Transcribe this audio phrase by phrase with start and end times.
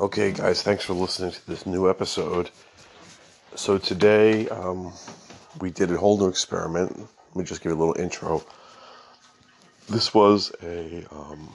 [0.00, 2.50] okay, guys, thanks for listening to this new episode.
[3.54, 4.92] So, today um,
[5.60, 6.96] we did a whole new experiment.
[6.98, 8.44] Let me just give you a little intro.
[9.88, 11.52] This was a um,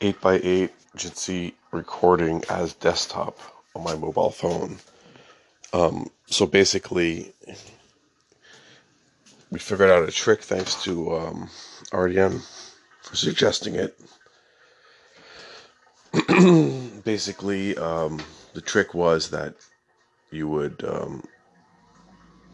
[0.00, 3.38] 8x8 Jitsi recording as desktop
[3.74, 4.78] on my mobile phone.
[5.72, 7.32] Um, so, basically,
[9.50, 11.50] we figured out a trick thanks to um,
[11.92, 12.40] RDM
[13.02, 13.98] for suggesting it
[17.04, 18.20] basically, um,
[18.54, 19.54] the trick was that
[20.30, 21.22] you would um,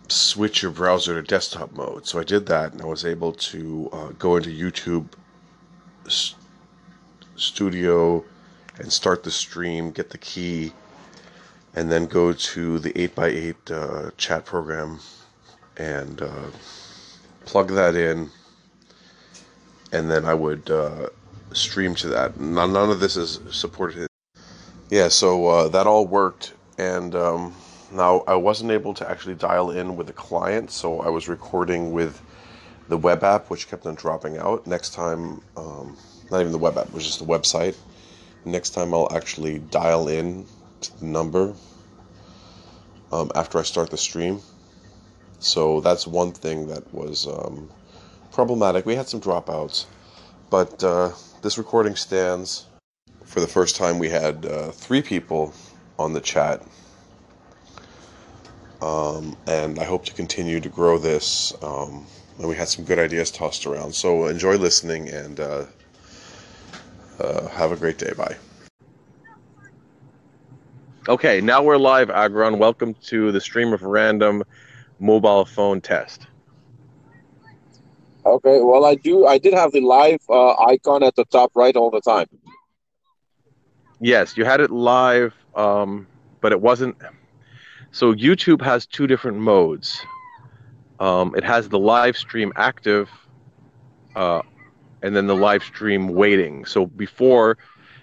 [0.08, 2.06] switch your browser to desktop mode.
[2.06, 5.08] So I did that, and I was able to uh, go into YouTube
[6.08, 6.40] st-
[7.36, 8.24] Studio
[8.78, 10.72] and start the stream, get the key,
[11.74, 15.00] and then go to the 8x8 uh, chat program
[15.76, 16.50] and uh,
[17.44, 18.30] plug that in.
[19.92, 21.08] And then I would uh,
[21.52, 22.38] stream to that.
[22.38, 24.08] None, none of this is supported.
[24.90, 27.54] Yeah, so uh, that all worked, and um,
[27.92, 31.92] now I wasn't able to actually dial in with the client, so I was recording
[31.92, 32.20] with
[32.88, 34.66] the web app, which kept on dropping out.
[34.66, 35.96] Next time, um,
[36.30, 37.76] not even the web app, it was just the website.
[38.44, 40.46] Next time, I'll actually dial in
[40.82, 41.54] to the number
[43.10, 44.40] um, after I start the stream.
[45.38, 47.68] So that's one thing that was um,
[48.32, 48.86] problematic.
[48.86, 49.86] We had some dropouts,
[50.50, 51.10] but uh,
[51.46, 52.66] this recording stands.
[53.24, 55.54] For the first time, we had uh, three people
[55.96, 56.60] on the chat.
[58.82, 61.52] Um, and I hope to continue to grow this.
[61.62, 62.04] Um,
[62.38, 63.94] and we had some good ideas tossed around.
[63.94, 65.66] So enjoy listening and uh,
[67.20, 68.12] uh, have a great day.
[68.16, 68.34] Bye.
[71.08, 72.58] Okay, now we're live, Agron.
[72.58, 74.42] Welcome to the Stream of Random
[74.98, 76.26] mobile phone test.
[78.26, 79.24] Okay, well, I do.
[79.24, 82.26] I did have the live uh, icon at the top right all the time.
[84.00, 86.08] Yes, you had it live, um,
[86.40, 86.96] but it wasn't.
[87.92, 90.04] So YouTube has two different modes.
[90.98, 93.08] Um, it has the live stream active,
[94.16, 94.42] uh,
[95.02, 96.64] and then the live stream waiting.
[96.64, 97.58] So before,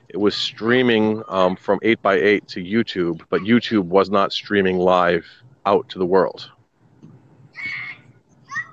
[0.07, 5.25] it was streaming um, from 8x8 to YouTube, but YouTube was not streaming live
[5.65, 6.49] out to the world.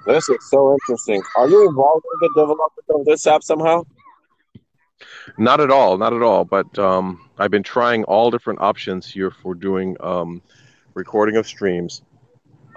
[0.07, 1.23] This is so interesting.
[1.37, 3.85] Are you involved in the development of this app somehow?
[5.39, 6.45] Not at all, not at all.
[6.45, 10.43] But um, I've been trying all different options here for doing um,
[10.95, 12.03] recording of streams,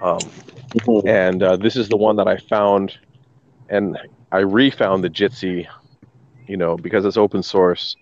[0.00, 1.08] um, mm-hmm.
[1.08, 2.98] and uh, this is the one that I found,
[3.68, 3.98] and
[4.32, 5.66] I refound the Jitsi,
[6.46, 7.96] you know, because it's open source.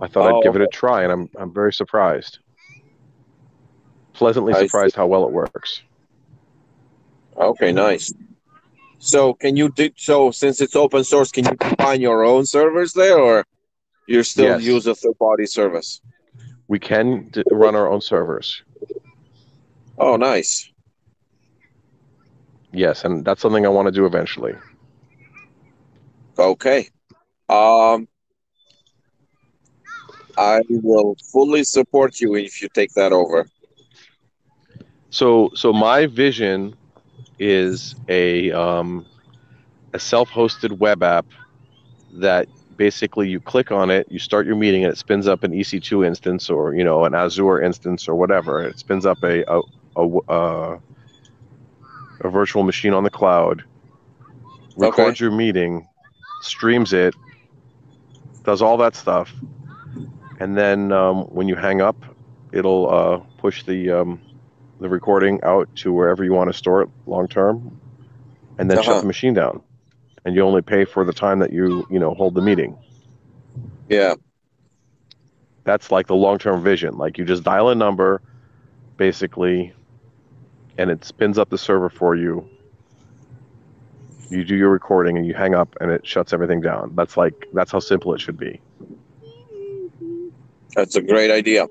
[0.00, 2.38] I thought oh, I'd give it a try, and I'm I'm very surprised,
[4.12, 5.82] pleasantly surprised how well it works.
[7.36, 8.12] Okay, nice.
[9.06, 11.30] So can you do so since it's open source?
[11.30, 13.46] Can you define your own servers there, or
[14.08, 14.62] you still yes.
[14.62, 16.00] use a third party service?
[16.66, 18.64] We can d- run our own servers.
[19.96, 20.72] Oh, nice.
[22.72, 24.54] Yes, and that's something I want to do eventually.
[26.36, 26.88] Okay.
[27.48, 28.08] Um,
[30.36, 33.46] I will fully support you if you take that over.
[35.10, 36.74] So, so my vision
[37.38, 39.06] is a um,
[39.92, 41.26] a self-hosted web app
[42.14, 45.52] that basically you click on it, you start your meeting, and it spins up an
[45.52, 48.62] EC2 instance or you know an Azure instance or whatever.
[48.62, 49.60] It spins up a a,
[49.96, 50.78] a, a,
[52.20, 53.64] a virtual machine on the cloud,
[54.76, 55.24] records okay.
[55.24, 55.86] your meeting,
[56.42, 57.14] streams it,
[58.44, 59.32] does all that stuff,
[60.40, 61.96] and then um, when you hang up,
[62.52, 64.20] it'll uh, push the um,
[64.80, 67.80] the recording out to wherever you want to store it long term,
[68.58, 68.92] and then uh-huh.
[68.92, 69.62] shut the machine down.
[70.24, 72.76] And you only pay for the time that you you know hold the meeting.
[73.88, 74.14] Yeah,
[75.64, 76.96] that's like the long term vision.
[76.96, 78.20] Like you just dial a number,
[78.96, 79.72] basically,
[80.78, 82.48] and it spins up the server for you.
[84.28, 86.92] You do your recording and you hang up, and it shuts everything down.
[86.96, 88.60] That's like that's how simple it should be.
[90.74, 91.66] That's a great idea.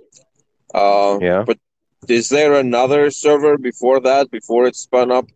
[0.74, 1.44] Uh, yeah.
[1.46, 1.60] But
[2.10, 5.28] is there another server before that before it's spun up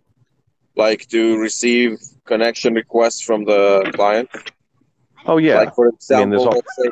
[0.75, 4.29] like to receive connection requests from the client?
[5.25, 5.57] Oh yeah.
[5.57, 6.61] Like for example I mean, all...
[6.77, 6.89] say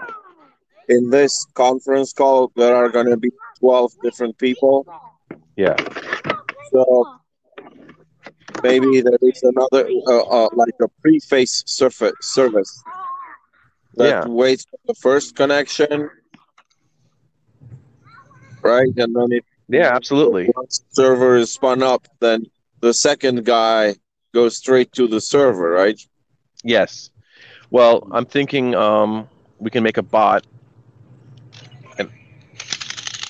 [0.89, 4.85] in this conference call there are going to be 12 different people.
[5.55, 5.75] Yeah.
[6.71, 7.19] So
[8.63, 12.83] maybe there is another uh, uh, like a preface surface service
[13.95, 14.27] that yeah.
[14.27, 16.09] waits for the first connection
[18.67, 18.91] right?
[18.97, 20.49] And then it yeah, absolutely.
[20.55, 22.45] Once the server is spun up, then
[22.81, 23.95] the second guy
[24.33, 25.99] goes straight to the server, right?
[26.63, 27.09] Yes.
[27.69, 29.27] Well, I'm thinking um,
[29.59, 30.45] we can make a bot
[31.97, 32.09] and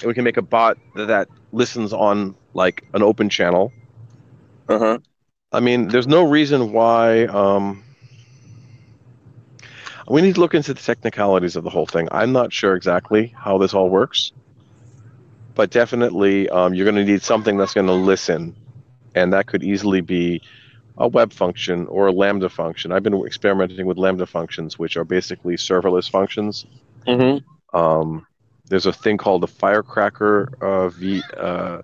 [0.06, 3.72] we can make a bot that listens on like an open channel.
[4.69, 4.98] Uh huh.
[5.51, 7.25] I mean, there's no reason why.
[7.25, 7.83] Um,
[10.10, 12.07] we need to look into the technicalities of the whole thing.
[12.12, 14.31] I'm not sure exactly how this all works,
[15.57, 18.56] but definitely um, you're going to need something that's going to listen,
[19.15, 20.39] and that could easily be
[21.00, 22.92] a web function or a Lambda function.
[22.92, 26.68] I've been experimenting with Lambda functions, which are basically serverless functions.
[27.07, 27.75] Mm-hmm.
[27.77, 28.27] Um,
[28.65, 31.81] there's a thing called the Firecracker uh, v, uh,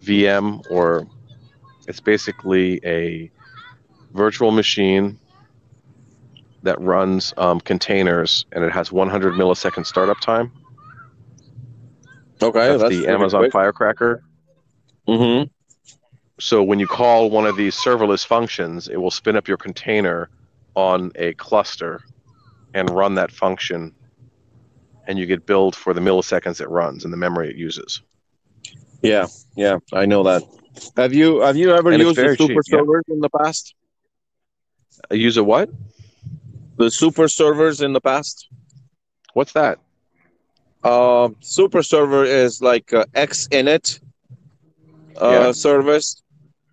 [0.00, 1.08] VM, or
[1.88, 3.32] it's basically a
[4.12, 5.18] virtual machine
[6.62, 10.52] that runs um, containers, and it has 100 millisecond startup time.
[12.42, 13.52] Okay, that's, that's the Amazon quick.
[13.52, 14.24] Firecracker.
[15.08, 15.48] Mm-hmm.
[16.40, 20.28] So when you call one of these serverless functions, it will spin up your container
[20.74, 22.00] on a cluster
[22.74, 23.94] and run that function,
[25.06, 28.00] and you get billed for the milliseconds it runs and the memory it uses.
[29.02, 30.42] Yeah, yeah, I know that.
[30.96, 33.14] Have you have you ever and used the super cheap, servers yeah.
[33.14, 33.74] in the past?
[35.10, 35.68] I use a what?
[36.76, 38.48] The super servers in the past.
[39.34, 39.78] What's that?
[40.82, 44.00] Uh, super server is like uh, xinetd
[45.20, 45.52] uh, yeah.
[45.52, 46.22] service.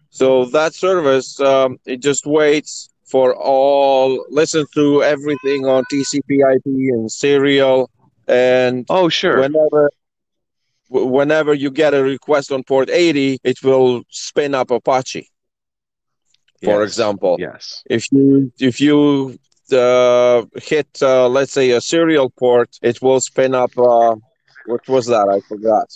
[0.09, 7.11] So that service, um, it just waits for all, listen to everything on TCP/IP and
[7.11, 7.89] serial,
[8.27, 9.91] and oh sure, whenever
[10.89, 15.29] whenever you get a request on port 80, it will spin up Apache.
[16.63, 16.89] For yes.
[16.89, 17.83] example, yes.
[17.89, 19.39] If you if you
[19.73, 23.77] uh, hit uh, let's say a serial port, it will spin up.
[23.77, 24.15] Uh,
[24.65, 25.27] what was that?
[25.29, 25.87] I forgot.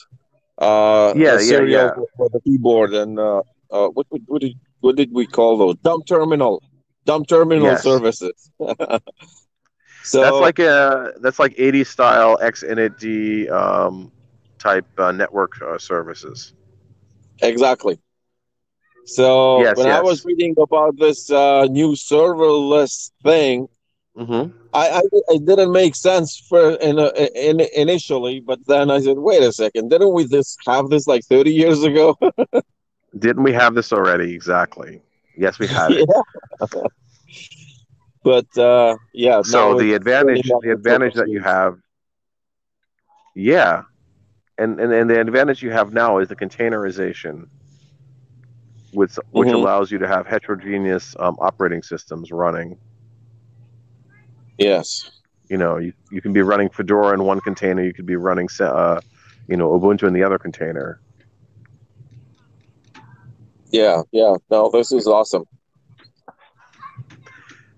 [0.58, 2.04] Uh, yeah, serial yeah, yeah.
[2.16, 3.42] for the keyboard and uh,
[3.72, 5.76] uh, what, what, what did what did we call those?
[5.78, 6.62] Dumb terminal,
[7.06, 7.84] dumb terminal yes.
[7.84, 8.52] services.
[10.04, 14.12] so that's like a that's like 80 style xinetd um,
[14.60, 16.54] type uh, network uh, services.
[17.42, 18.00] Exactly.
[19.06, 20.00] So yes, when yes.
[20.00, 23.68] I was reading about this uh, new serverless thing,
[24.18, 24.58] mm-hmm.
[24.74, 27.00] I, I, it didn't make sense for in,
[27.36, 31.26] in initially, but then I said, wait a second, didn't we just have this like
[31.26, 32.18] thirty years ago?
[33.20, 34.34] didn't we have this already?
[34.34, 35.02] Exactly.
[35.38, 36.10] Yes, we had it.
[36.74, 36.84] Yeah.
[38.24, 39.42] but uh, yeah.
[39.42, 41.78] So the advantage, the advantage that you have,
[43.36, 43.82] yeah,
[44.58, 47.48] and, and and the advantage you have now is the containerization
[48.94, 49.56] which which mm-hmm.
[49.56, 52.78] allows you to have heterogeneous um, operating systems running.
[54.58, 55.12] Yes.
[55.50, 57.84] You know, you, you can be running Fedora in one container.
[57.84, 59.02] You could be running, uh,
[59.48, 61.00] you know, Ubuntu in the other container.
[63.72, 64.36] Yeah, yeah.
[64.50, 65.46] No, this is awesome.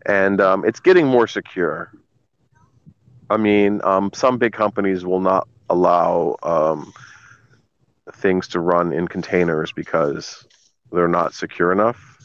[0.06, 1.92] And um, it's getting more secure.
[3.30, 6.94] I mean, um, some big companies will not allow um,
[8.14, 10.46] things to run in containers because
[10.92, 12.18] they're not secure enough.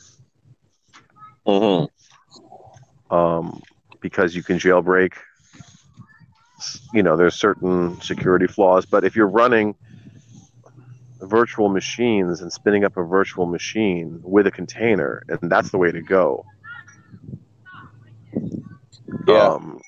[1.47, 3.15] Mm-hmm.
[3.15, 3.63] Um,
[4.01, 5.15] because you can jailbreak.
[6.93, 9.75] You know, there's certain security flaws, but if you're running
[11.21, 15.91] virtual machines and spinning up a virtual machine with a container, and that's the way
[15.91, 16.45] to go.
[19.27, 19.49] Yeah.
[19.49, 19.81] Um,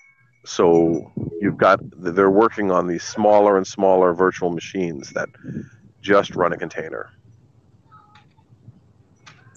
[0.44, 5.28] so you've got they're working on these smaller and smaller virtual machines that
[6.00, 7.10] just run a container.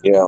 [0.05, 0.27] Yeah.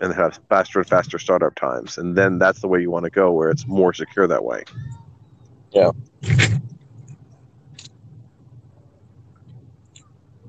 [0.00, 1.98] And have faster and faster startup times.
[1.98, 4.62] And then that's the way you want to go, where it's more secure that way.
[5.72, 5.90] Yeah.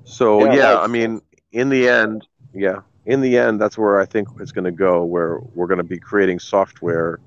[0.03, 1.21] So, yeah, yeah like, I mean,
[1.53, 5.05] in the end, yeah, in the end, that's where I think it's going to go,
[5.05, 7.19] where we're going to be creating software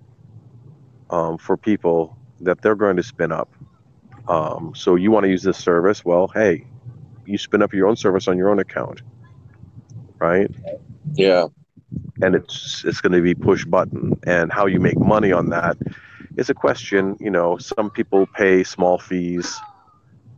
[1.09, 3.49] um, for people that they're going to spin up.
[4.29, 6.05] Um, so you want to use this service?
[6.05, 6.67] Well, hey,
[7.25, 9.01] you spin up your own service on your own account
[10.23, 10.51] right?
[11.15, 11.47] Yeah.
[12.23, 15.77] And it's it's going to be push button, and how you make money on that
[16.37, 17.17] is a question.
[17.21, 19.61] You know, some people pay small fees,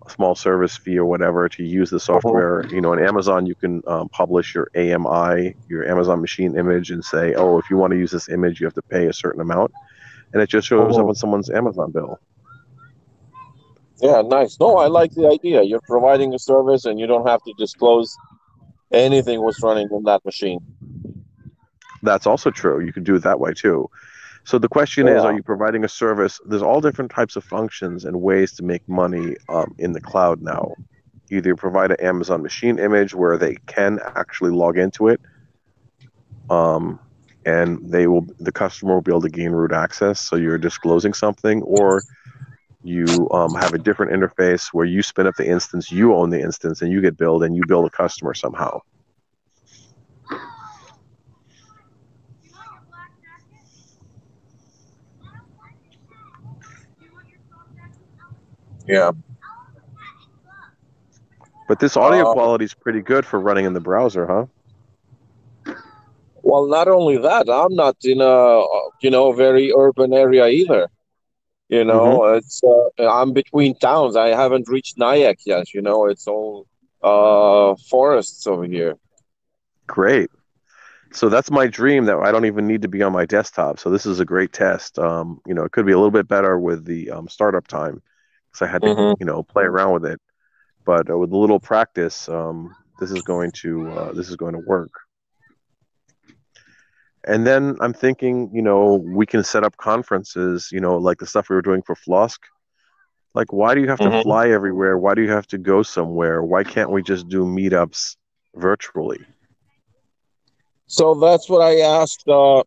[0.05, 2.61] a small service fee or whatever to use the software.
[2.61, 2.75] Uh-huh.
[2.75, 7.05] You know, on Amazon you can um, publish your AMI, your Amazon machine image, and
[7.05, 9.41] say, oh, if you want to use this image, you have to pay a certain
[9.41, 9.71] amount,
[10.33, 11.03] and it just shows uh-huh.
[11.03, 12.19] up on someone's Amazon bill.
[14.01, 14.59] Yeah, nice.
[14.59, 15.63] No, I like the idea.
[15.63, 18.17] You're providing a service, and you don't have to disclose
[18.93, 20.61] anything was running in that machine.
[22.03, 22.85] That's also true.
[22.85, 23.89] You can do it that way too.
[24.45, 25.17] So the question yeah.
[25.17, 26.39] is, are you providing a service?
[26.45, 30.43] There's all different types of functions and ways to make money um, in the cloud
[30.43, 30.75] now.
[31.31, 35.21] Either you provide an Amazon machine image where they can actually log into it,
[36.51, 37.01] um,
[37.47, 40.21] and they will the customer will be able to gain root access.
[40.21, 42.03] So you're disclosing something, or
[42.85, 46.41] you um, have a different interface where you spin up the instance, you own the
[46.41, 48.81] instance, and you get billed, and you bill the customer somehow.
[58.87, 59.13] Yeah.
[61.67, 65.75] But this audio Uh, quality is pretty good for running in the browser, huh?
[66.43, 68.63] Well, not only that, I'm not in a
[69.01, 70.89] you know very urban area either.
[71.69, 74.17] You know, it's uh, I'm between towns.
[74.17, 75.73] I haven't reached Nyack yet.
[75.75, 76.67] You know, it's all
[77.03, 78.97] uh forests over here.
[79.87, 80.31] Great.
[81.13, 83.79] So that's my dream that I don't even need to be on my desktop.
[83.79, 84.99] So this is a great test.
[84.99, 88.03] Um, you know, it could be a little bit better with the um, startup time
[88.53, 89.15] because I had to, Mhm.
[89.19, 90.21] you know, play around with it.
[90.85, 94.55] But uh, with a little practice, um, this is going to uh, this is going
[94.55, 94.93] to work.
[97.27, 101.27] And then I'm thinking, you know, we can set up conferences, you know, like the
[101.27, 102.41] stuff we were doing for FLOSSK.
[103.35, 104.23] Like, why do you have to Mhm.
[104.23, 104.99] fly everywhere?
[104.99, 106.43] Why do you have to go somewhere?
[106.43, 108.17] Why can't we just do meetups
[108.55, 109.25] virtually?
[110.87, 112.25] So that's what I asked.
[112.29, 112.59] Uh,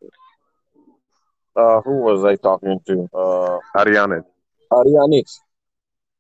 [1.56, 3.08] uh, who was I talking to?
[3.14, 4.24] Uh, Ariane.
[4.72, 5.40] Arianit.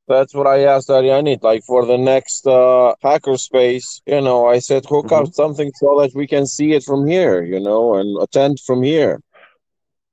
[0.07, 1.43] That's what I asked Arianit.
[1.43, 6.11] Like for the next uh, hackerspace, you know, I said hook up something so that
[6.15, 9.21] we can see it from here, you know, and attend from here.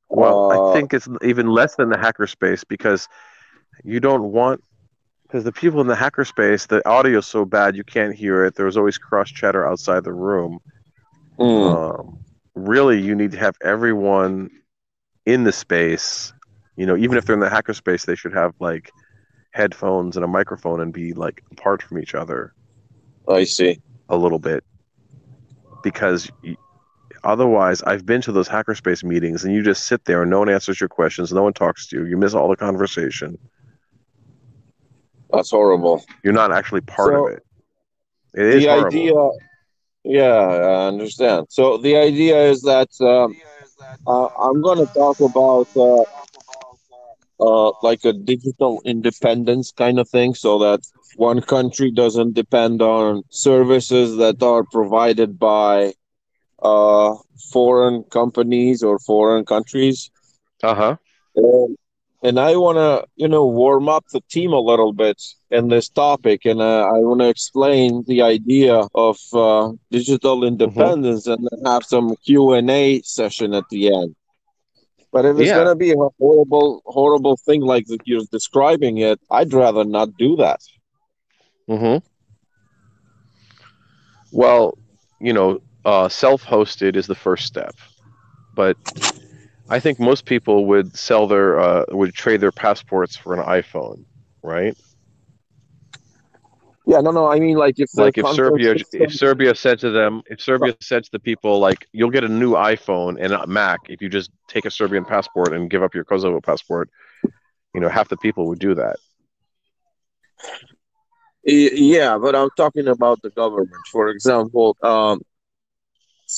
[0.08, 3.08] Well, Uh, I think it's even less than the hacker space because
[3.84, 4.62] you don't want
[5.22, 8.44] because the people in the hacker space, the audio is so bad you can't hear
[8.44, 8.54] it.
[8.54, 10.60] There's always cross chatter outside the room.
[11.38, 12.18] mm, Um,
[12.54, 14.50] really, you need to have everyone
[15.26, 16.32] in the space.
[16.76, 18.92] You know, even if they're in the hacker space, they should have like
[19.54, 22.52] headphones and a microphone and be like apart from each other
[23.28, 23.80] I see.
[24.08, 24.64] a little bit
[25.82, 26.30] because
[27.22, 30.48] otherwise i've been to those hackerspace meetings and you just sit there and no one
[30.48, 33.38] answers your questions no one talks to you you miss all the conversation
[35.30, 36.04] That's horrible.
[36.24, 37.42] you're not actually part So, of it
[38.34, 38.88] it is the horrible.
[38.98, 39.14] idea,
[40.02, 41.46] yeah, I understand.
[41.50, 43.36] So the idea is that um,
[44.06, 46.02] uh, I'm going to talk about uh,
[47.46, 50.80] uh, like a digital independence kind of thing, so that
[51.16, 55.94] one country doesn't depend on services that are provided by
[56.62, 57.14] uh,
[57.52, 60.10] foreign companies or foreign countries.
[60.62, 60.96] uh-huh
[61.36, 61.76] And,
[62.22, 65.20] and I want to, you know, warm up the team a little bit
[65.50, 71.26] in this topic, and uh, I want to explain the idea of uh, digital independence,
[71.26, 74.14] and then have some Q and A session at the end.
[75.14, 75.58] But if it's Yeah.
[75.58, 80.16] going to be a horrible, horrible thing like that you're describing it, I'd rather not
[80.18, 80.60] do that.
[81.68, 81.98] mm-hmm.
[84.32, 84.78] well
[85.20, 87.74] you know uh, self-hosted is the first step
[88.54, 88.76] but
[89.70, 94.04] i think most people would sell their uh, would trade their passports for an iphone
[94.42, 94.76] right
[96.86, 97.26] Yeah, no, no.
[97.26, 100.76] I mean, like if like if Serbia system- if Serbia said to them if Serbia
[100.80, 104.08] said to the people like you'll get a new iPhone and a Mac if you
[104.08, 106.90] just take a Serbian passport and give up your Kosovo passport,
[107.74, 108.96] you know half the people would do that.
[111.44, 113.70] Yeah, but I'm talking about the government.
[113.90, 115.20] For example, um,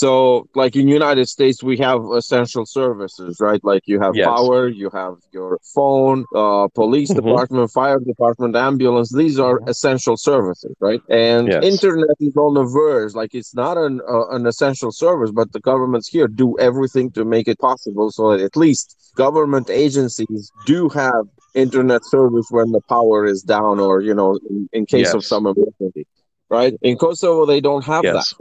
[0.02, 3.60] so like in United States, we have essential services, right?
[3.70, 4.26] Like you have Yes.
[4.26, 7.16] power, you have your phone, uh, police Mhm.
[7.20, 9.10] department, fire department, ambulance.
[9.12, 11.02] These are essential services, right?
[11.08, 11.62] And Yes.
[11.72, 13.14] internet is on the verge.
[13.14, 17.24] Like it's not an uh, an essential service, but the governments here do everything to
[17.24, 21.22] make it possible so that at least government agencies do have
[21.54, 25.46] internet service when the power is down or you know in, in case of some
[25.46, 26.04] emergency
[26.50, 28.34] right in kosovo they don't have that Yes.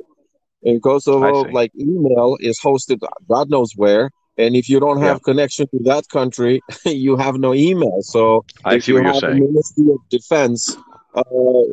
[0.66, 5.68] In kosovo like email is hosted god knows where and if you don't have connection
[5.70, 9.26] to that country you have no email so I if see you what you're have
[9.26, 10.78] the ministry of defense
[11.16, 11.24] uh,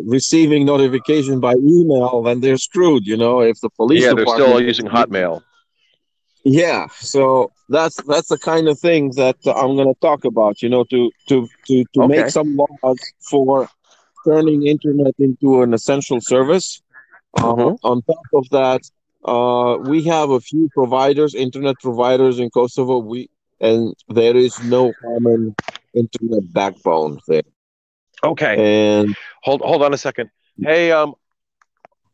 [0.06, 4.60] receiving notification by email then they're screwed you know if the police Yeah, they're still
[4.60, 5.42] using Hotmail.
[6.44, 10.62] yeah, so that's that's the kind of thing that I'm going to talk about.
[10.62, 12.04] You know, to to to to Okay.
[12.04, 13.68] make some laws for
[14.26, 16.82] turning internet into an essential service.
[17.40, 17.78] Uh, Mhm.
[17.82, 18.82] on top of that,
[19.24, 22.98] uh, we have a few providers, internet providers in Kosovo.
[22.98, 23.28] We
[23.60, 25.54] and there is no common
[25.94, 27.42] internet backbone there.
[28.24, 28.56] Okay.
[28.56, 30.30] And Hold hold on a second.
[30.62, 31.14] Hey, um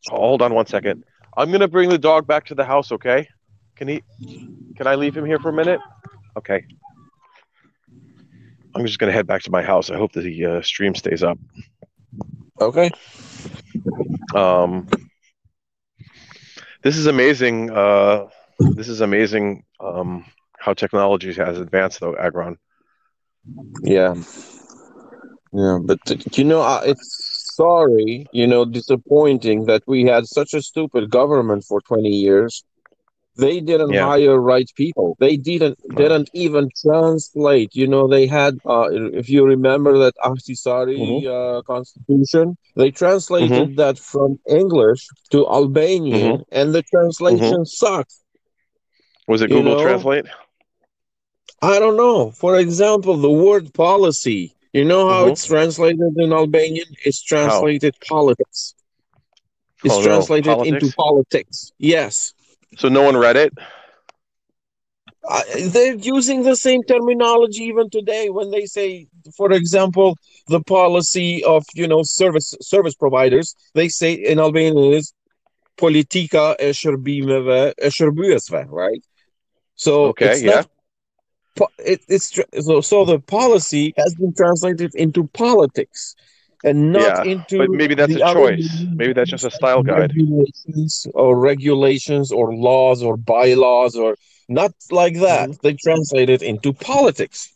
[0.08, 1.04] hold on one second.
[1.36, 3.28] I'm gonna bring the dog back to the house, okay?
[3.76, 4.02] Can he
[4.76, 5.80] can I leave him here for a minute?
[6.36, 6.64] Okay.
[8.74, 9.90] I'm just gonna head back to my house.
[9.90, 11.38] I hope that the uh, stream stays up.
[12.60, 12.90] okay,
[14.34, 14.86] Um
[16.82, 17.70] this is amazing.
[17.70, 18.26] Uh
[18.74, 20.24] this is amazing um
[20.58, 22.58] how technology has advanced though, Agron.
[23.82, 24.14] yeah.
[25.52, 25.98] Yeah, but
[26.36, 31.64] you know, uh, it's sorry, you know, disappointing that we had such a stupid government
[31.64, 32.64] for 20 years.
[33.38, 34.06] They didn't Yeah.
[34.10, 35.08] hire right people.
[35.24, 35.96] They didn't No.
[36.02, 37.70] didn't even translate.
[37.80, 38.88] You know, they had uh,
[39.22, 41.20] if you remember that Ahtisaari Mhm.
[41.36, 42.46] uh, constitution,
[42.80, 44.30] they translated that from
[44.60, 45.02] English
[45.32, 48.14] to Albanian, and the translation sucks.
[49.30, 49.82] Was it You Google know?
[49.88, 50.26] Translate?
[51.62, 52.30] I don't know.
[52.30, 54.42] For example, the word policy.
[54.72, 55.30] You know how Mhm.
[55.32, 56.90] it's translated in Albanian?
[57.04, 58.74] It's translated politics.
[59.84, 60.82] It's Oh, no, translated politics?
[60.84, 61.72] into politics.
[61.78, 62.34] Yes.
[62.76, 63.52] So no one read it.
[65.28, 69.06] Uh, they're using the same terminology even today when they say,
[69.36, 70.16] for example,
[70.48, 73.54] the policy of you know service service providers.
[73.74, 75.12] They say in Albanian is
[75.78, 79.02] politika e shërbimeve e shërbyesve, right?
[79.74, 80.62] So Okay, it's yeah.
[80.62, 80.68] not
[81.78, 86.14] it, it's so, so the policy has been translated into politics
[86.64, 88.84] and not Yeah, into But maybe that's a choice.
[88.94, 90.12] Maybe that's just a style guide.
[90.12, 94.16] regulations or regulations or laws or bylaws or
[94.48, 95.60] not like that Mm-hmm.
[95.62, 97.52] they translate it into politics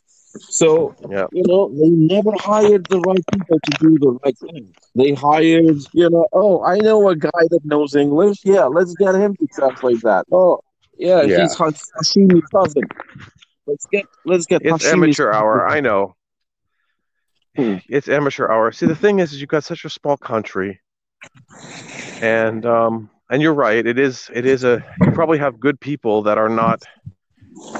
[0.48, 1.26] so Yeah.
[1.30, 5.78] you know they never hired the right people to do the right thing they hired
[5.92, 9.46] you know oh i know a guy that knows english yeah let's get him to
[9.56, 10.60] translate that oh
[10.96, 11.40] yeah, Yeah.
[11.40, 12.86] he's Ha- hashimi's cousin
[13.66, 15.66] let's get let's get It's Hashimi's amateur hour.
[15.68, 16.14] I know.
[17.56, 17.76] Hmm.
[17.88, 18.72] It's amateur hour.
[18.72, 20.80] See, the thing is, is you've got such a small country,
[22.20, 23.84] and um, and you're right.
[23.86, 24.30] It is.
[24.32, 24.82] It is a.
[25.04, 26.82] You probably have good people that are not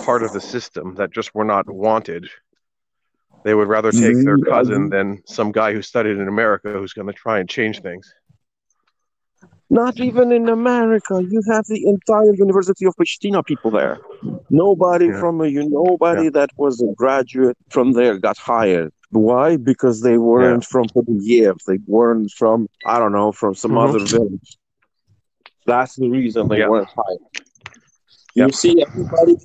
[0.05, 2.29] part of the system that just were not wanted.
[3.45, 6.73] They would rather take their Mhm, I cousin than some guy who studied in America
[6.73, 8.15] who's going to try and change things.
[9.71, 11.23] Not even in America.
[11.23, 13.99] You have the entire University of Pristina people there.
[14.51, 15.19] Nobody Yeah.
[15.21, 18.93] from a you nobody that was a graduate from there got hired.
[19.13, 19.57] Why?
[19.59, 21.63] Because they weren't from Podiev.
[21.67, 23.89] They weren't from I don't know from some Mhm.
[23.89, 24.57] other village.
[25.67, 26.69] That's the reason they Yeah.
[26.71, 27.21] weren't hired.
[28.35, 29.37] You see everybody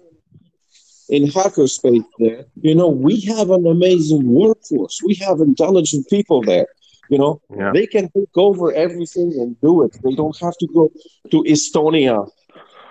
[1.10, 2.46] in hackerspace there.
[2.62, 5.02] You know we have an amazing workforce.
[5.04, 6.68] We have intelligent people there.
[7.10, 7.72] You know Yeah.
[7.74, 9.92] they can take over everything and do it.
[10.04, 10.90] They don't have to go
[11.32, 12.18] to Estonia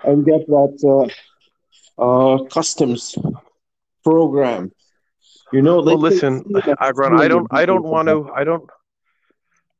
[0.03, 1.07] and get that uh,
[2.05, 3.15] uh, customs
[4.03, 4.71] program.
[5.53, 6.43] You know, Well, listen,
[6.79, 8.69] Agron, I don't, I don't want to, I don't,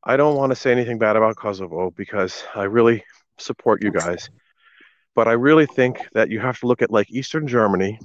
[0.02, 3.04] I don't want to say anything bad about Kosovo because I really
[3.36, 4.30] support you guys,
[5.14, 7.98] but I really think that you have to look at like Eastern Germany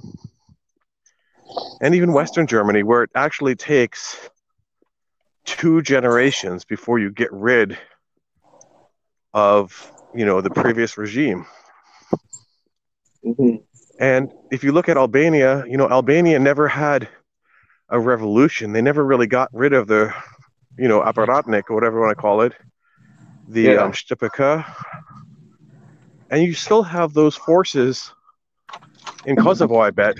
[1.80, 4.28] and even Western Germany, where it actually takes
[5.46, 7.78] two generations before you get rid
[9.32, 11.46] of, you know, the previous regime.
[13.24, 13.62] Mhm.
[13.98, 17.08] And if you look at Albania, you know, Albania never had
[17.94, 18.72] a revolution.
[18.72, 20.12] They never really got rid of the,
[20.76, 22.52] you know, aparatnik or whatever you want to call it,
[23.46, 23.84] the Yeah.
[23.84, 24.64] um, Stipika.
[26.30, 28.12] And you still have those forces
[29.24, 30.16] in Kosovo, I bet,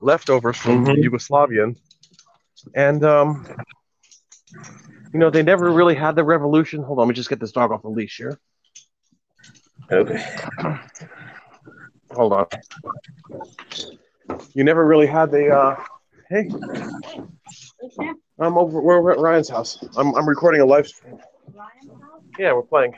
[0.00, 1.02] leftovers from Mhm.
[1.02, 1.76] Yugoslavian.
[2.74, 3.46] And, um,
[5.12, 6.82] you know, they never really had the revolution.
[6.82, 8.38] Hold on, let me just get this dog off the leash here.
[9.90, 10.22] Okay.
[12.10, 12.46] Hold on.
[14.52, 15.76] You never really had the uh
[16.30, 16.48] hey.
[18.40, 19.82] I'm over we're over at Ryan's house.
[19.96, 21.18] I'm I'm recording a live stream.
[21.54, 22.20] Ryan's house?
[22.38, 22.94] Yeah, we're playing.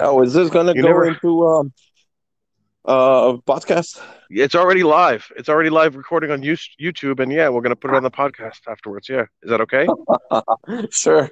[0.00, 1.72] Oh, is this gonna You go never- into um,
[2.86, 4.00] uh podcast?
[4.30, 5.30] It's already live.
[5.36, 8.60] It's already live recording on YouTube and yeah, we're gonna put it on the podcast
[8.68, 9.08] afterwards.
[9.08, 9.24] Yeah.
[9.42, 9.86] Is that okay?
[10.90, 11.30] sure.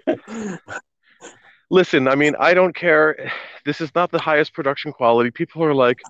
[1.71, 3.31] Listen, I mean, I don't care.
[3.65, 5.31] This is not the highest production quality.
[5.31, 6.01] People are like,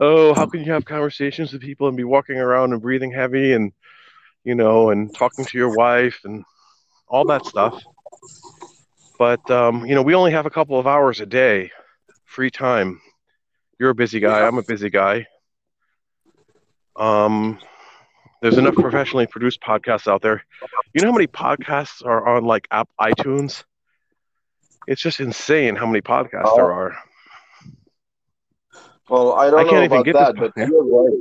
[0.00, 3.52] "Oh, how can you have conversations with people and be walking around and breathing heavy
[3.52, 3.72] and,
[4.44, 6.44] you know, and talking to your wife and
[7.06, 7.80] all that stuff?"
[9.18, 11.70] But um, you know, we only have a couple of hours a day,
[12.24, 13.00] free time.
[13.78, 14.46] You're a busy guy.
[14.46, 15.26] I'm a busy guy.
[16.96, 17.58] Um,
[18.42, 20.44] there's enough professionally produced podcasts out there.
[20.94, 23.64] You know how many podcasts are on like app iTunes?
[24.86, 26.56] It's just insane how many podcasts Oh.
[26.56, 26.96] there are.
[29.10, 31.18] Well, I I don't can't know even about get that, but you're right.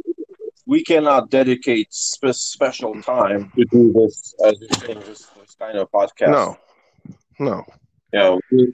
[0.67, 5.77] We cannot dedicate spe- special time to do this, as you're saying, this, this kind
[5.77, 6.29] of podcast.
[6.29, 6.57] No,
[7.39, 7.63] no,
[8.13, 8.67] Yeah, we're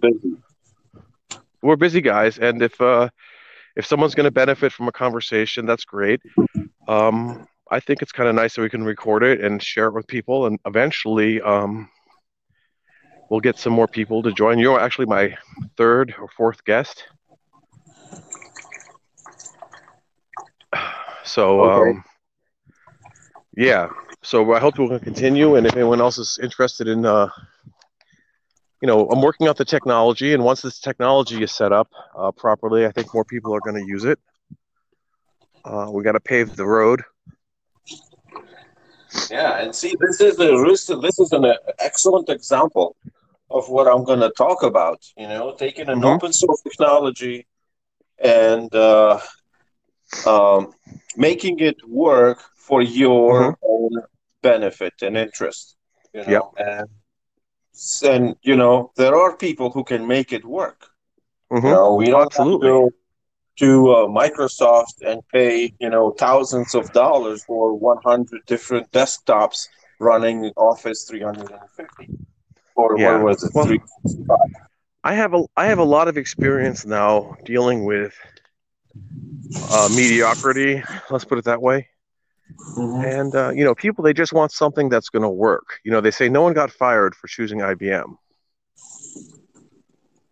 [0.00, 0.36] busy.
[1.62, 3.08] we're busy guys, and if uh,
[3.76, 6.22] if someone's going to benefit from a conversation, that's great.
[6.88, 9.92] Um, I think it's kind of nice that we can record it and share it
[9.94, 11.90] with people, and eventually, um,
[13.28, 14.58] we'll get some more people to join.
[14.58, 15.36] You're actually my
[15.76, 17.04] third or fourth guest.
[21.24, 21.90] So, Okay.
[21.90, 22.04] um,
[23.56, 23.88] Yeah.
[24.22, 27.28] So I hope we'll continue, and if anyone else is interested in, uh,
[28.80, 32.32] you know, I'm working out the technology, and once this technology is set up uh,
[32.32, 34.18] properly, I think more people are going to use it.
[35.64, 37.02] Uh, we got to pave the road.
[39.30, 42.96] Yeah, and see, this is a this is an excellent example
[43.50, 45.04] of what I'm going to talk about.
[45.16, 46.06] You know, taking an mm-hmm.
[46.06, 47.46] open source technology
[48.18, 49.20] and uh,
[50.26, 50.72] um,
[51.16, 53.66] making it work for your mm-hmm.
[53.68, 54.02] own
[54.42, 55.76] benefit and interest.
[56.14, 56.68] You know, yep.
[56.68, 56.88] and,
[58.04, 60.86] and you know there are people who can make it work.
[61.50, 61.66] Mm-hmm.
[61.66, 62.68] You know, we don't Absolutely.
[62.68, 62.90] have to go
[63.58, 70.50] to uh, Microsoft and pay you know thousands of dollars for 100 different desktops running
[70.56, 72.08] Office 350
[72.74, 73.12] or yeah.
[73.12, 74.38] what was it well,
[75.04, 78.14] I have a I have a lot of experience now dealing with
[79.70, 80.82] uh, mediocrity.
[81.10, 81.88] Let's put it that way.
[82.76, 83.04] Mm-hmm.
[83.04, 85.80] And uh, you know, people they just want something that's going to work.
[85.84, 88.16] You know, they say no one got fired for choosing IBM,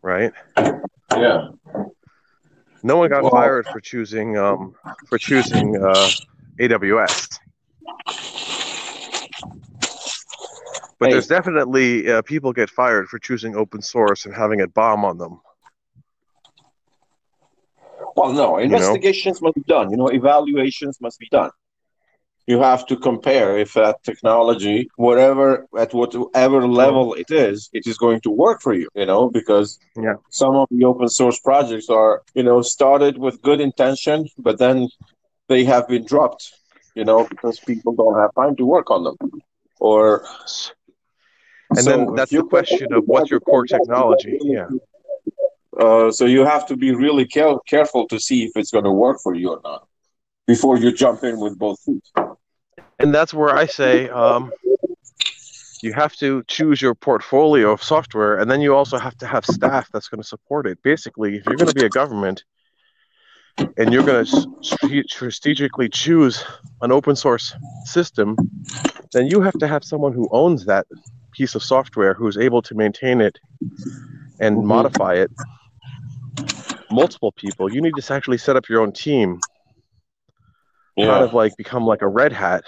[0.03, 0.33] right?
[1.17, 1.49] Yeah.
[2.83, 4.75] No one got well, fired for choosing um,
[5.07, 6.09] for choosing uh,
[6.59, 7.39] AWS.
[10.99, 11.13] But hey.
[11.13, 15.19] there's definitely uh, people get fired for choosing open source and having it bomb on
[15.19, 15.41] them.
[18.21, 19.49] Well, no, investigations you know?
[19.49, 19.91] must be done.
[19.91, 21.51] You know, evaluations must be done
[22.51, 26.73] you have to compare if that technology, whatever at whatever mm-hmm.
[26.73, 28.89] level it is, it is going to work for you.
[28.95, 30.15] You know, because yeah.
[30.31, 34.89] some of the open source projects are you know started with good intention, but then
[35.49, 36.53] they have been dropped.
[36.95, 39.17] You know, because people don't have time to work on them,
[39.79, 40.27] or
[41.71, 44.39] and so then that's the question of what's your core technology.
[44.43, 44.67] Yeah.
[45.79, 48.91] Uh, so you have to be really care- careful to see if it's going to
[48.91, 49.87] work for you or not
[50.47, 52.03] before you jump in with both feet
[53.01, 54.53] and that's where I say um,
[55.83, 59.45] you have to choose your portfolio of software, and then you also have to have
[59.47, 60.83] staff that's going to support it.
[60.83, 62.45] Basically, if you're going to be a government
[63.77, 66.45] and you're going to strategically choose
[66.83, 67.55] an open source
[67.85, 68.37] system,
[69.13, 70.87] then you have to have someone who owns that
[71.33, 73.39] piece of software who's able to maintain it
[74.41, 74.67] and mm-hmm.
[74.67, 75.31] modify it.
[76.91, 77.73] Multiple people.
[77.73, 79.41] You need to actually set up your own team.
[80.97, 81.07] Yeah.
[81.07, 82.65] Kind of like become like a red hat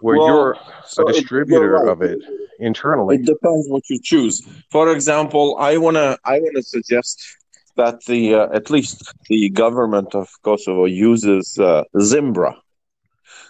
[0.00, 1.88] where well, you're so a distributor it, right.
[1.88, 2.18] of it
[2.58, 3.16] internally.
[3.16, 4.46] It depends what you choose.
[4.70, 7.22] For example, I wanna I wanna suggest
[7.76, 12.56] that the uh, at least the government of Kosovo uses uh, Zimbra.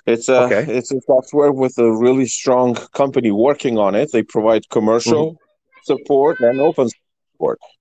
[0.06, 0.72] It's a okay.
[0.72, 4.12] it's a software with a really strong company working on it.
[4.12, 5.82] They provide commercial mm-hmm.
[5.84, 6.88] support and open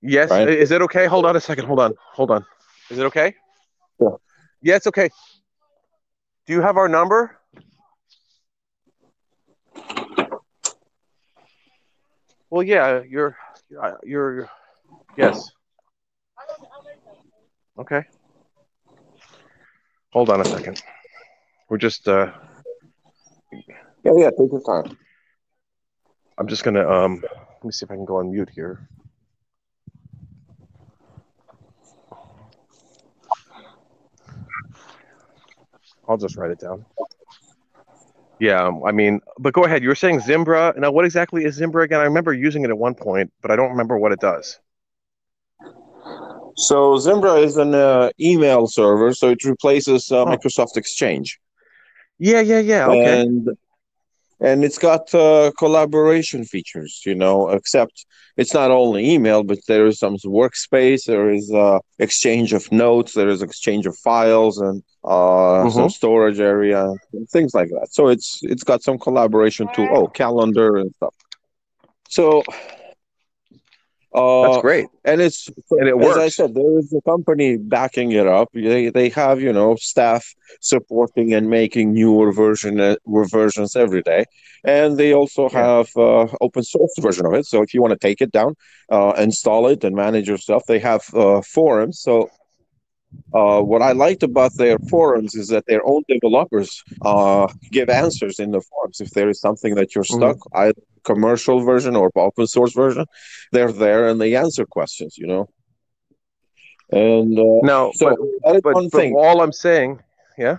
[0.00, 0.48] Yes, right?
[0.48, 1.06] is it okay?
[1.06, 1.66] Hold on a second.
[1.66, 1.94] Hold on.
[2.14, 2.44] Hold on.
[2.90, 3.34] Is it okay?
[4.00, 4.08] Yeah.
[4.62, 5.10] Yeah, it's okay.
[6.46, 7.38] Do you have our number?
[12.50, 13.36] Well, yeah, you're,
[14.02, 14.50] you're,
[15.16, 15.50] yes.
[17.78, 18.02] Okay.
[20.12, 20.82] Hold on a second.
[21.68, 22.32] We're just, uh,
[23.52, 24.98] yeah, yeah, take your time.
[26.38, 28.88] I'm just gonna, um, let me see if I can go on mute here.
[36.10, 36.84] I'll just write it down.
[38.40, 39.82] Yeah, um, I mean, but go ahead.
[39.82, 40.74] You were saying Zimbra.
[40.76, 42.00] Now, what exactly is Zimbra again?
[42.00, 44.58] I remember using it at one point, but I don't remember what it does.
[46.56, 50.26] So Zimbra is an uh, email server, so it replaces uh, oh.
[50.26, 51.38] Microsoft Exchange.
[52.18, 52.86] Yeah, yeah, yeah.
[52.88, 53.20] Okay.
[53.20, 53.48] And
[54.40, 59.86] and it's got uh, collaboration features, you know, except it's not only email, but there
[59.86, 64.82] is some workspace, there is uh, exchange of notes, there is exchange of files, and
[65.04, 65.70] uh, mm-hmm.
[65.70, 67.88] some storage area, and things like that.
[67.90, 69.88] So it's it's got some collaboration too.
[69.90, 71.14] Oh, calendar and stuff.
[72.08, 72.42] So
[74.12, 76.16] uh, That's great, and it's and it works.
[76.16, 78.48] As I said, there is a company backing it up.
[78.52, 84.24] They they have you know staff supporting and making newer version uh, versions every day,
[84.64, 87.46] and they also have uh, open source version of it.
[87.46, 88.56] So if you want to take it down,
[88.90, 92.00] uh, install it, and manage your stuff, they have uh, forums.
[92.00, 92.30] So
[93.32, 98.40] uh, what I liked about their forums is that their own developers uh, give answers
[98.40, 99.00] in the forums.
[99.00, 100.58] If there is something that you're stuck, mm-hmm.
[100.58, 103.06] either commercial version or open source version,
[103.52, 105.16] they're there and they answer questions.
[105.18, 105.48] You know.
[106.92, 109.14] And uh, no, so but, but, one but thing.
[109.16, 110.00] all I'm saying,
[110.36, 110.58] yeah.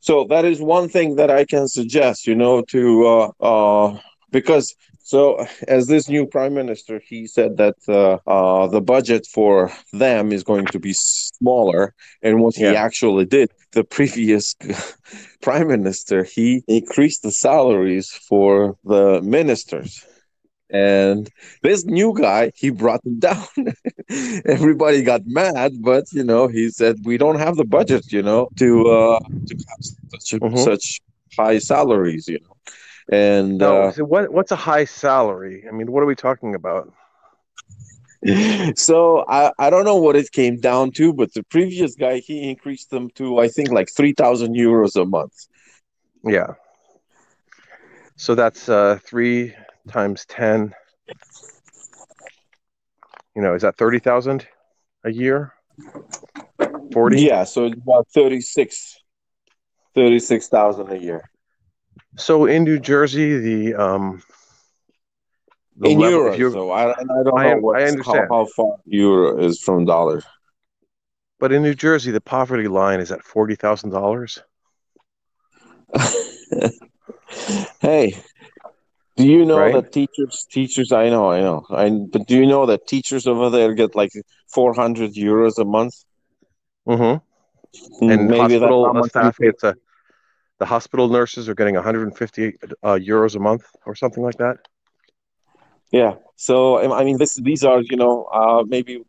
[0.00, 2.26] So that is one thing that I can suggest.
[2.26, 3.98] You know, to uh, uh,
[4.30, 4.74] because
[5.06, 10.32] So, as this new prime minister, he said that uh, uh, the budget for them
[10.32, 11.94] is going to be smaller.
[12.22, 12.70] And what yeah.
[12.70, 14.56] he actually did, the previous
[15.42, 20.06] prime minister, he increased the salaries for the ministers.
[20.70, 21.30] And
[21.62, 23.46] this new guy, he brought them down.
[24.46, 28.48] Everybody got mad, but you know, he said we don't have the budget, you know,
[28.56, 29.82] to uh, to have
[30.18, 30.56] such mm-hmm.
[30.56, 31.02] such
[31.36, 32.56] high salaries, you know.
[33.10, 35.64] And no, uh, so what what's a high salary?
[35.68, 36.92] I mean, what are we talking about?
[38.76, 42.48] so I, I don't know what it came down to, but the previous guy he
[42.48, 45.34] increased them to I think like three thousand euros a month.
[46.24, 46.54] Yeah.
[48.16, 49.54] So that's uh, three
[49.88, 50.74] times ten.
[53.36, 54.46] You know, is that thirty thousand
[55.04, 55.52] a year?
[56.92, 57.22] Forty.
[57.22, 59.00] Yeah, so it's about 36
[59.94, 61.30] 36,000 a year.
[62.16, 64.22] So in New Jersey, the um,
[65.76, 68.28] the in euros, so I, I don't I, know I understand.
[68.30, 70.22] How, how far euro is from dollar.
[71.40, 74.40] But in New Jersey, the poverty line is at forty thousand dollars.
[77.80, 78.16] hey,
[79.16, 79.74] do you know right?
[79.74, 80.92] that teachers, teachers?
[80.92, 84.12] I know, I know, I, but do you know that teachers over there get like
[84.48, 85.94] four hundred euros a month?
[86.86, 88.08] Mm-hmm.
[88.08, 89.74] And maybe hospital staff gets a
[90.58, 94.56] the hospital nurses are getting 150 uh, euros a month or something like that.
[95.90, 96.14] Yeah.
[96.36, 99.04] So I mean, this these are you know uh, maybe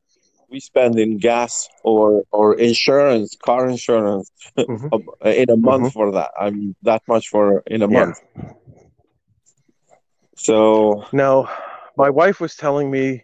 [0.49, 5.27] we spend in gas or or insurance, car insurance, mm-hmm.
[5.27, 5.99] in a month mm-hmm.
[5.99, 6.31] for that.
[6.39, 8.05] I mean, that much for in a yeah.
[8.05, 8.19] month.
[10.37, 11.49] So now,
[11.97, 13.23] my wife was telling me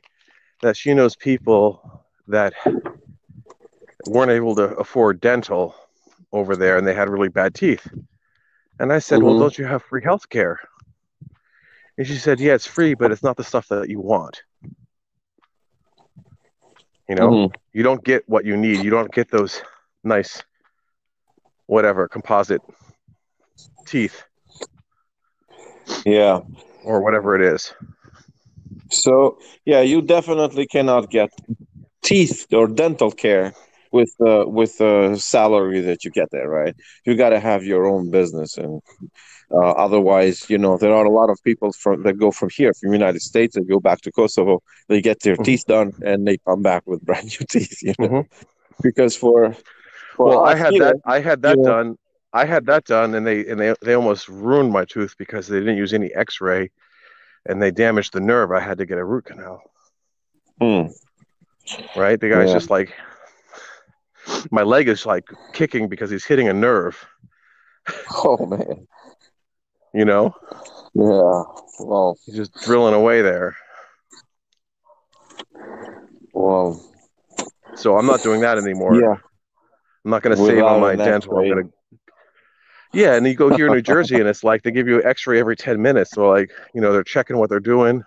[0.62, 2.53] that she knows people that
[4.07, 5.75] weren't able to afford dental
[6.31, 7.88] over there, and they had really bad teeth.
[8.82, 9.28] And I said, mm-hmm.
[9.28, 10.60] Well, don't you have free health care?
[12.00, 14.41] And she said, Yeah, it's free, but it's not the stuff that you want.
[17.08, 17.56] You know, mm-hmm.
[17.74, 18.84] you don't get what you need.
[18.84, 19.62] You don't get those
[20.04, 20.41] nice,
[21.67, 22.63] whatever, composite
[23.86, 24.24] teeth.
[26.04, 26.39] Yeah.
[26.84, 27.76] Or whatever it is.
[28.89, 31.30] So, yeah, you definitely cannot get
[32.02, 33.54] teeth or dental care
[33.91, 36.75] with uh, with the salary that you get there, right?
[37.06, 38.82] You got to have your own business, and
[39.51, 42.73] uh, otherwise, you know, there are a lot of people from that go from here,
[42.73, 44.62] from United States, and go back to Kosovo.
[44.88, 45.43] They get their mm-hmm.
[45.43, 47.82] teeth done, and they come back with brand new teeth.
[47.82, 48.45] You know, mm-hmm.
[48.82, 49.54] because for,
[50.15, 51.89] for well, I had here, that I had that done.
[51.89, 51.97] Know,
[52.34, 55.60] I had that done, and they and they they almost ruined my tooth because they
[55.60, 56.71] didn't use any X-ray,
[57.45, 58.51] and they damaged the nerve.
[58.51, 59.62] I had to get a root canal.
[60.62, 60.93] Mm.
[61.95, 62.54] Right, the guy's yeah.
[62.54, 62.93] just like
[64.51, 67.05] my leg is like kicking because he's hitting a nerve.
[68.23, 68.88] Oh man.
[69.93, 70.36] You know?
[70.93, 71.43] Yeah.
[71.79, 73.55] Well, he's just drilling away there.
[76.34, 76.81] Well,
[77.75, 78.95] so I'm not doing that anymore.
[78.95, 79.15] Yeah.
[80.03, 81.38] I'm not going to save on my dental.
[81.38, 81.73] I'm going to
[82.93, 85.05] yeah, and you go here in New Jersey, and it's like they give you an
[85.05, 86.12] X-ray every ten minutes.
[86.12, 88.03] So like, you know, they're checking what they're doing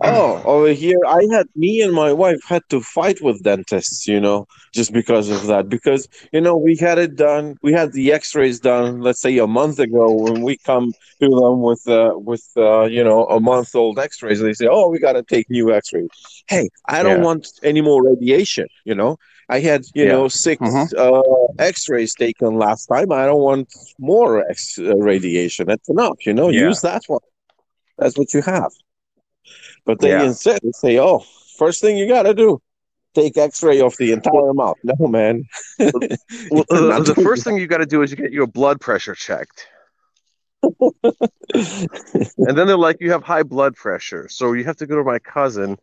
[0.00, 4.20] oh, over here, I had me and my wife had to fight with dentists, you
[4.20, 5.68] know, just because of that.
[5.68, 9.46] Because you know, we had it done, we had the X-rays done, let's say a
[9.46, 10.12] month ago.
[10.12, 14.40] When we come to them with uh, with uh, you know a month old X-rays,
[14.40, 16.08] they say, "Oh, we got to take new X-rays."
[16.48, 17.24] Hey, I don't yeah.
[17.24, 18.68] want any more radiation.
[18.84, 19.16] You know,
[19.48, 20.12] I had you yeah.
[20.12, 20.98] know 6 mm-hmm.
[20.98, 23.12] uh, X-rays taken last time.
[23.12, 25.66] I don't want more X uh, radiation.
[25.66, 26.18] That's enough.
[26.26, 26.60] You know, yeah.
[26.60, 27.20] use that one.
[27.98, 28.72] That's what you have.
[29.84, 30.24] But they yeah.
[30.24, 30.62] insist.
[30.62, 31.24] They say, "Oh,
[31.56, 32.60] first thing you got to do,
[33.14, 35.44] take X-ray of the entire mouth." No, man.
[35.78, 35.90] well,
[36.70, 39.68] uh, the first thing you got to do is you get your blood pressure checked.
[40.62, 45.04] and then they're like, "You have high blood pressure, so you have to go to
[45.04, 45.78] my cousin.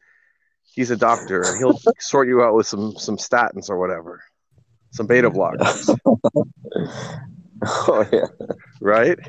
[0.65, 4.23] He's a doctor, and he'll sort you out with some some statins or whatever,
[4.91, 5.95] some beta blockers."
[7.65, 8.27] oh yeah.
[8.81, 9.19] Right.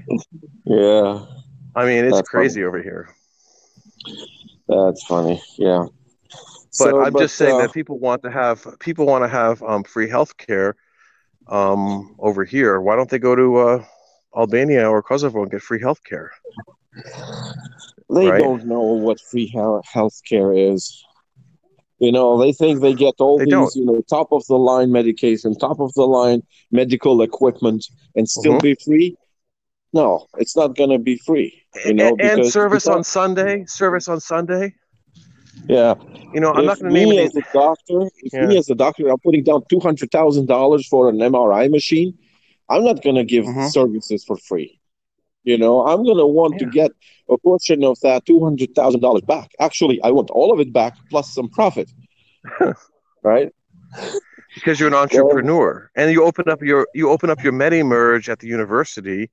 [0.65, 1.27] Yeah.
[1.77, 2.67] I mean, it's That's crazy funny.
[2.67, 3.09] over here.
[4.69, 5.43] That's funny.
[5.57, 5.87] Yeah.
[6.79, 9.29] But so, I'm but, just saying uh, that people want to have people want to
[9.29, 10.75] have um, free health care
[11.47, 12.81] um, over here.
[12.81, 13.85] Why don't they go to uh,
[14.37, 16.33] Albania or Kosovo and get free health care?
[18.11, 18.41] They right?
[18.41, 21.05] don't know what free health care is.
[21.99, 23.75] You know, they think they get all they these, don't.
[23.77, 27.87] you know, top of the line medication, top of the line medical equipment,
[28.17, 28.63] and still mm-hmm.
[28.63, 29.17] be free.
[29.95, 31.65] No, it's not going to be free.
[31.85, 34.75] You know, and, and service on Sunday, service on Sunday.
[35.69, 35.95] Yeah,
[36.35, 38.11] you know, I'm if not going to name me as a doctor.
[38.19, 38.47] If yeah.
[38.47, 42.19] me as a doctor, I'm putting down two hundred thousand dollars for an MRI machine.
[42.69, 43.69] I'm not going to give mm-hmm.
[43.69, 44.81] services for free.
[45.45, 46.91] You know, I'm going to want to get
[47.31, 49.53] a portion of that two hundred thousand dollars back.
[49.61, 51.91] Actually, I want all of it back plus some profit.
[53.23, 53.53] right?
[54.55, 58.39] because you're an entrepreneur and you open up your you open up your MediMerge at
[58.41, 59.31] the university,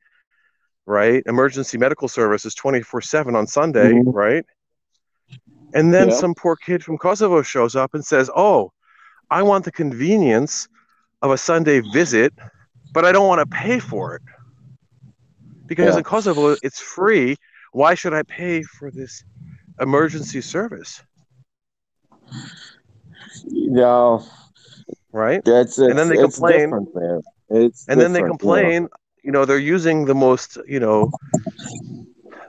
[0.86, 1.24] right?
[1.26, 4.14] Emergency medical services 24/7 on Sunday, Mhm.
[4.14, 4.46] right?
[5.74, 6.16] And then Yeah.
[6.16, 8.72] some poor kid from Kosovo shows up and says, "Oh,
[9.30, 10.68] I want the convenience
[11.22, 12.34] of a Sunday visit,
[12.94, 14.22] but I don't want to pay for it."
[15.68, 16.00] Because Yeah.
[16.00, 17.38] in Kosovo it's free.
[17.72, 19.24] Why should I pay for this
[19.80, 21.02] emergency service,
[23.46, 24.20] Yeah,
[25.14, 25.42] right?
[25.46, 25.90] that's it.
[25.90, 26.88] And then they complain.
[27.50, 28.56] It's and then they different, you know.
[28.58, 28.90] complain
[29.24, 31.12] you know they're using the most you know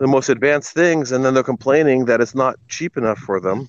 [0.01, 3.69] the most advanced things and then they're complaining that it's not cheap enough for them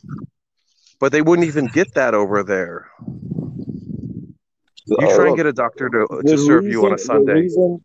[1.00, 2.88] but they wouldn't even get that over there
[4.88, 6.98] you try and get a doctor to, Uh, The to serve you on a reason-
[6.98, 7.84] The sunday reason,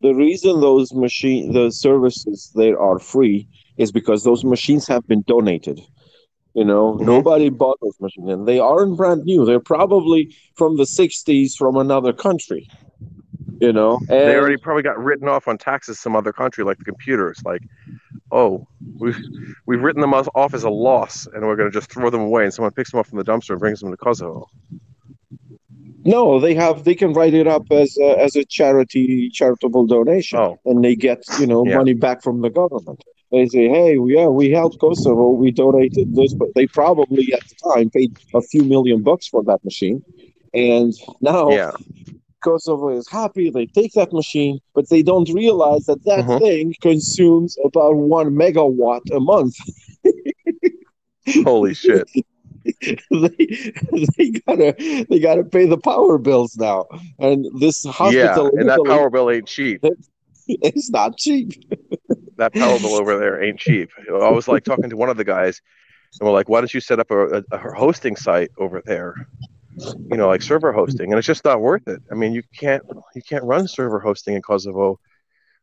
[0.00, 3.48] the reason those machine, the services there are free
[3.78, 5.80] is because those machines have been donated.
[6.54, 7.06] You know, Mhm.
[7.06, 9.44] nobody bought those machines, and they aren't brand new.
[9.44, 10.22] They're probably
[10.54, 12.68] from the '60s from another country.
[13.60, 16.78] You know, and they already probably got written off on taxes some other country like
[16.78, 17.62] the computers like
[18.32, 18.66] oh
[18.98, 19.18] we've
[19.66, 22.44] we've written them off as a loss and we're going to just throw them away
[22.44, 24.48] and someone picks them up from the dumpster and brings them to kosovo
[26.04, 26.84] no, they have.
[26.84, 30.94] They can write it up as a, as a charity, charitable donation, oh and they
[30.94, 31.76] get you know Yeah.
[31.78, 33.02] money back from the government.
[33.32, 35.30] They say, "Hey, yeah, we helped Kosovo.
[35.30, 39.42] We donated this," but they probably at the time paid a few million bucks for
[39.44, 40.04] that machine,
[40.52, 41.72] and now yeah
[42.44, 43.50] Kosovo is happy.
[43.50, 46.38] They take that machine, but they don't realize that that Mhm.
[46.40, 49.54] thing consumes about one megawatt a month.
[51.44, 52.06] holy shit
[53.10, 53.72] they,
[54.18, 56.84] they gotta they gotta pay the power bills now,
[57.18, 58.50] and this hospital.
[58.54, 59.82] yeah and that power bill ain't cheap
[60.46, 61.52] It's not cheap.
[62.36, 63.88] that power bill over there ain't cheap.
[64.12, 65.62] I was like talking to one of the guys,
[66.20, 69.14] and we're like, "Why don't you set up a, a, a hosting site over there?
[69.76, 72.00] You know, like server hosting?" And it's just not worth it.
[72.10, 72.82] I mean, you can't
[73.14, 74.98] you can't run server hosting in Kosovo.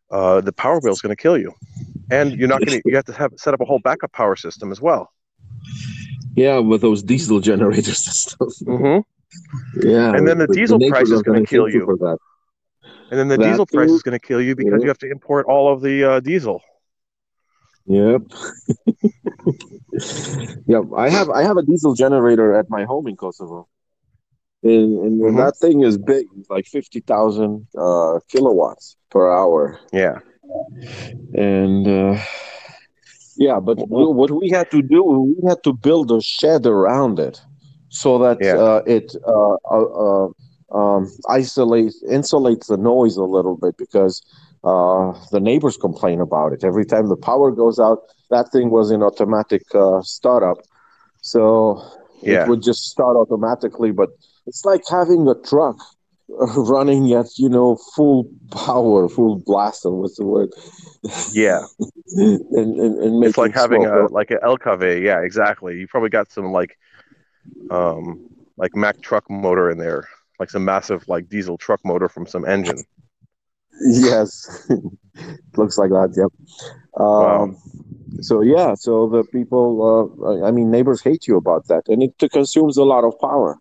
[0.10, 1.54] Uh, the power bill is going to kill you,
[2.10, 2.82] and you're not going to.
[2.86, 5.10] You have to have set up a whole backup power system as well.
[6.36, 8.50] Yeah, with those diesel generators and stuff.
[8.63, 9.88] Mm-hmm.
[9.88, 11.86] Yeah, And then the diesel neighbors price is gonna kill you.
[11.86, 12.17] for that.
[13.12, 14.84] And then the That diesel price is going to kill you because Yeah.
[14.84, 16.62] you have to import all of the uh, diesel.
[17.86, 18.21] Yep.
[20.65, 20.84] yep.
[20.95, 23.67] I have I have a diesel generator at my home in Kosovo.
[24.63, 25.38] And, and Mhm.
[25.38, 29.80] that thing is big, like fifty thousand uh, kilowatts per hour.
[29.91, 30.19] Yeah.
[31.34, 32.17] And uh,
[33.38, 35.04] yeah, but we, what we had to do,
[35.38, 37.41] we had to build a shed around it
[37.89, 38.56] so that Yeah.
[38.56, 40.28] uh, it uh, uh, uh,
[40.78, 44.21] um, isolates, insulates the noise a little bit because
[44.63, 46.63] uh, the neighbors complain about it.
[46.63, 50.58] Every time the power goes out, that thing was in automatic uh, startup.
[51.21, 51.82] So
[52.21, 52.32] Yeah.
[52.32, 54.10] it would just start automatically, but
[54.52, 55.78] it's like having a truck
[56.28, 60.50] running at, you know, full power, full blast, or what's the word?
[61.32, 61.62] Yeah.
[62.18, 64.12] and, and, and it's like having smoke.
[64.12, 65.02] a like an LKV.
[65.02, 65.80] Yeah, exactly.
[65.80, 66.78] You probably got some like
[67.70, 72.28] um like Mack truck motor in there, like some massive like diesel truck motor from
[72.28, 72.84] some engine.
[73.88, 74.70] yes
[75.56, 76.32] looks like that yep
[77.00, 77.58] um,
[78.20, 82.14] so yeah so the people uh, i mean neighbors hate you about that and it
[82.32, 83.58] consumes a lot of power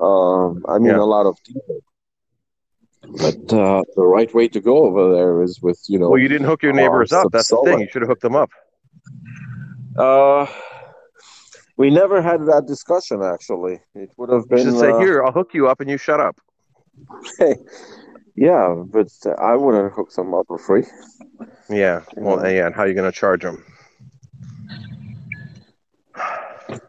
[0.00, 0.98] um, i mean Yeah.
[1.00, 1.76] a lot of people.
[3.24, 6.28] but uh, the right way to go over there is with you know Well, you
[6.28, 7.28] didn't hook your uh, neighbors up.
[7.32, 7.80] That's the thing.
[7.80, 8.50] You should have hooked them up.
[9.96, 10.46] uh,
[11.76, 14.58] we never had that discussion actually it would have been.
[14.58, 16.36] You should say, uh, "Here, I'll hook you up, and you shut up."
[18.36, 20.84] yeah but i wouldn't hook them up for free
[21.70, 22.02] Yeah.
[22.16, 22.66] Well, yeah.
[22.66, 23.64] And how are you going to charge them?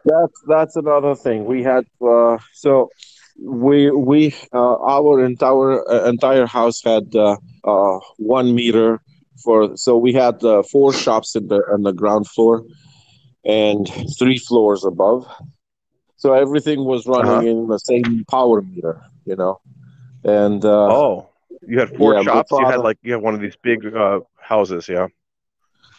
[0.05, 1.45] That's that's another thing.
[1.45, 2.89] We had uh, so
[3.43, 8.99] we we uh, our entire uh, entire house had uh, uh, one meter
[9.43, 12.63] for so we had uh, four shops in the on the ground floor
[13.45, 15.27] and three floors above.
[16.17, 17.41] So everything was running Uh-huh.
[17.41, 19.59] in the same power meter, you know.
[20.23, 21.29] And uh, Oh,
[21.67, 22.51] you had four yeah, shops.
[22.51, 24.88] You had like you had one of these big uh, houses.
[24.88, 25.07] Yeah.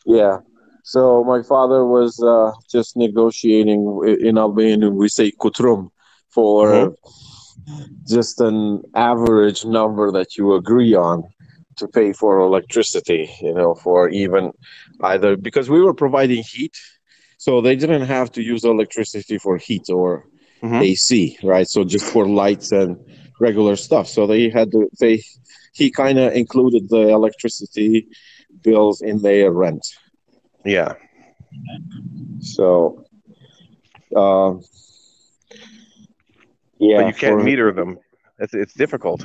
[0.04, 0.38] Yeah.
[0.82, 3.80] So my father was uh, just negotiating
[4.20, 4.96] in Albanian.
[4.96, 5.90] We say kutrum
[6.30, 6.94] for Mhm.
[8.08, 11.22] just an average number that you agree on
[11.76, 13.30] to pay for electricity.
[13.40, 14.52] You know, for even
[15.02, 16.74] either because we were providing heat,
[17.38, 20.24] so they didn't have to use electricity for heat or
[20.62, 20.82] Mhm.
[20.82, 21.66] AC, right?
[21.68, 22.96] So just for lights and
[23.40, 24.08] regular stuff.
[24.08, 25.22] So they had to they
[25.74, 28.06] he kind of included the electricity
[28.62, 29.84] bills in their rent.
[30.64, 30.94] Yeah.
[32.40, 33.04] So,
[34.16, 34.54] uh,
[36.78, 37.98] yeah, but you can't for- meter them.
[38.38, 39.24] It's it's difficult.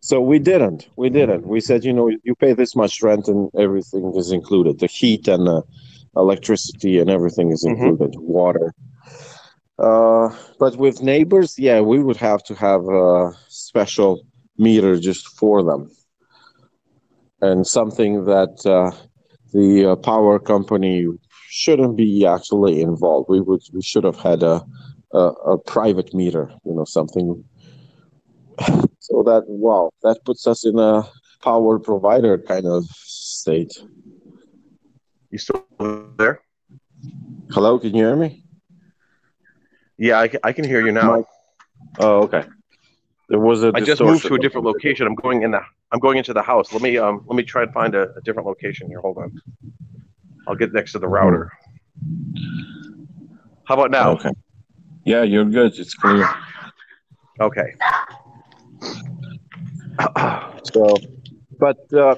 [0.00, 0.88] So we didn't.
[0.96, 1.46] We didn't.
[1.46, 4.78] We said, you know, you pay this much rent and everything is included.
[4.78, 5.62] The heat and the
[6.16, 7.70] electricity and everything is Mhm.
[7.70, 8.14] included.
[8.18, 8.74] Water.
[9.78, 10.28] Uh,
[10.58, 14.20] but with neighbors, yeah, we would have to have a special
[14.58, 15.90] meter just for them,
[17.40, 18.92] and something that uh,
[19.54, 21.06] the uh, power company
[21.48, 23.30] shouldn't be actually involved.
[23.30, 23.62] We would.
[23.72, 24.62] We should have had a
[25.12, 26.50] a, a private meter.
[26.64, 27.44] You know, something
[28.98, 31.04] so that wow, that puts us in a
[31.42, 33.72] power provider kind of state.
[35.30, 35.66] You still
[36.18, 36.40] there?
[37.50, 38.44] Hello, can you hear me?
[39.96, 41.16] Yeah, I can, I can hear you now.
[41.16, 41.26] Mike?
[41.98, 42.44] Oh, okay.
[43.28, 45.06] There was a I just moved to a different location.
[45.06, 45.60] I'm going in the
[45.92, 46.72] I'm going into the house.
[46.72, 49.00] Let me um let me try and find a, a different location here.
[49.00, 49.32] Hold on.
[50.48, 51.52] I'll get next to the router.
[53.66, 54.12] How about now?
[54.12, 54.30] Okay.
[55.04, 55.78] Yeah, you're good.
[55.78, 56.28] It's clear.
[57.40, 57.74] Okay.
[60.72, 60.96] So,
[61.60, 62.16] but uh,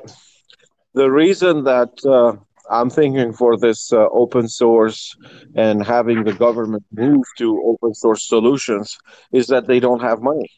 [0.94, 2.36] the reason that uh,
[2.70, 5.16] I'm thinking for this uh, open source
[5.54, 8.96] and having the government move to open source solutions
[9.32, 10.48] is that they don't have money.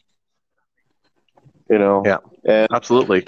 [1.69, 2.17] You know, Yeah.
[2.45, 3.25] and Absolutely.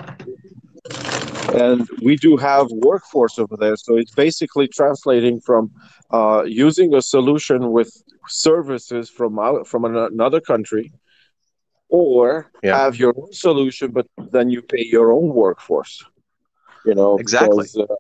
[1.54, 5.72] and we do have workforce over there so it's basically translating from
[6.12, 7.90] uh, using a solution with
[8.28, 10.92] services from out, from another country
[11.90, 12.78] or Yeah.
[12.78, 16.04] have your own solution but then you pay your own workforce
[16.86, 17.66] you know Exactly.
[17.66, 17.96] because, uh,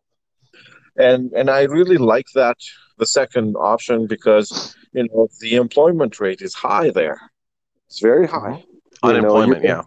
[1.08, 2.58] and and i really like that
[2.98, 7.20] the second option because you know the employment rate is high there
[7.88, 8.58] it's very high
[9.04, 9.82] You know, Unemployment, you yeah.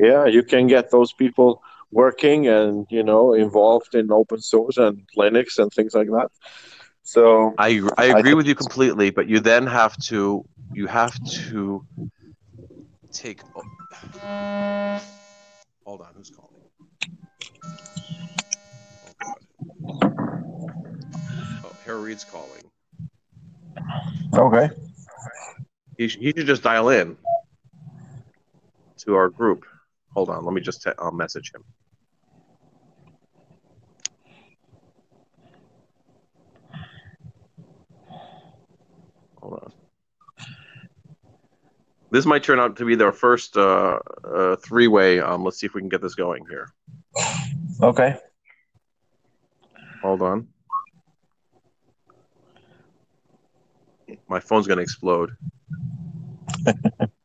[0.00, 5.02] Yeah you can get those people working and you know involved in open source and
[5.16, 6.28] linux and things like that
[7.02, 10.86] so I I I agree think- with you completely, but you then have to you
[10.86, 11.14] have
[11.48, 11.84] to
[13.10, 13.40] take.
[13.56, 15.00] Oh,
[15.84, 16.62] hold on, who's calling?
[19.94, 20.00] Oh,
[21.64, 22.64] oh Harry Reid's calling.
[24.34, 24.70] okay
[25.98, 27.16] He, he should just dial in
[28.98, 29.64] to our group.
[30.20, 31.64] Hold on, let me just te- I'll message him.
[39.40, 39.72] Hold on.
[42.10, 45.20] This might turn out to be their first uh, uh, three-way.
[45.20, 46.68] Um, let's see if we can get this going here.
[47.82, 48.14] okay
[50.02, 50.48] Hold on.
[54.28, 55.30] My phone's gonna explode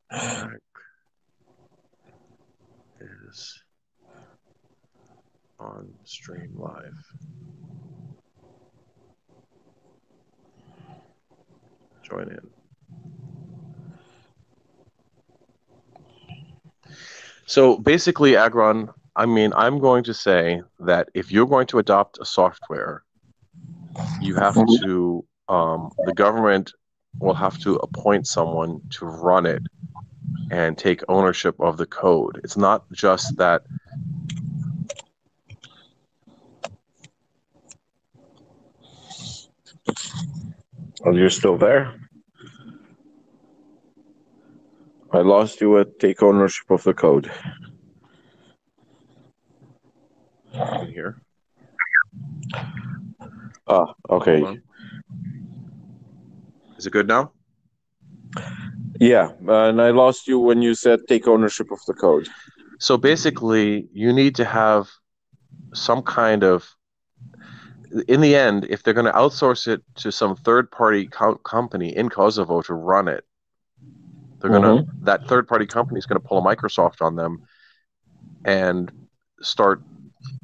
[3.01, 3.61] is
[5.59, 6.93] on stream live.
[12.03, 12.49] Join in.
[17.47, 22.19] So basically, Agron, I mean, I'm going to say that if you're going to adopt
[22.19, 23.03] a software,
[24.21, 26.73] you have to, um, the government
[27.19, 29.63] will have to appoint someone to run it
[30.51, 32.41] and take ownership of the code.
[32.43, 33.63] It's not just that.
[41.05, 41.93] Are you still there
[45.11, 47.31] i lost you at take ownership of the code
[50.81, 51.21] in here.
[53.67, 54.41] ah okay
[56.77, 57.31] Is it good now?
[58.99, 62.27] yeah and i lost you when you said take ownership of the code
[62.79, 64.91] So basically, you need to have
[65.73, 66.67] some kind of.
[68.07, 72.09] In the end, if they're going to outsource it to some third-party co- company in
[72.09, 73.23] Kosovo to run it,
[74.39, 75.05] they're going to mm-hmm.
[75.05, 77.43] that third-party company is going to pull a Microsoft on them
[78.43, 78.91] and
[79.41, 79.81] start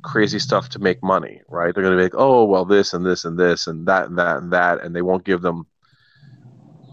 [0.04, 1.74] crazy stuff to make money, right?
[1.74, 4.18] They're going to be like, oh, well, this and this and this and that and
[4.18, 5.68] that and that, and they won't give them.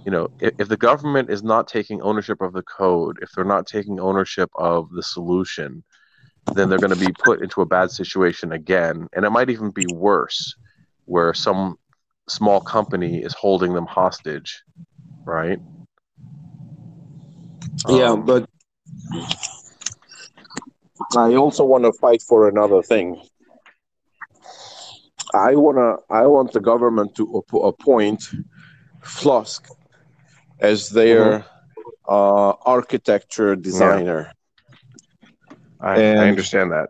[0.04, 3.44] You know, if, if the government is not taking ownership of the code, if they're
[3.44, 5.84] not taking ownership of the solution,
[6.54, 9.70] then they're going to be put into a bad situation again, and it might even
[9.70, 10.54] be worse,
[11.04, 11.76] where some
[12.28, 14.62] small company is holding them hostage,
[15.24, 15.58] right?
[17.88, 18.48] yeah Um, but
[21.16, 23.20] i also want to fight for another thing.
[25.34, 28.28] I want to i want the government to app- appoint
[29.02, 29.68] FLOSSK
[30.60, 31.44] as their
[32.08, 34.28] uh, architecture designer.
[34.28, 34.37] I,
[35.80, 36.88] I And- understand that.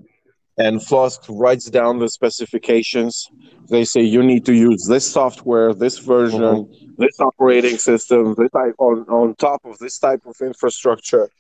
[0.61, 3.29] and FLOSSK writes down the specifications.
[3.71, 6.95] They say you need to use this software, this version, mm-hmm.
[6.99, 11.31] this operating system, this type on, on top of this type of infrastructure.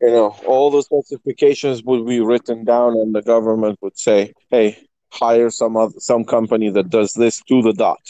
[0.00, 4.78] You know, all the specifications would be written down, and the government would say, "Hey,
[5.10, 8.00] hire some other, some company that does this to the dot."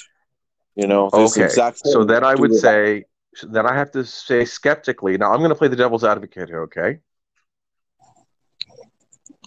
[0.75, 1.49] You know, okay.
[1.49, 3.05] so then I would say
[3.43, 5.19] then I have to say skeptically.
[5.19, 6.63] Now I'm going to play the devil's advocate here.
[6.63, 6.99] Okay.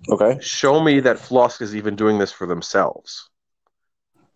[0.10, 0.38] Okay.
[0.42, 3.30] Show me that FLOSSK is even doing this for themselves.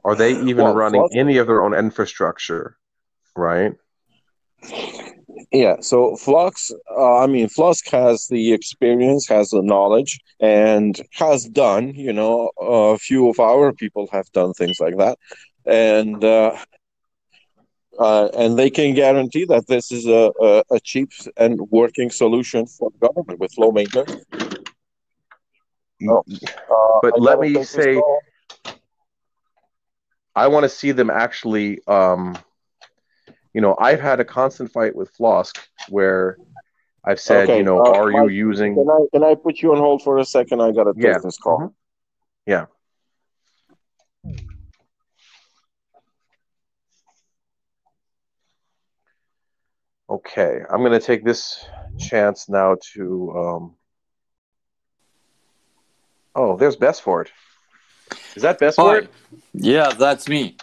[0.03, 2.77] Are they even well, running FLOSSK, any of their own infrastructure?
[3.35, 3.73] Right.
[5.51, 5.77] Yeah.
[5.81, 11.93] So FLOSSK, uh, I mean, FLOSSK has the experience, has the knowledge, and has done.
[11.93, 15.17] You know, a few of our people have done things like that,
[15.65, 16.23] and.
[16.23, 16.57] Uh,
[17.97, 22.65] uh, and they can guarantee that this is a, a, a cheap and working solution
[22.65, 24.23] for government with low maintenance
[25.99, 26.23] no.
[26.27, 28.01] Uh, but I let me say,
[30.35, 31.81] I want to see them actually.
[31.87, 32.37] Um,
[33.53, 35.57] you know, I've had a constant fight with FLOSSK
[35.89, 36.37] where
[37.03, 38.75] I've said, okay, you know, uh, are Mike, you using?
[38.75, 40.61] Can I can I put you on hold for a second?
[40.61, 41.17] I got a take yeah.
[41.23, 41.59] this call.
[41.59, 41.67] Mm-hmm.
[42.45, 42.65] Yeah.
[50.09, 51.63] Okay, I'm going to take this
[51.99, 53.75] chance now to um,
[56.41, 57.27] Oh, there's Besfort.
[58.33, 59.09] Is that Best Besfort?
[59.53, 60.55] Yeah, that's me.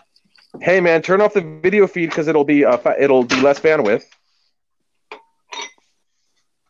[0.59, 4.05] Hey man, turn off the video feed because it'll be uh, it'll be less bandwidth.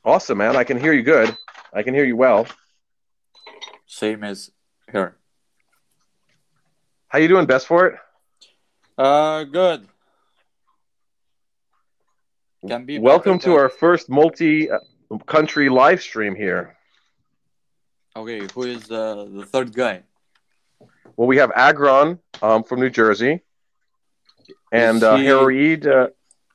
[0.04, 0.56] Awesome, man.
[0.56, 1.36] I can hear you good.
[1.72, 2.48] I can hear you well.
[3.86, 4.50] Same as
[4.90, 5.16] here.
[7.06, 7.98] How you doing, Best Besfort?
[8.98, 9.86] Uh, good.
[12.66, 16.75] Can be Welcome to our first multi-country live stream here.
[18.16, 20.02] Okay, who is uh, the third guy?
[21.16, 23.42] Well, we have Agron um, from New Jersey,
[24.72, 25.26] and uh, he...
[25.26, 26.08] Harid uh,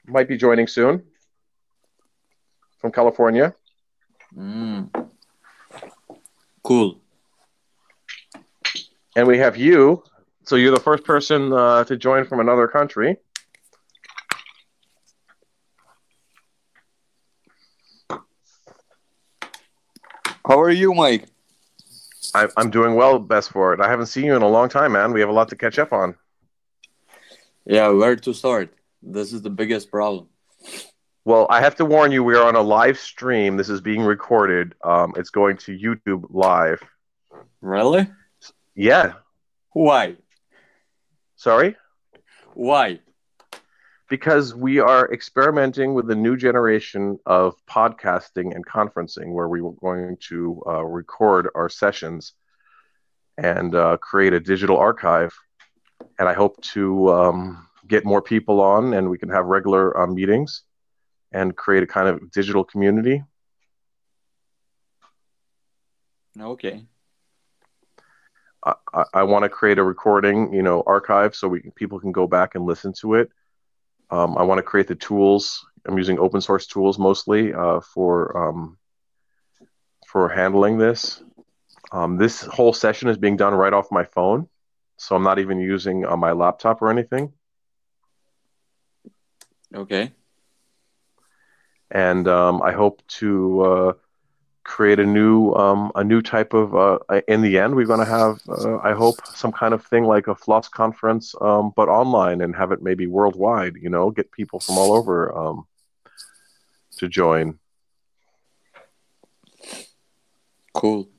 [0.08, 1.04] might be joining soon
[2.80, 3.54] from California.
[4.36, 4.90] Mm.
[6.64, 7.00] Cool.
[9.16, 10.04] And we have you.
[10.46, 13.18] So you're the first person uh, to join from another country.
[20.44, 21.28] How are you, Mike?
[22.34, 23.82] I, am doing well, Besfort.
[23.82, 25.14] I haven't seen you in a long time, man.
[25.14, 26.16] We have a lot to catch up on.
[27.66, 28.74] Yeah, where to start?
[29.02, 30.28] This is the biggest problem.
[31.24, 33.56] Well, I have to warn you, we are on a live stream.
[33.56, 34.74] This is being recorded.
[34.84, 36.82] Um, it's going to YouTube live.
[37.62, 38.10] Really?
[38.76, 39.14] Yeah.
[39.74, 40.16] Why?
[41.36, 41.76] Sorry?
[42.54, 43.00] Why?
[44.12, 49.72] Because we are experimenting with a new generation of podcasting and conferencing where we are
[49.80, 52.34] going to uh, record our sessions
[53.38, 55.34] and uh, create a digital archive.
[56.20, 60.08] And I hope to um, get more people on and we can have regular uh,
[60.08, 60.64] meetings
[61.32, 63.24] and create a kind of digital community.
[66.38, 66.84] Okay.
[68.66, 72.12] I, I, I want to create a recording, you know, archive so we people can
[72.12, 73.32] go back and listen to it
[74.12, 75.66] um, I want to create the tools.
[75.88, 78.78] I'm using open source tools mostly uh, for um,
[80.08, 81.24] for handling this.
[81.92, 84.48] Um, this whole session is being done right off my phone,
[84.98, 87.34] so I'm not even using uh, my laptop or anything.
[89.74, 90.12] Okay.
[91.90, 93.94] And um, I hope to uh,
[94.64, 98.06] create a new um, a new type of uh, in the end we're going to
[98.06, 102.42] have uh, i hope some kind of thing like a floss conference um, but online
[102.42, 105.66] and have it maybe worldwide you know get people from all over um,
[107.02, 107.58] to join.
[110.74, 111.10] Cool.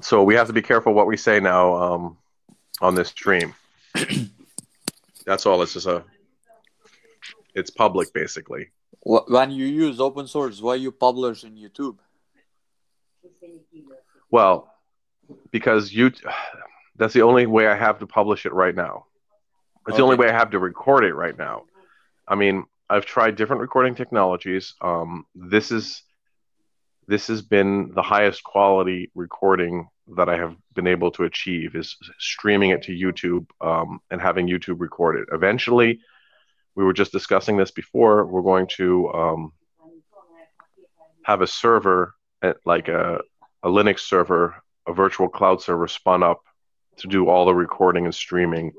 [0.00, 2.18] So we have to be careful what we say now um,
[2.80, 3.54] on this stream.
[5.26, 5.60] That's all.
[5.62, 6.04] It's just a
[7.54, 8.68] it's public basically
[9.00, 11.98] when you use open source, why you publish in YouTube?
[14.30, 14.72] Well,
[15.50, 16.12] because you
[16.96, 19.06] that's the only way I have to publish it right now.
[19.86, 19.98] It's okay.
[19.98, 21.64] the only way I have to record it right now.
[22.26, 24.74] I mean, I've tried different recording technologies.
[24.80, 26.02] Um, this is
[27.08, 31.96] this has been the highest quality recording that I have been able to achieve is
[32.18, 35.28] streaming it to YouTube um, and having YouTube record it.
[35.32, 36.00] Eventually,
[36.76, 38.26] we were just discussing this before.
[38.26, 39.52] We're going to um,
[41.24, 43.20] have a server, eh, like a,
[43.62, 44.54] a Linux server,
[44.86, 46.42] a virtual cloud server spun up
[46.98, 48.72] to do all the recording and streaming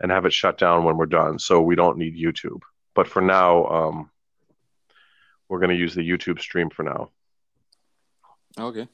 [0.00, 1.38] and have it shut down when we're done.
[1.38, 2.60] So we don't need YouTube.
[2.94, 4.10] But for now, um,
[5.48, 7.10] we're going to use the YouTube stream for now.
[8.58, 8.86] Okay.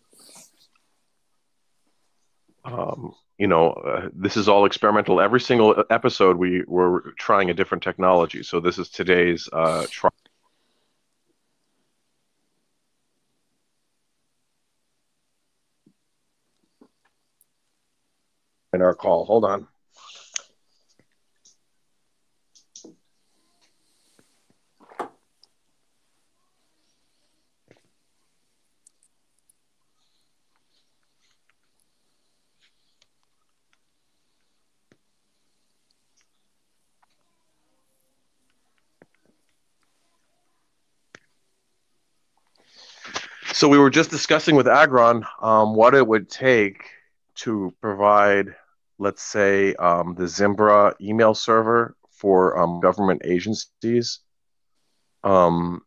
[2.65, 5.19] um, you know, uh, this is all experimental.
[5.19, 8.43] Every single episode, we were trying a different technology.
[8.43, 10.13] So this is today's uh, trial.
[18.75, 19.67] In our call, hold on.
[43.61, 46.83] So we were just discussing with Agron um, what it would take
[47.41, 48.55] to provide,
[48.99, 54.21] let's say, um, the Zimbra email server for um, government agencies
[55.25, 55.83] um,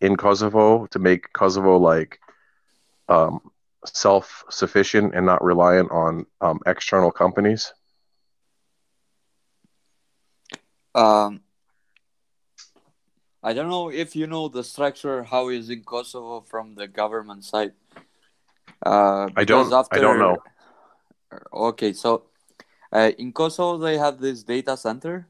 [0.00, 2.20] in Kosovo to make Kosovo like
[3.08, 3.40] um,
[3.86, 7.72] self-sufficient and not reliant on um, external companies.
[10.94, 11.40] Um,
[13.46, 17.44] I don't know if you know the structure how is in Kosovo from the government
[17.44, 17.74] side.
[18.84, 19.72] Uh, I don't.
[19.72, 20.42] After, I don't know.
[21.52, 22.24] Okay, so
[22.92, 25.28] uh, in Kosovo they have this data center,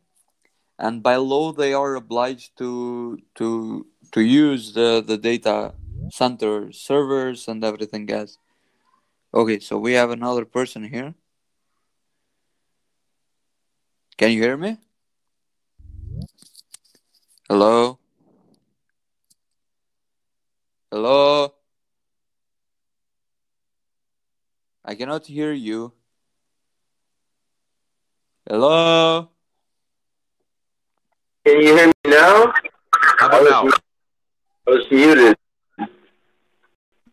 [0.78, 5.74] and by law they are obliged to to to use the the data
[6.10, 8.38] center servers and everything else.
[9.34, 11.12] Okay, so we have another person here.
[14.16, 14.78] Can you hear me?
[17.50, 17.98] Hello?
[20.90, 21.52] Hello?
[24.84, 25.92] I cannot hear you.
[28.48, 29.28] Hello?
[31.44, 32.52] Can you hear me now?
[33.18, 33.68] How about now?
[34.68, 35.36] I was muted.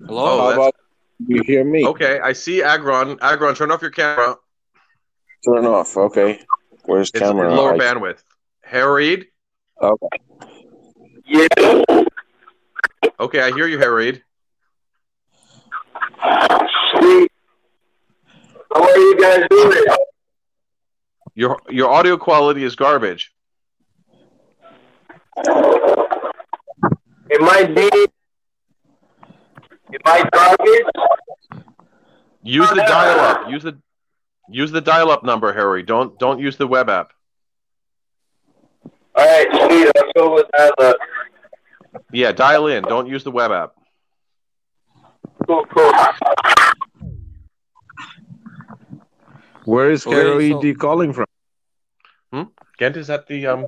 [0.05, 0.26] Hello?
[0.26, 0.76] Oh, How about
[1.28, 1.86] you hear me?
[1.88, 3.17] Okay, I see Agron.
[3.21, 4.36] Agron, turn off your camera.
[5.45, 5.97] Turn off.
[5.97, 6.41] Okay.
[6.86, 7.53] Where's It's camera?
[7.55, 8.24] lower I- bandwidth.
[8.61, 9.28] Harried.
[9.82, 10.07] Okay.
[11.26, 11.47] Yeah.
[13.24, 14.21] Okay, I hear you, Harried.
[16.91, 17.32] Sweet.
[18.76, 19.86] How are you guys doing?
[21.34, 23.32] Your your audio quality is garbage.
[27.30, 27.89] It might be.
[29.93, 31.63] It might garbage.
[32.41, 33.49] Use the dial up.
[33.49, 33.78] Use the
[34.49, 35.82] use the dial up number, Harry.
[35.82, 37.13] Don't don't use the web app.
[39.15, 39.89] All right, sweet.
[39.95, 40.74] I'll go with that.
[40.78, 40.93] Uh,
[42.11, 42.83] Yeah, dial in.
[42.83, 43.73] Don't use the web app.
[45.47, 45.91] cool, cool.
[49.65, 51.25] Where is Okay, Carol so- ED calling from?
[52.31, 52.43] Hmm?
[52.79, 53.65] Gent is at the um.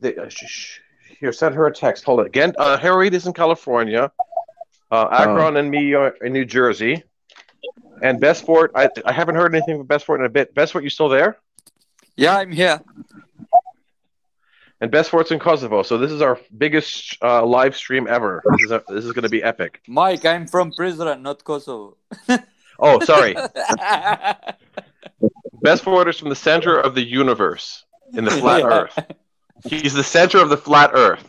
[0.00, 0.78] The, uh, sh- sh-
[1.18, 2.04] here, send her a text.
[2.04, 2.32] Hold it.
[2.32, 4.10] Gent, uh, Harry is in California.
[4.90, 7.02] Uh, Agron and me are in New Jersey.
[8.02, 10.54] And Besfort, I I haven't heard anything from Besfort in a bit.
[10.54, 11.36] Besfort, you still there?
[12.16, 12.80] Yeah, I'm here.
[14.80, 15.82] And Besfort's in Kosovo.
[15.82, 18.42] So this is our biggest uh, live stream ever.
[18.52, 19.82] This is a, this is going to be epic.
[19.86, 21.96] Mike, I'm from Prizren, not Kosovo.
[22.80, 23.34] Oh, sorry.
[25.62, 28.98] best is from the center of the universe in the flat Earth.
[29.66, 31.28] He's the center of the flat Earth.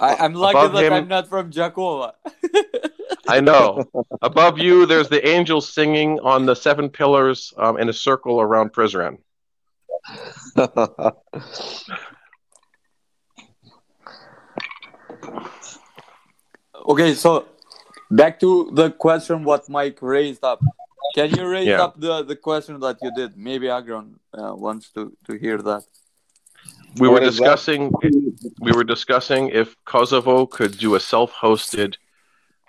[0.00, 2.14] I, I'm lucky Above that him- I'm not from Jakova.
[3.28, 3.84] I know.
[4.20, 8.72] Above you, there's the angels singing on the seven pillars um, in a circle around
[8.72, 9.18] Prizren.
[16.84, 17.46] Okay, so
[18.10, 20.62] back to the question what Mike raised up.
[21.14, 21.84] Can you raise Yeah.
[21.84, 23.36] up the, the question that you did?
[23.36, 25.84] Maybe Agron uh, wants to, to hear that.
[26.98, 27.44] We were What is that?
[27.44, 27.92] discussing.
[28.60, 31.96] We were discussing if Kosovo could do a self-hosted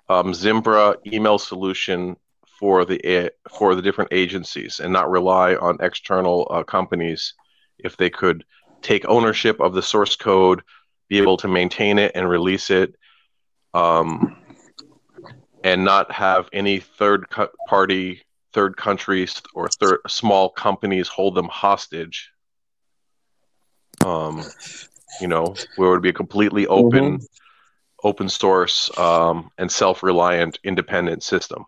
[0.09, 2.17] um, Zimbra email solution
[2.59, 7.33] for the for the different agencies and not rely on external uh, companies.
[7.77, 8.45] If they could
[8.81, 10.61] take ownership of the source code,
[11.07, 12.95] be able to maintain it and release it,
[13.75, 14.37] um,
[15.63, 18.21] and not have any third co- party,
[18.53, 22.31] third countries, or third small companies hold them hostage.
[24.05, 24.43] Um,
[25.19, 27.19] you know, where it would be a completely open,
[28.03, 31.65] open source, um, and self-reliant, independent system.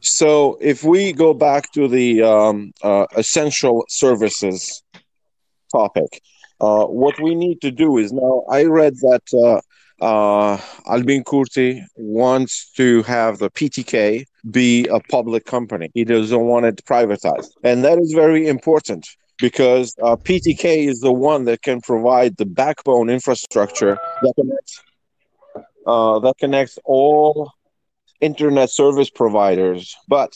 [0.00, 4.82] So if we go back to the um, uh, essential services
[5.70, 6.22] topic,
[6.60, 9.60] uh, what we need to do is now I read that uh,
[10.00, 15.90] uh, Albin Kurti wants to have the PTK be a public company.
[15.94, 19.06] He doesn't want it privatized, and that is very important
[19.38, 24.82] because uh, PTK is the one that can provide the backbone infrastructure that connects
[25.86, 27.50] uh, that connects all
[28.20, 29.96] internet service providers.
[30.08, 30.32] But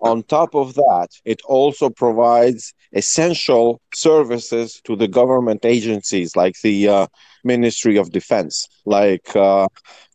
[0.00, 6.88] on top of that, it also provides essential services to the government agencies like the
[6.88, 7.06] uh,
[7.44, 9.68] Ministry of Defense, like uh,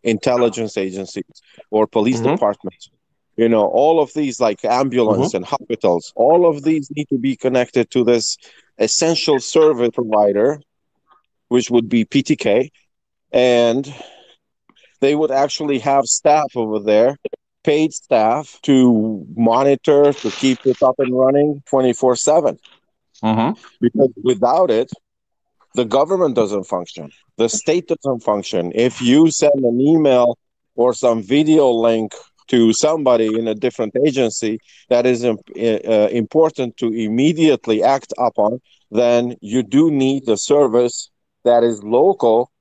[0.03, 1.23] intelligence agencies
[1.71, 2.21] or police Mhm.
[2.21, 2.89] departments.
[3.37, 7.35] You know, all of these, like ambulance and hospitals, all of these need to be
[7.35, 8.37] connected to this
[8.77, 10.59] essential service provider,
[11.49, 12.69] which would be PTK.
[13.31, 13.93] And
[15.01, 17.17] they would actually have staff over there,
[17.63, 22.57] paid staff to monitor, to keep it up and running 24 7
[23.23, 23.53] Mm-hmm.
[23.81, 24.91] because without it,
[25.75, 27.11] the government doesn't function.
[27.37, 28.71] The state doesn't function.
[28.75, 30.37] If you send an email
[30.75, 32.13] or some video link
[32.47, 34.59] to somebody in a different agency
[34.89, 38.59] that is im- uh, important to immediately act upon,
[38.91, 41.09] then you do need a service
[41.43, 42.51] that is local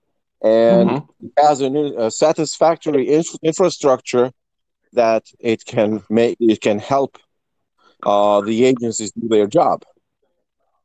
[0.42, 1.02] and
[1.38, 4.30] has an, a satisfactory inf- infrastructure
[4.92, 7.18] that it can make it can help
[8.04, 9.84] uh, the agencies do their job.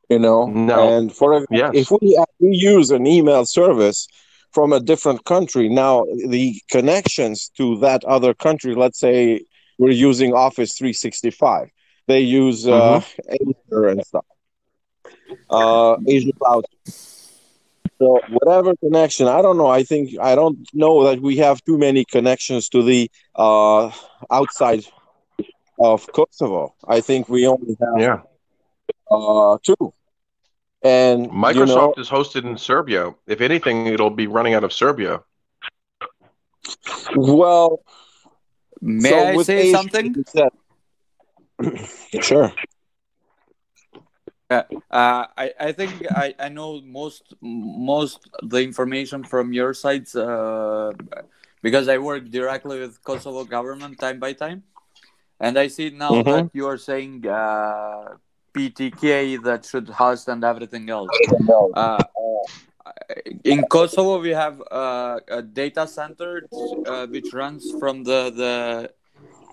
[0.10, 0.88] You know, No.
[0.89, 1.72] and for Yes.
[1.74, 4.08] if we we use an email service
[4.51, 9.41] from a different country, now the connections to that other country, let's say
[9.80, 11.70] we're using Office 365,
[12.08, 14.26] they use uh, Azure and stuff,
[15.49, 16.66] uh, Azure Cloud.
[18.00, 19.68] So whatever connection, I don't know.
[19.68, 23.89] I think I don't know that we have too many connections to the uh,
[24.30, 24.86] outside
[25.80, 26.76] of Kosovo.
[26.88, 28.20] I think we only have Yeah.
[29.10, 29.93] uh, two.
[30.84, 33.16] And Microsoft you know, is hosted in Serbia.
[33.28, 35.22] If anything, it'll be running out of Serbia.
[37.16, 37.80] well,
[38.82, 40.26] May so I say Azure, something?
[40.28, 40.50] said-
[42.22, 42.52] sure.
[44.50, 44.64] Uh,
[45.38, 50.93] I, I think I, I know most most the information from your sides uh,
[51.62, 54.64] because I work directly with Kosovo government time by time,
[55.39, 56.26] and I see now Mhm.
[56.26, 58.18] that you are saying uh,
[58.54, 61.12] PTK that should host and everything else.
[61.74, 62.04] Uh,
[63.43, 66.48] in Kosovo, we have uh, a data center
[66.86, 68.91] uh, which runs from the the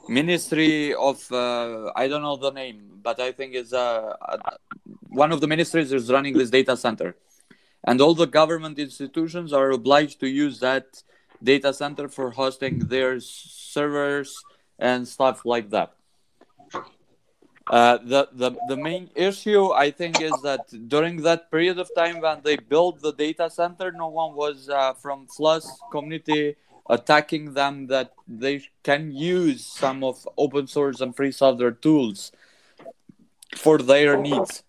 [0.08, 4.14] Ministry of uh, I don't know the name, but I think it's uh,
[5.08, 7.14] one of the ministries is running this data center,
[7.84, 11.02] and all the government institutions are obliged to use that
[11.42, 14.36] data center for hosting their servers
[14.78, 15.94] and stuff like that.
[17.68, 22.20] Uh, the, the the main issue I think is that during that period of time
[22.20, 26.56] when they built the data center, no one was uh, from FLOSSK community
[26.88, 32.32] attacking them that they can use some of open source and free software tools
[33.56, 34.62] for their needs.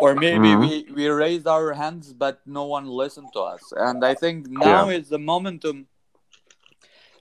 [0.00, 0.60] Or maybe Mhm.
[0.60, 3.72] we, we raised our hands, but no one listened to us.
[3.76, 5.86] And I think now is the momentum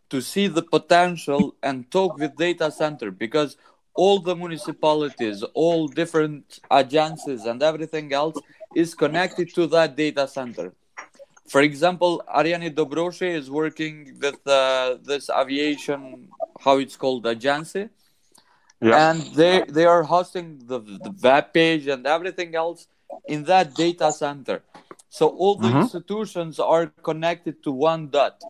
[0.10, 3.58] to see the potential and talk with data center because
[3.96, 8.42] all the municipalities, all different agencies, and everything else
[8.76, 10.74] is connected to that data center.
[11.54, 16.30] For example, Arianit Dobroshi is working with uh, this aviation,
[16.66, 17.90] how it's called, agency,
[18.82, 19.04] Yeah.
[19.04, 22.88] and they they are hosting the, the web page and everything else
[23.28, 24.64] in that data center.
[25.10, 25.82] So all the Mhm.
[25.82, 28.46] institutions are connected to one dot.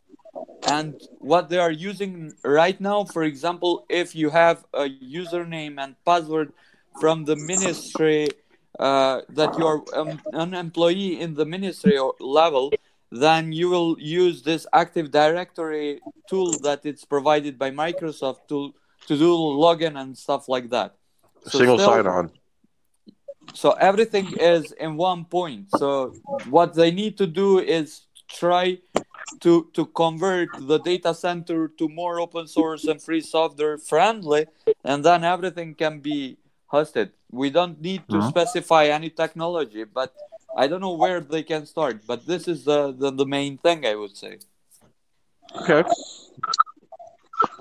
[0.66, 5.96] And what they are using right now, for example, if you have a username and
[6.06, 6.52] password
[6.94, 8.28] from the ministry
[8.80, 12.78] uh, that you are um, an employee in the ministry or level,
[13.22, 18.74] then you will use this Active Directory tool that it's provided by Microsoft to
[19.08, 19.30] to do
[19.66, 20.96] login and stuff like that.
[21.50, 22.26] So Single still- sign on.
[23.54, 26.14] so everything is in one point so
[26.50, 28.08] what they need to do is
[28.42, 28.80] try
[29.44, 34.44] to to convert the data center to more open source and free software friendly
[34.86, 36.38] and then everything can be
[36.72, 38.30] hosted we don't need to Mhm.
[38.34, 40.16] specify any technology but
[40.56, 43.86] i don't know where they can start but this is the the, the main thing
[43.86, 44.38] i would say
[45.62, 45.84] Okay.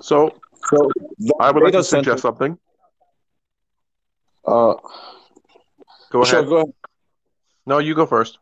[0.01, 0.33] So
[0.69, 0.91] So
[1.39, 2.57] I would like data to suggest something.
[4.45, 4.75] Uh,
[6.09, 6.49] Go sure, ahead.
[6.49, 6.73] go ahead.
[7.65, 8.39] No, you go first.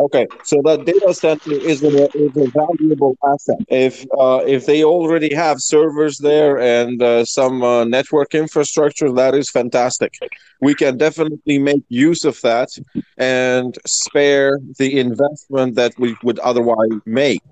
[0.00, 3.56] Okay, so that data center is a, is a valuable asset.
[3.68, 9.34] If uh, if they already have servers there and uh, some uh, network infrastructure, that
[9.34, 10.12] is fantastic.
[10.60, 12.68] We can definitely make use of that
[13.16, 17.42] and spare the investment that we would otherwise make.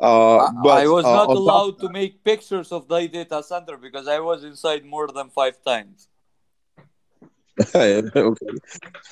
[0.00, 3.76] Uh, I- but i was uh, not allowed to make pictures of the data center
[3.76, 6.08] because i was inside more than five times
[7.74, 8.02] okay.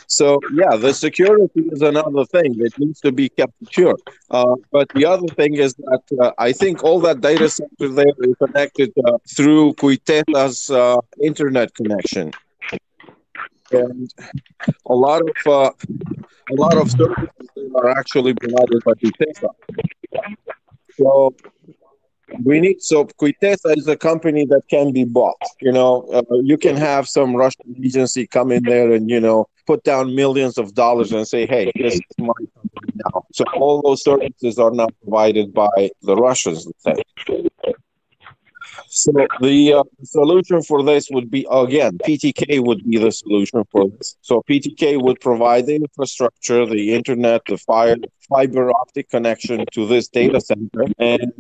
[0.06, 3.96] So yeah, the security is another thing that needs to be kept secure.
[4.30, 8.14] Uh, but the other thing is that uh, I think all that data center there
[8.20, 12.32] is connected uh, through Kujtesa's uh, internet connection,
[13.70, 14.10] and
[14.86, 15.70] a lot of uh,
[16.50, 17.28] a lot of services
[17.76, 19.48] are actually provided by Kujtesa.
[20.98, 21.34] So
[22.42, 25.42] we need so Kujtesa is a company that can be bought.
[25.60, 29.48] You know, uh, you can have some Russian agency come in there and you know
[29.66, 33.82] put down millions of dollars and say, "Hey, this is my company now." So all
[33.82, 36.68] those services are now provided by the Russians.
[38.94, 39.10] So
[39.40, 44.16] the uh, solution for this would be again PTK would be the solution for this.
[44.20, 47.96] So PTK would provide the infrastructure, the internet, the fire,
[48.28, 51.32] fiber optic connection to this data center, and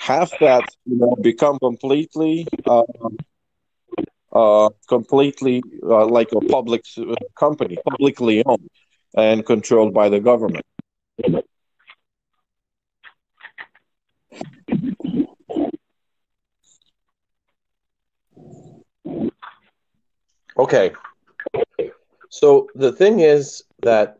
[0.00, 2.82] have that you know become completely uh,
[4.32, 8.68] uh, completely uh, like a public uh, company, publicly owned
[9.16, 10.64] and controlled by the government.
[20.56, 20.92] Okay.
[22.30, 24.18] So the thing is that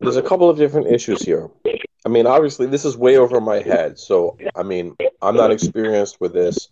[0.00, 1.48] there's a couple of different issues here.
[2.04, 3.98] I mean, obviously, this is way over my head.
[3.98, 6.68] So, I mean, I'm not experienced with this,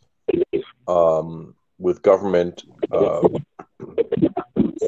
[0.87, 2.65] um, with government.
[2.91, 3.29] Uh,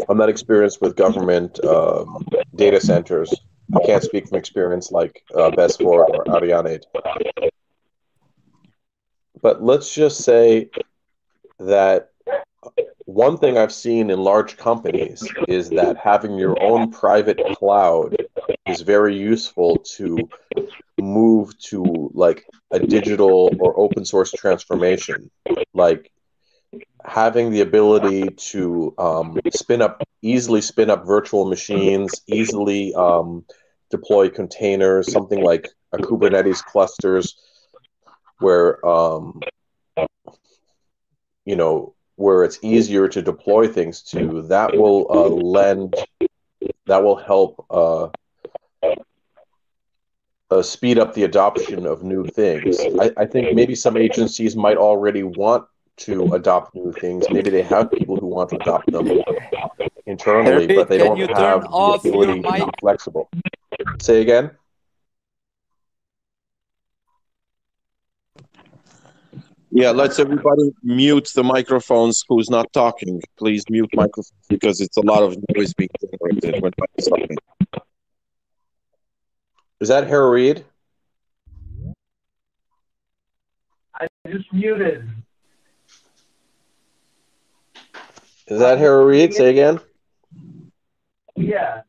[0.08, 3.34] I'm not experienced with government um, data centers.
[3.74, 6.82] I can't speak from experience like uh, Besfort or Arianit.
[9.40, 10.70] But let's just say
[11.58, 12.10] that
[13.06, 18.16] one thing I've seen in large companies is that having your own private cloud
[18.66, 20.28] is very useful to
[20.98, 25.30] move to like a digital or open source transformation.
[25.72, 26.10] Like
[27.04, 33.44] having the ability to um, spin up easily spin up virtual machines, easily um,
[33.90, 37.36] deploy containers, something like a Kubernetes clusters,
[38.38, 39.40] where um,
[41.44, 45.94] you know where it's easier to deploy things to, that will uh, lend,
[46.86, 48.08] that will help uh,
[50.50, 52.78] uh, speed up the adoption of new things.
[53.00, 55.66] I, I, think maybe some agencies might already want
[55.96, 57.26] to adopt new things.
[57.30, 59.22] Maybe they have people who want to adopt them
[60.06, 63.28] internally, but they don't have the ability to be flexible.
[64.00, 64.50] Say again.
[69.76, 73.20] Yeah, let's everybody mute the microphones who's not talking.
[73.36, 77.36] Please mute microphones because it's a lot of noise being generated when I'm talking.
[79.84, 80.64] Is that Harry Reid?
[83.94, 85.06] I just muted.
[88.46, 89.34] Is that Harry Reid?
[89.34, 89.80] Say again.
[91.36, 91.82] Yeah.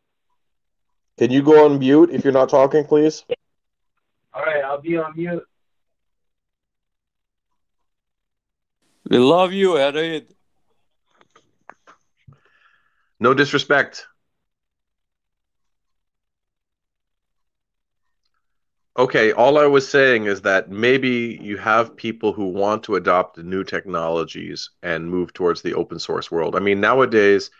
[1.17, 3.23] Can you go on mute if you're not talking, please?
[4.33, 5.47] All right, I'll be on mute.
[9.09, 10.35] We love you, Erid.
[13.21, 14.05] No disrespect.
[18.97, 23.37] Okay, all I was saying is that maybe you have people who want to adopt
[23.37, 26.55] new technologies and move towards the open source world.
[26.55, 27.51] I mean, nowadays,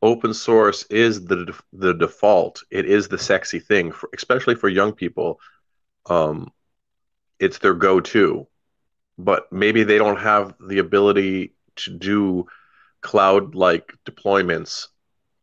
[0.00, 2.62] open source is the the default.
[2.70, 5.40] It is the sexy thing, for, especially for young people.
[6.06, 6.52] Um,
[7.38, 8.46] it's their go-to
[9.18, 12.46] but maybe they don't have the ability to do
[13.00, 14.88] cloud like deployments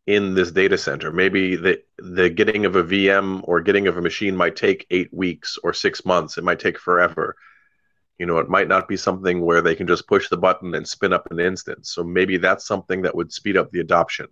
[0.06, 1.10] in this data center.
[1.10, 5.12] Maybe the the getting of a VM or getting of a machine might take eight
[5.12, 6.36] weeks or six months.
[6.36, 7.36] It might take forever.
[8.18, 10.86] You know, it might not be something where they can just push the button and
[10.86, 11.90] spin up an instance.
[11.90, 14.28] So maybe that's something that would speed up the adoption.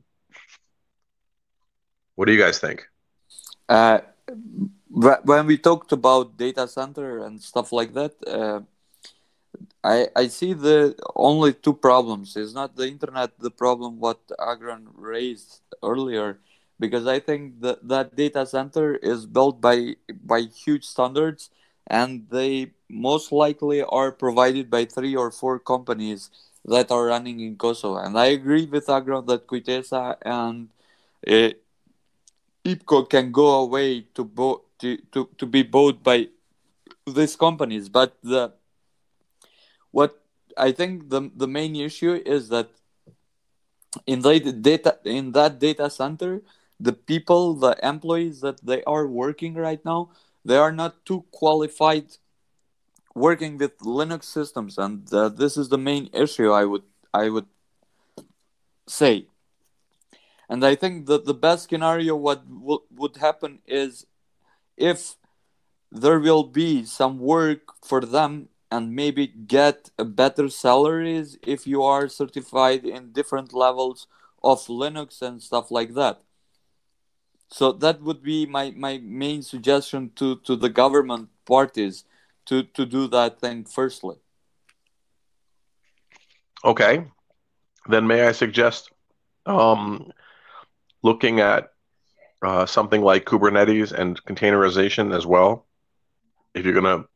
[2.15, 2.87] What do you guys think?
[3.69, 4.01] Uh,
[4.89, 8.61] when we talked about data center and stuff like that, uh,
[9.85, 12.37] I, I see the only two problems.
[12.37, 16.39] It's not the internet the problem what Agron raised earlier,
[16.79, 21.51] because I think that that data center is built by by huge standards,
[21.87, 26.31] and they most likely are provided by three or four companies
[26.65, 27.97] that are running in Kosovo.
[27.97, 30.69] And I agree with Agron that Kujtesa and
[31.27, 31.51] uh,
[32.65, 36.29] IPKO can go away to, bo- to, to, to be bought by
[37.07, 38.53] these companies, but the
[39.93, 40.19] what
[40.57, 42.71] I think the the main issue is that
[44.07, 46.43] in the data in that data center,
[46.81, 50.11] the people, the employees that they are working right now,
[50.45, 52.07] they are not too qualified
[53.15, 56.51] working with Linux systems, and uh, this is the main issue.
[56.51, 56.85] I would
[57.15, 57.47] I would
[58.89, 59.29] say.
[60.49, 64.07] And I think that the best scenario what w- would happen is
[64.77, 65.17] if
[65.91, 72.09] there will be some work for them and maybe get better salaries if you are
[72.09, 74.07] certified in different levels
[74.43, 76.23] of Linux and stuff like that.
[77.51, 82.05] So that would be my, my main suggestion to, to the government parties
[82.47, 84.17] to, to do that thing firstly.
[86.65, 87.05] Okay.
[87.87, 88.91] Then may I suggest
[89.45, 90.13] um,
[91.03, 91.73] looking at
[92.41, 95.67] uh, something like Kubernetes and containerization as well?
[96.55, 97.09] If you're going to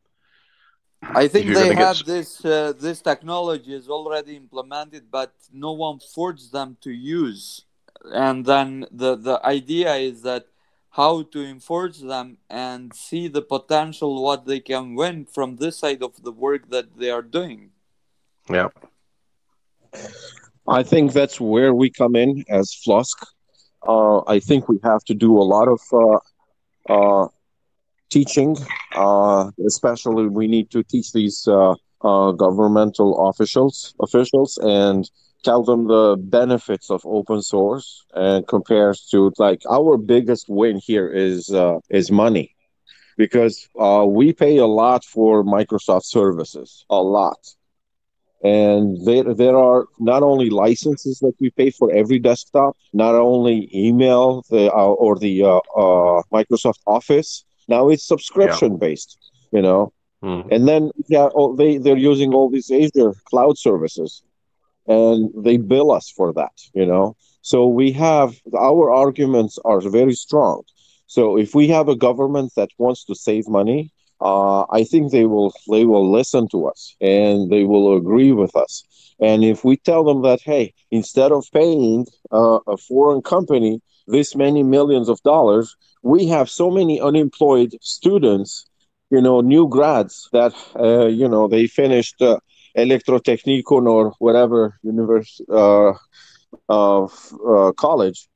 [1.14, 2.06] I think they have get...
[2.06, 7.62] this uh, this technology is already implemented, but no one forced them to use.
[8.12, 10.46] And then the the idea is that
[10.90, 16.02] how to enforce them and see the potential what they can win from this side
[16.02, 17.70] of the work that they are doing.
[18.48, 18.68] Yeah.
[20.66, 23.18] I think that's where we come in as FLOSSK.
[23.86, 26.18] Uh, I think we have to do a lot of uh,
[26.88, 27.28] uh,
[28.08, 28.56] teaching.
[28.96, 35.10] Uh, especially, we need to teach these uh, uh, governmental officials officials and
[35.44, 41.08] tell them the benefits of open source and compares to like our biggest win here
[41.08, 41.54] is
[41.90, 42.54] is money
[43.16, 43.68] because
[44.06, 47.38] we pay a lot for Microsoft services, a lot
[48.42, 53.68] and there, there are not only licenses that we pay for every desktop, not only
[53.74, 57.44] email the, uh, or the uh, uh, Microsoft Office.
[57.68, 58.78] Now it's subscription yeah.
[58.78, 59.18] based,
[59.52, 59.92] you know.
[60.22, 60.48] Mm.
[60.50, 64.22] And then yeah, oh, they they're using all these Azure cloud services,
[64.86, 67.16] and they bill us for that, you know.
[67.42, 70.62] So we have our arguments are very strong.
[71.06, 75.26] So if we have a government that wants to save money, uh, I think they
[75.26, 78.84] will they will listen to us and they will agree with us.
[79.20, 84.36] And if we tell them that, hey, instead of paying uh, a foreign company this
[84.36, 85.76] many millions of dollars,
[86.12, 88.66] we have so many unemployed students,
[89.10, 92.38] you know, new grads that uh, you know they finished uh,
[92.76, 95.92] Electrotechnicon or whatever university uh,
[96.68, 98.28] uh, college.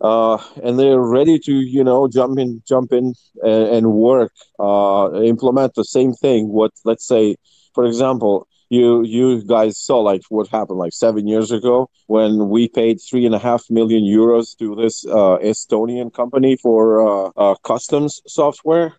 [0.00, 3.12] Uh, and they're ready to you know jump in jump in
[3.42, 7.36] and, and work uh, implement the same thing what let's say
[7.74, 12.68] for example you you guys saw like what happened like seven years ago when we
[12.68, 17.54] paid three and a half million euros to this uh, estonian company for uh, uh,
[17.56, 18.94] customs software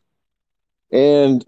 [0.92, 1.46] and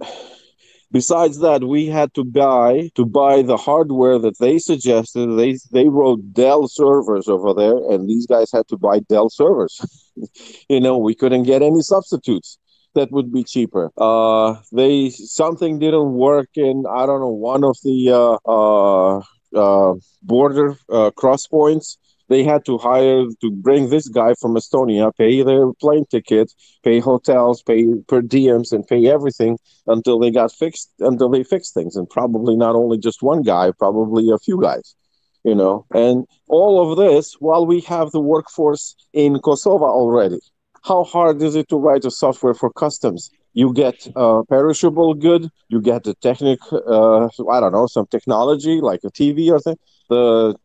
[0.93, 5.25] Besides that, we had to buy to buy the hardware that they suggested.
[5.39, 9.81] They they wrote Dell servers over there, and these guys had to buy Dell servers.
[10.69, 12.59] you know, we couldn't get any substitutes
[12.95, 13.91] that would be cheaper.
[13.97, 19.21] Uh, they something didn't work in I don't know one of the uh, uh,
[19.55, 21.97] uh border uh, cross points
[22.29, 26.51] they had to hire to bring this guy from Estonia, pay their plane ticket,
[26.83, 31.73] pay hotels, pay per diems, and pay everything until they got fixed, until they fixed
[31.73, 31.95] things.
[31.95, 34.95] And probably not only just one guy, probably a few guys,
[35.43, 35.85] you know.
[35.93, 40.39] And all of this while we have the workforce in Kosovo already.
[40.83, 43.29] How hard is it to write a software for customs?
[43.53, 48.81] You get uh, perishable good, you get the technic, uh, I don't know, some technology
[48.81, 49.77] like a TV or thing.
[50.09, 50.55] The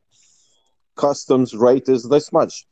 [0.96, 2.66] customs rate is this much,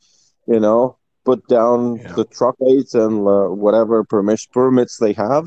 [0.47, 2.11] you know, put down yeah.
[2.13, 5.45] the truck rates and uh, whatever permis- permits they have.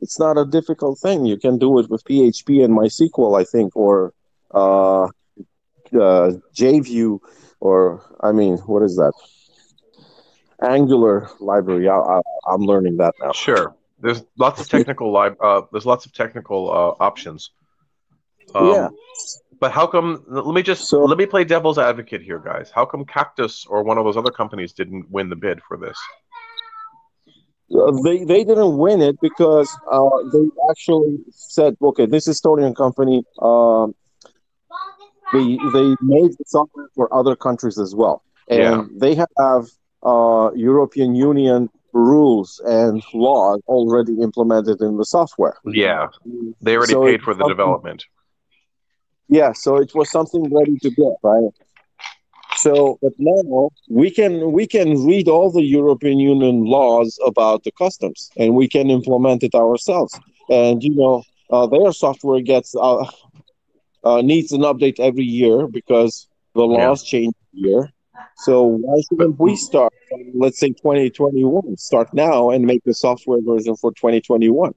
[0.00, 1.26] It's not a difficult thing.
[1.26, 4.14] You can do it with PHP and MySQL, I think, or
[4.52, 7.20] uh, uh, JView,
[7.60, 9.12] or I mean, what is that?
[10.62, 11.88] Angular library.
[11.88, 13.32] I, am learning that now.
[13.32, 13.74] Sure.
[14.00, 17.50] There's lots of technical li- uh, There's lots of technical uh, options.
[18.54, 18.88] Um, yeah.
[19.60, 20.24] But how come?
[20.26, 22.70] Let me just so, let me play devil's advocate here, guys.
[22.70, 25.96] How come Cactus or one of those other companies didn't win the bid for this?
[27.72, 33.22] Uh, they they didn't win it because uh, they actually said, okay, this Estonian company.
[33.40, 33.94] Um,
[35.32, 38.84] they they made the software for other countries as well, and yeah.
[38.96, 39.66] they have
[40.02, 45.56] uh, European Union rules and laws already implemented in the software.
[45.64, 46.08] Yeah,
[46.60, 48.06] they already so paid for the development.
[49.28, 51.52] Yeah, so it was something ready to go, right?
[52.56, 57.72] So, but now we can we can read all the European Union laws about the
[57.72, 60.18] customs, and we can implement it ourselves.
[60.48, 63.06] And you know, uh, their software gets uh,
[64.04, 67.10] uh, needs an update every year because the laws yeah.
[67.10, 67.90] change year.
[68.36, 69.92] So why shouldn't we start?
[70.34, 71.76] Let's say 2021.
[71.76, 74.74] Start now and make the software version for 2021.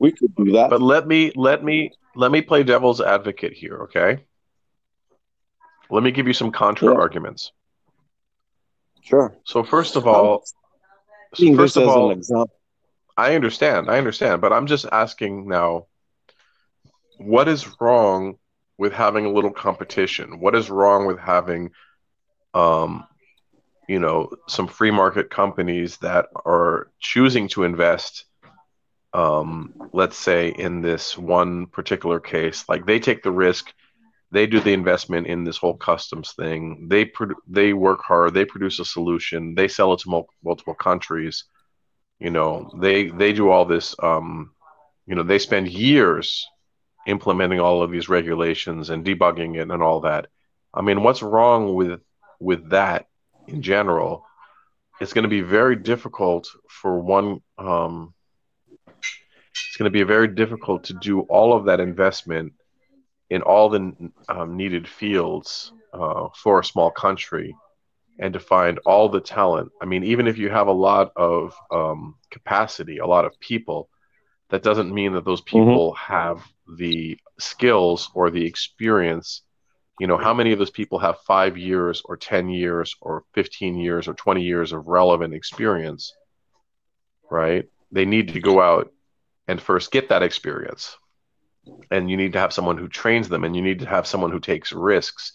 [0.00, 0.70] We could do that.
[0.70, 4.24] But let me let me let me play devil's advocate here, okay?
[5.90, 7.52] Let me give you some contra arguments.
[9.02, 9.36] Sure.
[9.44, 10.44] So first of all,
[11.36, 12.14] first of all.
[13.16, 13.90] I understand.
[13.90, 14.40] I understand.
[14.40, 15.86] But I'm just asking now
[17.18, 18.36] what is wrong
[18.78, 20.38] with having a little competition?
[20.40, 21.70] What is wrong with having,
[22.58, 23.06] um,
[23.88, 28.24] you know, some free market companies that are choosing to invest,
[29.14, 32.64] um, let's say, in this one particular case?
[32.68, 33.72] Like they take the risk,
[34.32, 36.88] they do the investment in this whole customs thing.
[36.90, 38.34] They produ- they work hard.
[38.34, 39.54] They produce a solution.
[39.54, 41.44] They sell it to mul- multiple countries
[42.20, 44.52] you know they they do all this um
[45.06, 46.46] you know they spend years
[47.06, 50.26] implementing all of these regulations and debugging it and all that
[50.74, 52.00] i mean what's wrong with
[52.40, 53.06] with that
[53.46, 54.24] in general
[55.00, 58.14] it's going to be very difficult for one um
[58.86, 62.52] it's going to be very difficult to do all of that investment
[63.30, 63.94] in all the
[64.28, 67.54] um, needed fields uh, for a small country
[68.18, 69.70] and to find all the talent.
[69.80, 73.88] I mean, even if you have a lot of um, capacity, a lot of people,
[74.50, 76.42] that doesn't mean that those people have
[76.78, 79.42] the skills or the experience.
[79.98, 83.78] You know, how many of those people have five years or 10 years or 15
[83.78, 86.14] years or 20 years of relevant experience,
[87.30, 87.66] right?
[87.90, 88.92] They need to go out
[89.48, 90.96] and first get that experience.
[91.90, 94.30] And you need to have someone who trains them and you need to have someone
[94.30, 95.32] who takes risks.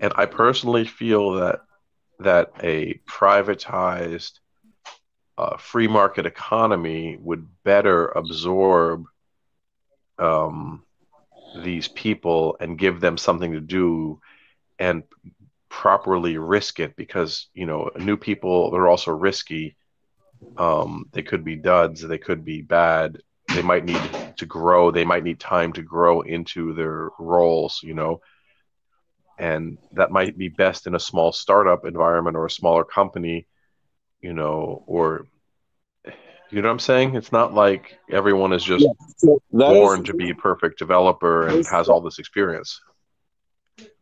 [0.00, 1.60] And I personally feel that
[2.18, 4.32] that a privatized
[5.36, 9.04] uh, free market economy would better absorb
[10.18, 10.85] um,
[11.62, 14.20] these people and give them something to do
[14.78, 15.02] and
[15.68, 19.76] properly risk it because you know new people they're also risky
[20.56, 24.00] um, they could be duds they could be bad they might need
[24.36, 28.20] to grow they might need time to grow into their roles you know.
[29.38, 33.46] And that might be best in a small startup environment or a smaller company
[34.22, 35.26] you know or
[36.50, 38.92] you know what i'm saying it's not like everyone is just Yeah.
[39.16, 42.80] So born is to be a perfect developer and has all this experience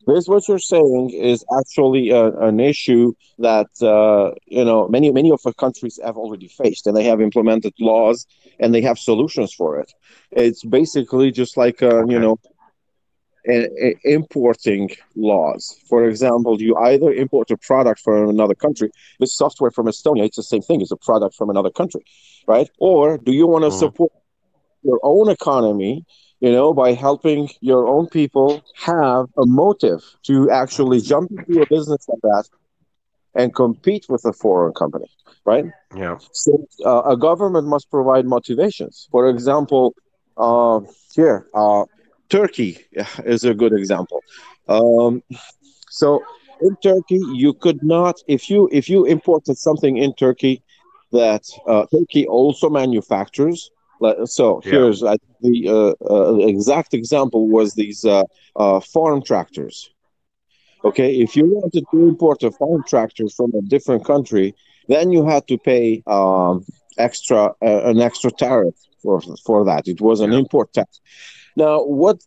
[0.06, 5.30] this what you're saying is actually a, an issue that uh, you know many many
[5.30, 8.26] of the countries have already faced, and they have implemented laws
[8.60, 9.92] and they have solutions for it.
[10.30, 12.38] It's basically just like uh, you know.
[13.44, 15.76] Importing laws.
[15.88, 18.90] For example, you either import a product from another country.
[19.20, 20.80] This software from Estonia, it's the same thing.
[20.80, 22.02] It's a product from another country,
[22.46, 22.68] right?
[22.78, 23.72] Or do you want to Mhm.
[23.72, 24.12] support
[24.82, 26.04] your own economy,
[26.40, 31.66] you know, by helping your own people have a motive to actually jump into a
[31.66, 32.44] business like that
[33.34, 35.06] and compete with a foreign company,
[35.44, 35.64] right?
[35.94, 39.08] yeah So uh, a government must provide motivations.
[39.10, 39.94] For example,
[40.36, 40.80] uh,
[41.14, 41.84] here, uh,
[42.34, 42.72] Turkey
[43.34, 44.20] is a good example.
[44.68, 45.22] Um,
[46.00, 46.08] so
[46.66, 50.54] in Turkey, you could not if you if you imported something in Turkey
[51.12, 53.58] that uh, Turkey also manufactures.
[54.36, 54.70] So Yeah.
[54.70, 55.16] here's I,
[55.48, 58.24] the uh, uh, exact example was these uh,
[58.62, 59.76] uh, farm tractors.
[60.88, 64.46] Okay, if you wanted to import a farm tractor from a different country,
[64.92, 66.54] then you had to pay um,
[67.06, 69.16] extra uh, an extra tariff for
[69.46, 69.82] for that.
[69.94, 70.40] It was an Yeah.
[70.42, 71.00] import tax.
[71.56, 72.18] Now, what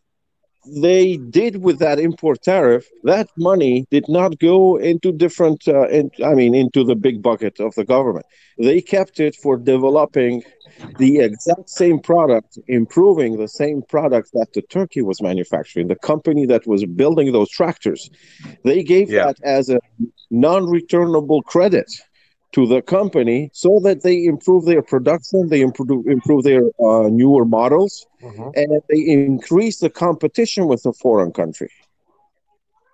[0.82, 5.67] they did with that import tariff, that money did not go into different.
[5.67, 8.25] Uh, in, I mean, into the big bucket of the government.
[8.57, 10.43] They kept it for developing
[10.97, 15.88] the exact same product, improving the same product that the Turkey was manufacturing.
[15.88, 18.10] The company that was building those tractors,
[18.64, 19.26] they gave Yeah.
[19.27, 19.80] that as a
[20.31, 21.89] non-returnable credit
[22.53, 27.45] to the company so that they improve their production, they improve improve their uh, newer
[27.45, 28.53] models, Mhm.
[28.56, 31.64] and they increase the competition with a foreign country.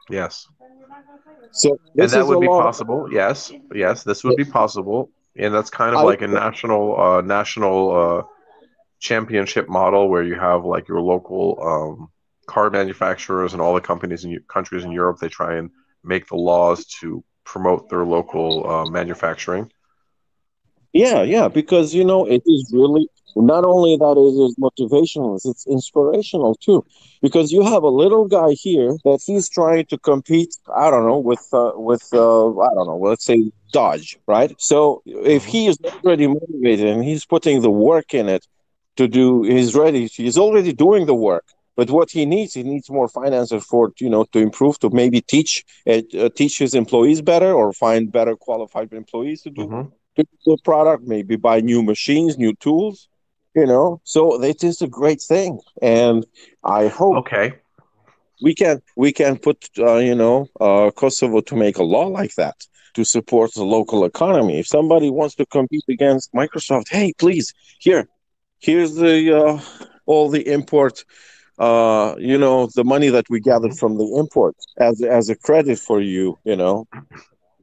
[0.09, 0.47] yes.
[1.51, 3.07] So and that would be possible.
[3.11, 3.51] Yes.
[3.73, 5.09] Yes this would be possible.
[5.37, 8.23] And that's kind of I- like a national uh, national uh,
[8.99, 12.09] championship model where you have like your local um,
[12.47, 15.17] car manufacturers and all the companies in Eu- countries in Europe.
[15.19, 15.69] They try and
[16.03, 19.69] make the laws to promote their local uh, manufacturing
[20.93, 25.65] Yeah, yeah, because you know it is really not only that it is motivational, it's
[25.67, 26.85] inspirational too.
[27.21, 30.55] Because you have a little guy here that he's trying to compete.
[30.75, 32.99] I don't know with uh, with uh, I don't know.
[33.01, 34.53] Let's say Dodge, right?
[34.59, 38.45] So if he is already motivated and he's putting the work in it
[38.97, 40.07] to do, he's ready.
[40.07, 41.45] He's already doing the work.
[41.75, 45.21] But what he needs, he needs more finances for you know to improve, to maybe
[45.21, 49.91] teach uh, uh, teach his employees better or find better qualified employees to do Mhm.
[50.15, 53.07] to the product, maybe buy new machines, new tools,
[53.55, 53.99] you know.
[54.03, 55.59] So it is a great thing.
[55.81, 56.25] And
[56.63, 57.53] I hope okay
[58.41, 62.35] we can we can put uh, you know uh, Kosovo to make a law like
[62.35, 62.55] that
[62.95, 64.59] to support the local economy.
[64.59, 68.07] If somebody wants to compete against Microsoft, hey, please here,
[68.59, 69.59] here's the uh,
[70.05, 71.03] all the import.
[71.59, 75.77] Uh, you know the money that we gathered from the imports as as a credit
[75.79, 76.37] for you.
[76.43, 76.87] You know,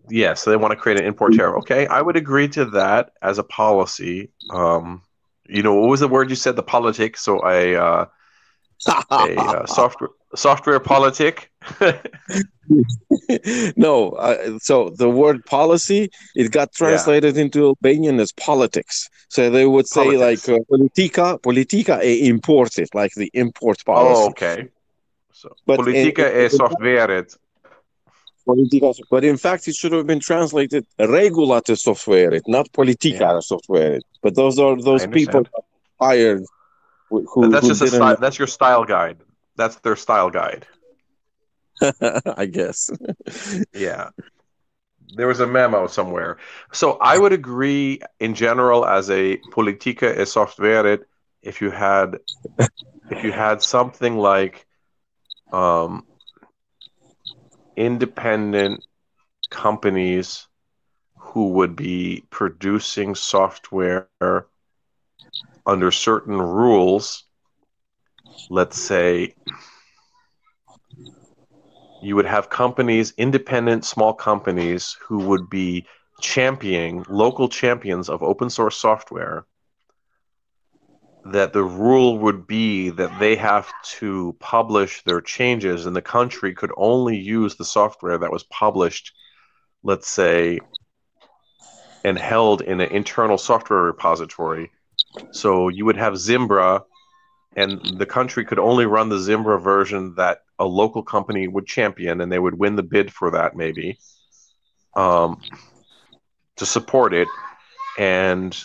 [0.09, 1.57] Yeah, so they want to create an import tariff.
[1.61, 4.31] Okay, I would agree to that as a policy.
[4.51, 5.03] Um,
[5.49, 6.57] you know, what was the word you said?
[6.57, 7.23] The politics.
[7.23, 8.05] So a uh,
[9.11, 11.51] a uh, software software politic.
[13.77, 19.09] no, uh, so the word policy it got translated into Albanian as politics.
[19.29, 20.49] So they would say Politics.
[20.49, 24.23] like uh, politica, politica e imported, like the import policy.
[24.23, 24.69] oh, okay.
[25.33, 27.27] So But politica in- e software.
[29.11, 33.41] But in fact, it should have been translated regula te software, not politica Yeah.
[33.41, 34.01] software.
[34.23, 35.43] But those are those people
[36.01, 36.43] hired
[37.09, 39.19] who, who That's just a style, that's your style guide.
[39.61, 40.67] That's their style guide.
[42.37, 42.91] I guess.
[43.75, 44.11] Yeah.
[45.17, 46.39] There was a memo somewhere.
[46.73, 51.01] So I would agree in general as a politica e software
[51.43, 52.21] if you had
[53.11, 54.67] if you had something like
[55.53, 56.07] um,
[57.77, 58.83] independent
[59.51, 60.49] companies
[61.19, 64.09] who would be producing software
[65.67, 67.30] under certain rules
[68.49, 69.35] let's say
[72.03, 75.87] you would have companies, independent small companies, who would be
[76.21, 79.45] championing local champions of open source software.
[81.25, 86.55] That the rule would be that they have to publish their changes, and the country
[86.55, 89.13] could only use the software that was published,
[89.83, 90.61] let's say,
[92.05, 94.71] and held in an internal software repository.
[95.33, 96.83] So you would have Zimbra,
[97.57, 102.21] and the country could only run the Zimbra version that a local company would champion,
[102.21, 103.99] and they would win the bid for that maybe
[104.95, 105.41] um,
[106.57, 107.29] to support it.
[107.99, 108.57] And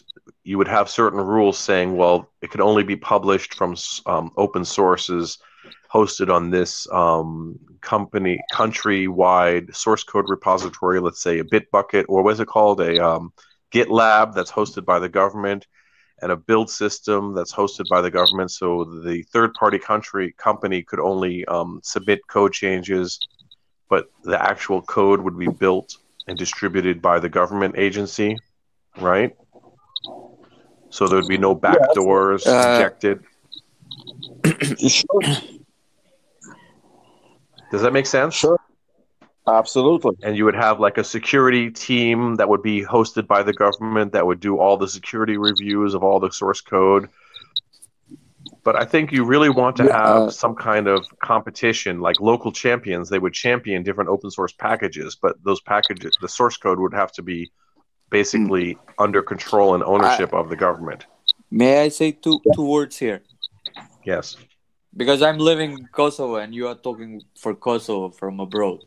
[0.44, 3.76] you would have certain rules saying, well, it could only be published from
[4.06, 5.40] um, open sources
[5.92, 11.00] hosted on this um, company country-wide source code repository.
[11.00, 12.82] Let's say a Bitbucket, or what is it called?
[12.82, 13.34] A um,
[13.74, 15.66] GitLab that's hosted by the government
[16.22, 18.52] and a build system that's hosted by the government.
[18.52, 23.20] So the third party country company could only um, submit code changes,
[23.90, 25.98] but the actual code would be built
[26.28, 28.38] and distributed by the government agency,
[28.98, 29.36] right?
[30.90, 33.24] So there would be no backdoors Uh, injected.
[34.90, 35.22] sure,
[37.72, 38.34] Does that make sense?
[38.36, 38.60] sure.
[39.48, 40.16] Absolutely.
[40.24, 44.12] and you would have like a security team that would be hosted by the government
[44.14, 47.10] that would do all the security reviews of all the source code.
[48.64, 52.20] But I think you really want to Yeah, have uh, some kind of competition, like
[52.20, 53.10] local champions.
[53.10, 57.12] They would champion different open source packages, but those packages, the source code would have
[57.14, 57.52] to be
[58.10, 61.06] basically under control and ownership of the government.
[61.52, 63.22] May I say two two words here?
[64.04, 64.38] Yes.
[64.98, 68.80] Because I'm living in Kosovo and you are talking for Kosovo from abroad.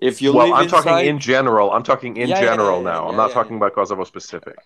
[0.00, 1.72] If you well, I'm inside, talking in general.
[1.72, 3.08] I'm talking in Yeah, general yeah, yeah, now.
[3.08, 4.56] I'm not talking about Kosovo specific.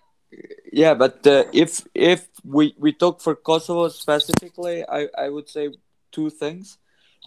[0.72, 5.70] yeah, but uh, if if we we talk for Kosovo specifically, I I would say
[6.10, 6.78] two things.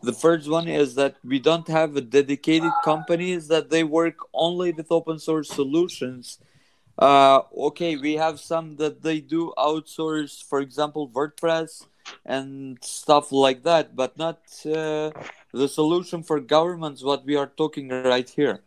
[0.03, 4.71] The first one is that we don't have a dedicated companies that they work only
[4.71, 6.37] with open source solutions.
[6.97, 11.85] Uh, okay, we have some that they do outsource, for example, WordPress
[12.25, 15.11] and stuff like that, but not uh,
[15.55, 16.99] the solution for governments.
[17.03, 18.57] What we are talking right here.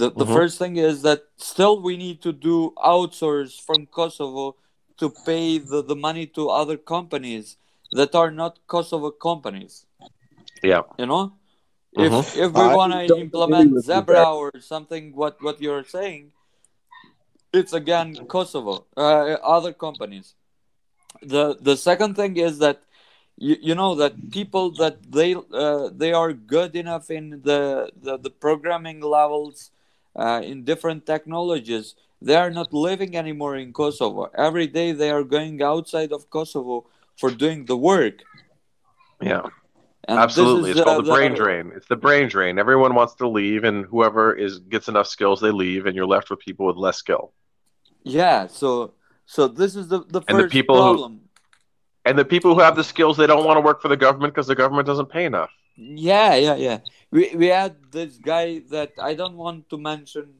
[0.00, 0.34] The the Mhm.
[0.38, 2.56] first thing is that still we need to do
[2.94, 4.54] outsource from Kosovo
[5.00, 7.56] to pay the, the money to other companies
[7.98, 9.86] that are not Kosovo companies.
[10.62, 10.82] Yeah.
[11.00, 11.24] You know?
[11.96, 12.06] Mhm.
[12.06, 16.30] If if we want to implement with you Zimbra or something what what you're saying,
[17.52, 20.34] it's again Kosovo, uh, other companies.
[21.34, 22.78] The the second thing is that
[23.40, 28.18] you, you know that people that they uh, they are good enough in the the,
[28.18, 29.72] the programming levels
[30.16, 35.24] uh, in different technologies they are not living anymore in kosovo every day they are
[35.24, 36.86] going outside of kosovo
[37.18, 38.24] for doing the work
[39.22, 39.42] Yeah.
[40.08, 41.72] and Absolutely, this it's is, called uh, the brain drain.
[41.76, 42.58] It's the brain drain.
[42.58, 46.30] Everyone wants to leave, and whoever is gets enough skills, they leave, and you're left
[46.30, 47.32] with people with less skill.
[48.04, 48.94] yeah so
[49.26, 51.29] so this is the the And the first people who- problem
[52.04, 54.34] And the people who have the skills, they don't want to work for the government
[54.34, 55.50] because the government doesn't pay enough.
[55.76, 56.78] Yeah, yeah, yeah.
[57.10, 60.34] We we had this guy that I don't want to mention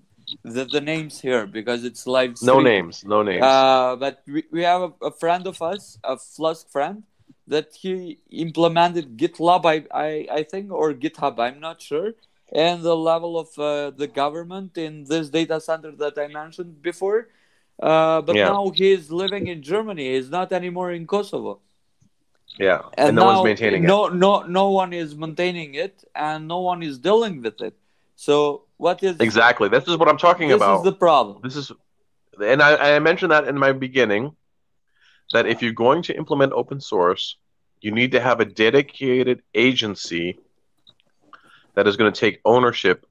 [0.45, 2.37] the, the names here because it's live.
[2.43, 3.43] No names, no names.
[3.43, 7.03] Uh, but we, we have a, a friend of us, a FLOSSK friend,
[7.47, 12.12] that he implemented GitLab, I, I, I think, or GitHub, I'm not sure,
[12.53, 17.28] and the level of uh, the government in this data center that I mentioned before.
[17.81, 18.47] Uh, but Yeah.
[18.47, 20.15] now he's living in Germany.
[20.15, 21.61] He's not anymore in Kosovo.
[22.59, 23.86] Yeah, And, and, no one's maintaining it.
[23.86, 27.74] no, no, no one is maintaining it, and no one is dealing with it.
[28.16, 29.69] So what is Exactly.
[29.69, 30.73] This is what I'm talking This about.
[30.73, 31.40] This is the problem.
[31.43, 31.73] this is
[32.39, 34.35] and I, I mentioned that in my beginning
[35.32, 37.36] that if you're going to implement open source
[37.81, 40.39] you need to have a dedicated agency
[41.74, 43.07] that is going to take ownership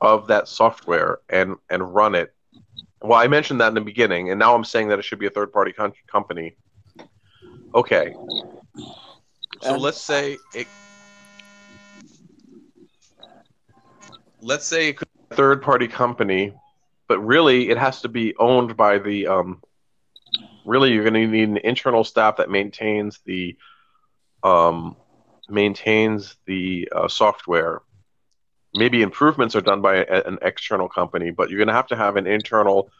[0.00, 2.34] of that software and and run it
[3.02, 5.26] well i mentioned that in the beginning and now i'm saying that it should be
[5.26, 6.56] a third party com- company.
[7.74, 8.14] Okay.
[9.62, 10.66] So And- let's say it
[14.40, 16.52] let's say it could be a third party company
[17.08, 19.62] but really it has to be owned by the um,
[20.64, 23.56] really you're going to need an internal staff that maintains the
[24.42, 24.96] um,
[25.48, 27.82] maintains the uh, software
[28.74, 31.96] maybe improvements are done by a, an external company but you're going to have to
[31.96, 32.90] have an internal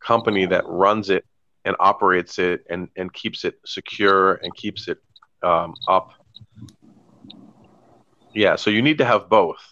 [0.00, 1.24] company that runs it
[1.64, 4.98] and operates it and, and keeps it secure and keeps it
[5.42, 6.12] um, up.
[8.34, 9.62] Yeah so you need to have both.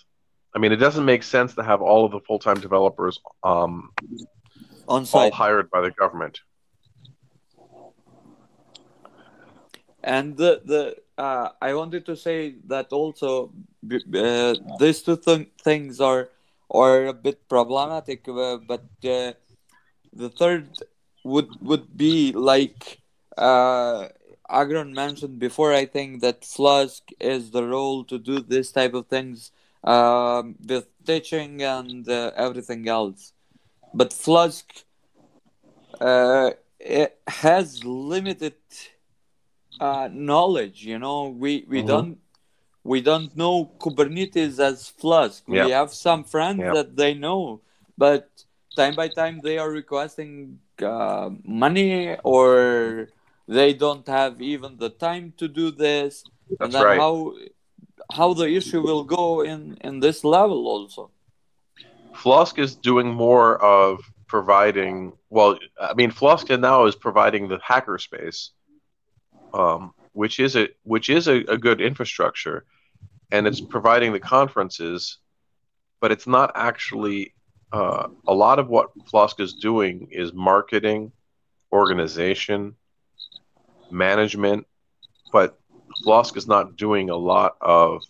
[0.54, 3.90] I mean it doesn't make sense to have all of the full-time developers um,
[4.88, 5.32] On all site.
[5.32, 6.40] hired by the government.
[10.02, 13.52] And the the uh, I wanted to say that also
[14.14, 16.30] uh, these two th- things are
[16.70, 19.32] are a bit problematic, uh, but uh,
[20.12, 20.68] the third
[21.24, 23.00] would would be like
[23.36, 24.08] uh,
[24.48, 25.72] Agron mentioned before.
[25.74, 29.52] I think that FLOSSK is the role to do this type of things
[29.84, 33.32] um, with teaching and uh, everything else,
[33.92, 34.84] but FLOSSK
[36.00, 38.54] uh, it has limited
[39.80, 40.84] uh, knowledge.
[40.84, 41.86] You know, we we Mhm.
[41.92, 42.18] don't
[42.84, 45.42] we don't know Kubernetes as FLOSSK.
[45.48, 45.64] Yeah.
[45.66, 46.72] We have some friends Yeah.
[46.74, 47.60] that they know,
[47.98, 48.28] but
[48.76, 53.08] time by time they are requesting uh, money or
[53.46, 56.24] they don't have even the time to do this.
[56.48, 57.00] and That's then right.
[57.00, 57.14] how
[58.18, 61.10] how the issue will go in in this level also.
[62.22, 65.12] FLOSSK is doing more of providing.
[65.30, 68.50] Well, I mean, FLOSSK now is providing the hackerspace,
[69.54, 72.64] um, which is a which is a, a good infrastructure,
[73.30, 75.18] and it's providing the conferences,
[76.00, 77.34] but it's not actually.
[77.72, 81.12] Uh, a lot of what FLOSSK is doing is marketing,
[81.72, 82.74] organization,
[83.92, 84.66] management,
[85.32, 85.56] but
[86.02, 88.02] FLOSSK is not doing a lot of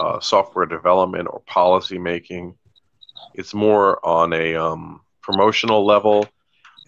[0.00, 2.58] uh, software development or policy making
[3.34, 6.26] it's more on a um, promotional level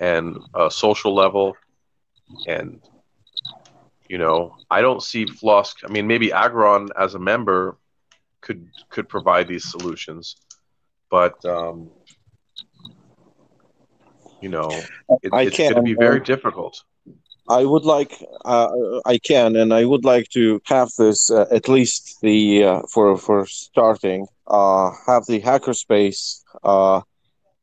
[0.00, 1.56] and a social level
[2.46, 2.80] and
[4.10, 7.76] you know i don't see FLOSSK i mean maybe agron as a member
[8.40, 10.36] could could provide these solutions
[11.10, 11.90] but um,
[14.40, 14.68] you know
[15.22, 16.82] it, it's going to be very uh, difficult.
[17.48, 18.12] I would like,
[18.44, 18.68] uh,
[19.04, 23.16] I can, and I would like to have this uh, at least the uh, for
[23.16, 27.00] for starting, uh, have the hackerspace, uh,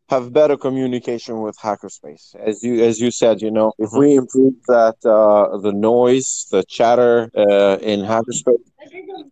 [0.09, 2.35] have better communication with hackerspace.
[2.35, 6.63] As you as you said, you know, if we improve that uh, the noise, the
[6.67, 8.63] chatter uh, in hackerspace,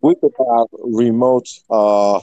[0.02, 2.20] we could have remote uh,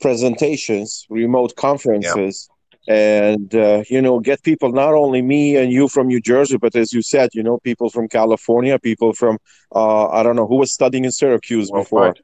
[0.00, 2.48] presentations, remote conferences.
[2.88, 6.74] And uh, you know, get people not only me and you from New Jersey, but
[6.74, 9.38] as you said, you know, people from California, people from
[9.74, 12.00] uh, I don't know who was studying in Syracuse before.
[12.00, 12.22] Worldwide.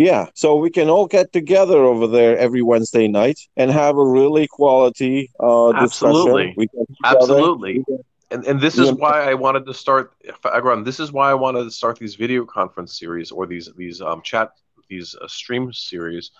[0.00, 4.06] Yeah, so we can all get together over there every Wednesday night and have a
[4.18, 6.54] really quality uh, discussion.
[6.54, 6.68] Absolutely.
[7.04, 7.84] Absolutely.
[8.30, 10.84] And, and this is why I wanted to start Agron.
[10.84, 14.22] This is why I wanted to start these video conference series or these these um,
[14.22, 14.52] chat
[14.88, 16.30] these uh, stream series,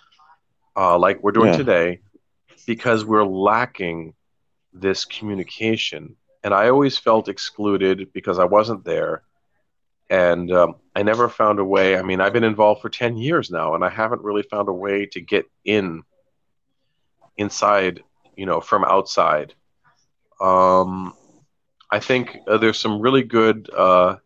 [0.75, 1.57] uh, like we're doing Yeah.
[1.57, 1.99] today,
[2.65, 4.15] because we're lacking
[4.73, 6.15] this communication.
[6.43, 9.21] And I always felt excluded because I wasn't there,
[10.11, 11.97] and um, I never found a way.
[11.97, 14.73] I mean, I've been involved for ten years now, and I haven't really found a
[14.73, 16.03] way to get in
[17.37, 18.03] inside,
[18.35, 19.55] you know, from outside.
[20.41, 21.13] Um,
[21.89, 24.17] I think uh, there's some really good, uh,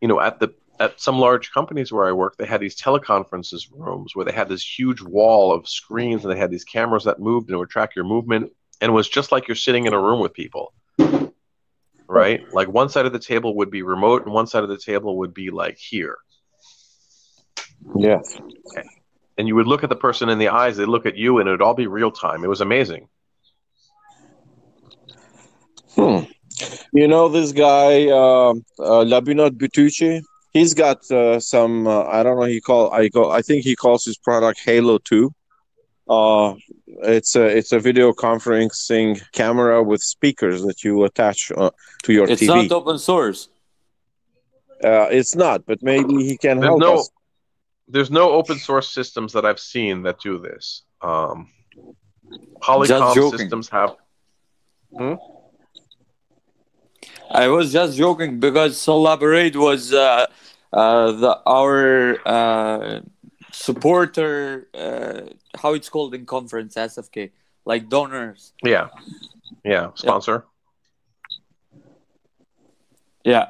[0.00, 3.68] you know, at the at some large companies where I work, they had these teleconferences
[3.72, 7.20] rooms where they had this huge wall of screens and they had these cameras that
[7.20, 8.50] moved and would track your movement,
[8.80, 10.74] and it was just like you're sitting in a room with people,
[12.14, 12.40] right?
[12.52, 15.18] Like one side of the table would be remote, and one side of the table
[15.18, 16.18] would be like here,
[17.96, 18.20] yeah.
[19.36, 21.48] and you would look at the person in the eyes, they'd look at you, and
[21.48, 22.44] it would all be real time.
[22.44, 23.08] It was amazing.
[25.94, 26.20] Hmm.
[26.92, 30.22] You know this guy, uh, uh, Labinot Butucci.
[30.52, 31.86] He's got uh, some.
[31.88, 32.46] Uh, I don't know.
[32.46, 32.92] He call.
[32.92, 33.30] I go.
[33.30, 35.34] I think he calls his product Halo Two.
[36.08, 36.54] Uh,
[37.02, 41.70] it's a it's a video conferencing camera with speakers that you attach uh,
[42.02, 42.62] to your It's TV.
[42.62, 43.48] It's not open source.
[44.84, 47.10] uh, it's not, but maybe he can There's help no us.
[47.88, 50.82] there's no open source systems that I've seen that do this.
[51.00, 51.48] Um,
[52.60, 53.96] Polycom systems have
[54.96, 55.14] Hmm?
[57.30, 60.26] I was just joking because Collaborate was uh,
[60.72, 63.00] uh, the our uh,
[63.54, 64.68] supporter.
[64.74, 67.30] Uh, how it's called in conference SFK,
[67.64, 68.52] like donors.
[68.62, 68.88] yeah
[69.64, 70.44] yeah sponsor.
[73.24, 73.48] Yeah.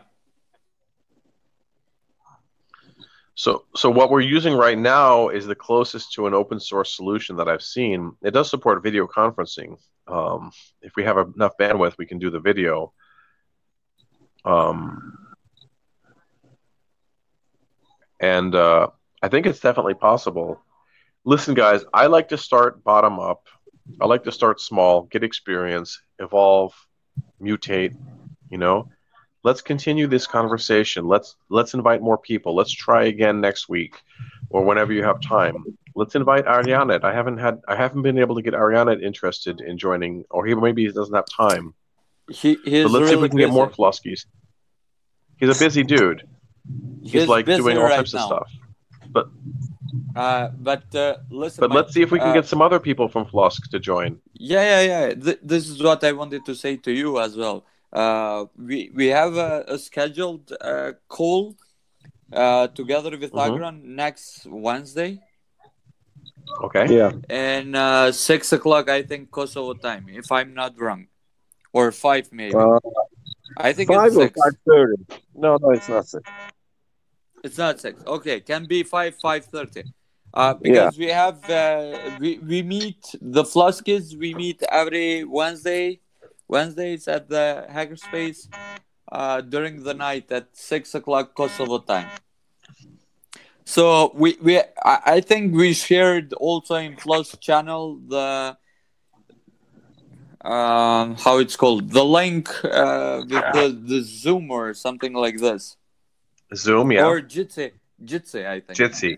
[3.37, 7.37] So, so what we're using right now is the closest to an open source solution
[7.37, 8.13] that I've seen.
[8.23, 9.77] It does support video conferencing.
[10.07, 12.93] Um, if we have enough bandwidth, we can do the video.
[14.45, 15.19] Um,
[18.21, 18.91] and uh,
[19.25, 20.61] I think it's definitely possible.
[21.25, 23.47] Listen, guys, I like to start bottom up.
[23.99, 26.75] I like to start small, get experience, evolve,
[27.41, 27.97] mutate.
[28.51, 28.91] You know,
[29.43, 34.01] let's continue this conversation let's let's invite more people let's try again next week
[34.49, 35.55] or whenever you have time
[35.95, 39.77] let's invite Arianit i haven't had i haven't been able to get Arianit interested in
[39.77, 41.75] joining or he maybe he doesn't have time
[42.31, 44.17] He but let's see if we can get more busy.
[45.37, 46.27] he's a busy dude
[47.03, 48.21] he's, He's like doing all right types now.
[48.21, 48.64] of stuff
[50.17, 52.79] Uh, but uh, listen, but Mike, let's see if we can uh, get some other
[52.79, 55.15] people from FLOSSK to join Yeah, yeah, yeah.
[55.15, 57.65] Th- this is what I wanted to say to you as well.
[57.93, 61.57] Uh, we we have a, a scheduled uh, call
[62.33, 63.45] uh, together with Mhm.
[63.47, 65.21] Agron next Wednesday
[66.63, 67.13] okay Yeah.
[67.29, 68.89] and uh, six o'clock.
[68.89, 71.07] I think Kosovo time, if I'm not wrong,
[71.73, 72.55] or five maybe.
[72.55, 72.79] Uh,
[73.57, 74.41] I think five it's or six.
[74.43, 74.97] five thirty.
[75.35, 76.25] No, no, it's not six.
[77.45, 78.03] It's not six.
[78.07, 79.85] Okay, can be five, five thirty.
[80.35, 84.19] Uh, because we have uh, we we meet the Fluskies.
[84.19, 86.01] We meet every Wednesday.
[86.49, 88.49] Wednesdays at the Hackerspace
[89.11, 92.11] uh, during the night at six o'clock Kosovo time.
[93.65, 98.57] So we we I, I think we shared also in Plus channel the
[100.45, 105.79] um how it's called the link uh with the the Zoom or something like this
[106.55, 107.73] zoom yeah or Jitsi
[108.05, 108.79] Jitsi I think.
[108.79, 109.17] jitsi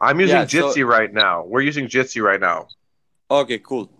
[0.00, 2.68] i'm using Yeah, so- jitsi right now we're using jitsi right now
[3.30, 3.90] Okay, cool.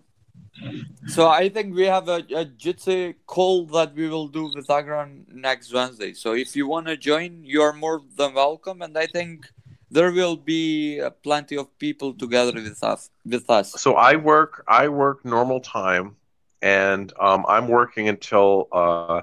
[1.07, 5.25] So I think we have a, a Jitsi call that we will do with Agron
[5.31, 6.13] next Wednesday.
[6.13, 8.81] So if you want to join, you are more than welcome.
[8.81, 9.47] And I think
[9.91, 13.09] there will be uh, plenty of people together with us.
[13.25, 13.79] With us.
[13.79, 16.15] so I work I work normal time,
[16.61, 19.21] and um, I'm working until uh,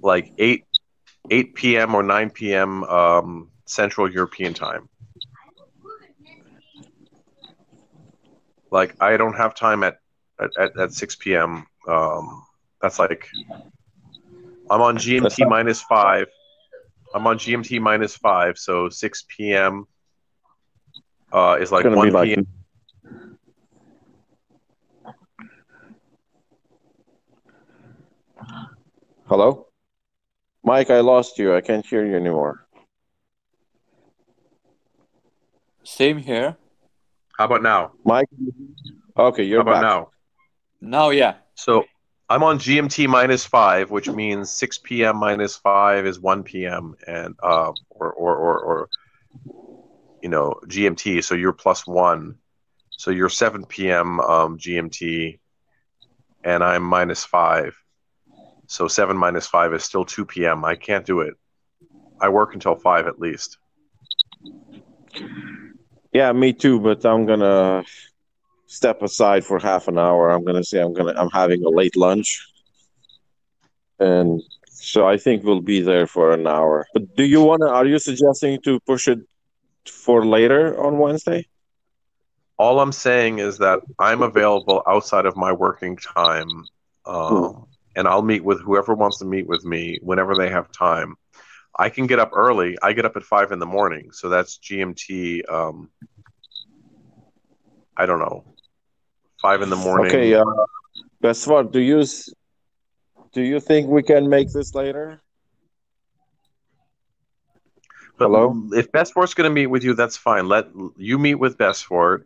[0.00, 0.64] like eight
[1.30, 1.94] eight p.m.
[1.94, 2.84] or nine p.m.
[2.84, 4.88] Um, Central European time.
[8.70, 9.98] Like I don't have time at
[10.40, 11.66] at, at, at six p.m.
[11.86, 12.44] Um,
[12.80, 13.28] that's like
[14.70, 16.26] I'm on GMT minus five.
[17.14, 19.86] I'm on GMT minus five, so six p.m.
[21.32, 22.46] Uh, is like one be like p.m.
[29.26, 29.66] Hello,
[30.62, 30.90] Mike.
[30.90, 31.54] I lost you.
[31.54, 32.66] I can't hear you anymore.
[35.84, 36.56] Same here.
[37.38, 37.92] How about now?
[38.04, 38.28] Mike.
[39.16, 39.82] Okay, you're How about back.
[39.82, 40.10] now?
[40.80, 41.34] Now, yeah.
[41.54, 41.84] So
[42.28, 45.16] I'm on GMT minus five, which means 6 p.m.
[45.16, 46.96] minus five is 1 p.m.
[47.06, 48.88] and uh, or, or or or
[50.20, 51.22] you know GMT.
[51.22, 52.38] So you're plus one.
[52.96, 54.18] So you're 7 p.m.
[54.18, 55.38] Um, GMT,
[56.42, 57.76] and I'm minus five.
[58.66, 60.64] So seven minus five is still 2 p.m.
[60.64, 61.34] I can't do it.
[62.20, 63.58] I work until five at least.
[66.18, 66.80] Yeah, me too.
[66.80, 67.84] But I'm gonna
[68.66, 70.30] step aside for half an hour.
[70.30, 72.28] I'm gonna say I'm gonna I'm having a late lunch,
[74.00, 76.88] and so I think we'll be there for an hour.
[76.92, 77.68] But do you wanna?
[77.68, 79.20] Are you suggesting to push it
[79.86, 81.46] for later on Wednesday?
[82.56, 86.64] All I'm saying is that I'm available outside of my working time,
[87.06, 91.14] um, and I'll meet with whoever wants to meet with me whenever they have time.
[91.76, 92.76] I can get up early.
[92.82, 95.50] I get up at five in the morning, so that's GMT.
[95.50, 95.90] Um,
[97.96, 98.44] I don't know,
[99.40, 100.10] five in the morning.
[100.10, 100.44] Okay, uh,
[101.22, 102.04] Besfort, do you
[103.32, 105.20] do you think we can make this later?
[108.18, 108.68] But Hello?
[108.72, 110.48] if Besfort's going to meet with you, that's fine.
[110.48, 110.66] Let
[110.96, 112.24] you meet with Bestfort,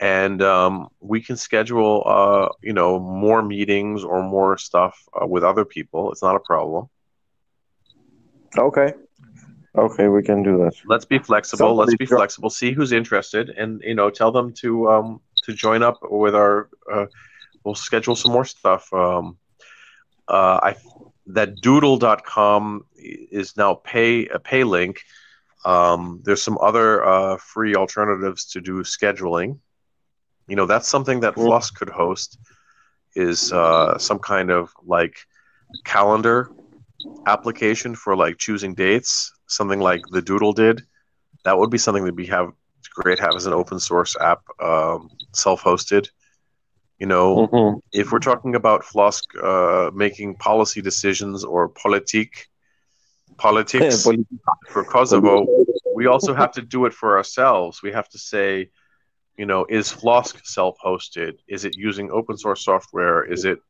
[0.00, 5.44] and um, we can schedule, uh, you know, more meetings or more stuff uh, with
[5.44, 6.10] other people.
[6.10, 6.88] It's not a problem.
[8.56, 8.92] Okay.
[9.76, 10.72] Okay, we can do that.
[10.86, 11.74] Let's be flexible.
[11.74, 12.50] Let's be flexible.
[12.50, 16.68] See who's interested, and you know, tell them to um, to join up with our.
[16.90, 17.06] Uh,
[17.64, 18.92] we'll schedule some more stuff.
[18.92, 19.36] Um,
[20.26, 20.76] uh, I
[21.26, 25.02] that doodle.com is now pay a pay link.
[25.64, 29.58] Um, there's some other uh, free alternatives to do scheduling.
[30.48, 31.46] You know, that's something that cool.
[31.46, 32.38] FLOSSK could host
[33.14, 35.18] is uh, some kind of like
[35.84, 36.50] calendar
[37.26, 40.82] application for like choosing dates, something like the Doodle did.
[41.44, 42.52] That would be something that we have
[42.94, 46.08] great have as an open source app, um, self hosted.
[46.98, 47.78] You know, mm-hmm.
[47.92, 52.48] if we're talking about FLOSSK uh, making policy decisions or politique,
[53.36, 54.04] politics
[54.68, 55.46] for Kosovo,
[55.94, 57.82] we also have to do it for ourselves.
[57.84, 58.70] We have to say,
[59.36, 61.34] you know, is FLOSSK self-hosted?
[61.46, 63.22] Is it using open source software?
[63.22, 63.60] Is it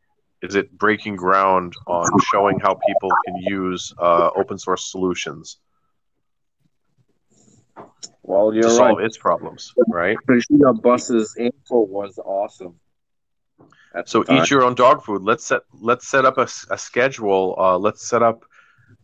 [0.42, 5.58] is it breaking ground on showing how people can use uh, open source solutions?
[8.22, 8.76] Well, you're to right.
[8.76, 10.16] solve its problems, right?
[10.26, 12.78] Priscilla Bus's info was awesome.
[14.04, 15.22] So eat your own dog food.
[15.22, 17.54] Let's set let's set up a, a schedule.
[17.58, 18.44] Uh, let's set up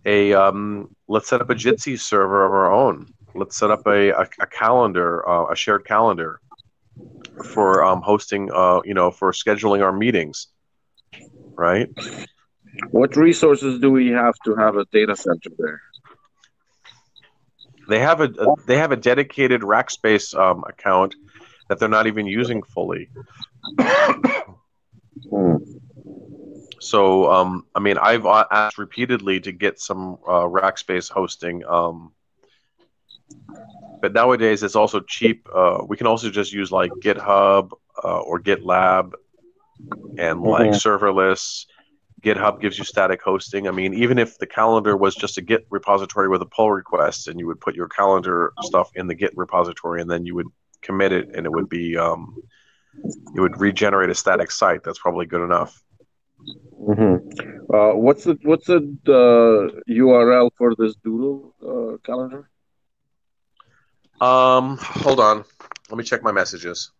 [0.05, 3.13] a um, let's set up a Jitsi server of our own.
[3.35, 6.41] Let's set up a a, a calendar, uh, a shared calendar
[7.53, 8.51] for um, hosting.
[8.53, 10.49] Uh, you know, for scheduling our meetings.
[11.57, 11.89] Right.
[12.91, 15.81] What resources do we have to have a data center there?
[17.89, 21.15] They have a, a they have a dedicated Rackspace um, account
[21.69, 23.11] that they're not even using fully.
[25.31, 25.57] Hmm.
[26.81, 32.13] So, um, I mean, I've asked repeatedly to get some uh, Rackspace hosting, um,
[34.03, 35.49] but nowadays it's also cheap.
[35.55, 37.71] Uh, we can also just use like GitHub
[38.03, 39.13] uh, or GitLab
[40.19, 40.89] and like mm-hmm.
[40.89, 41.67] serverless.
[42.23, 43.69] GitHub gives you static hosting.
[43.69, 47.29] I mean, even if the calendar was just a Git repository with a pull request,
[47.29, 50.47] and you would put your calendar stuff in the Git repository, and then you would
[50.81, 52.35] commit it, and it would be um,
[53.37, 54.83] it would regenerate a static site.
[54.83, 55.83] That's probably good enough.
[56.81, 57.75] Mm-hmm.
[57.75, 62.49] Uh, what's the what's the uh, URL for this Doodle uh, calendar?
[64.21, 65.45] Um, hold on.
[65.91, 66.91] Let me check my messages.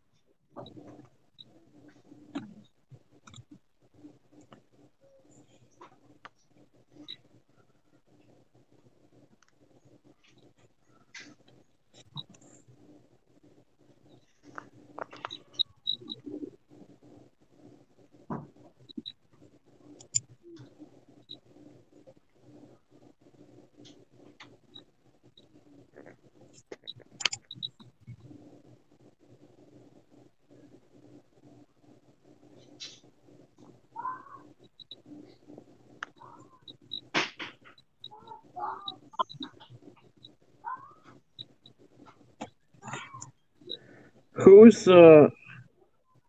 [44.45, 45.29] Whose uh,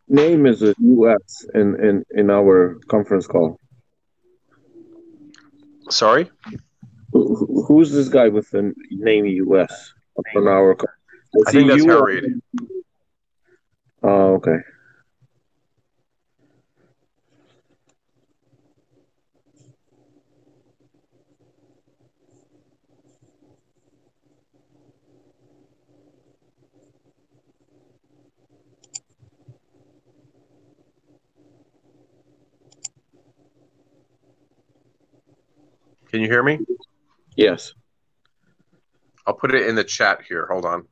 [0.07, 0.77] name is it?
[0.79, 1.45] U.S.
[1.53, 3.59] in in in our conference call.
[5.89, 6.31] Sorry.
[7.11, 9.93] who's this guy with the name U.S.
[10.35, 10.77] on our?
[11.47, 12.41] I think that's Harry.
[14.01, 14.57] Oh, okay.
[36.15, 36.59] Can you hear me?
[37.35, 37.73] Yes.
[39.27, 40.47] I'll put it in the chat here.
[40.49, 40.87] Hold on.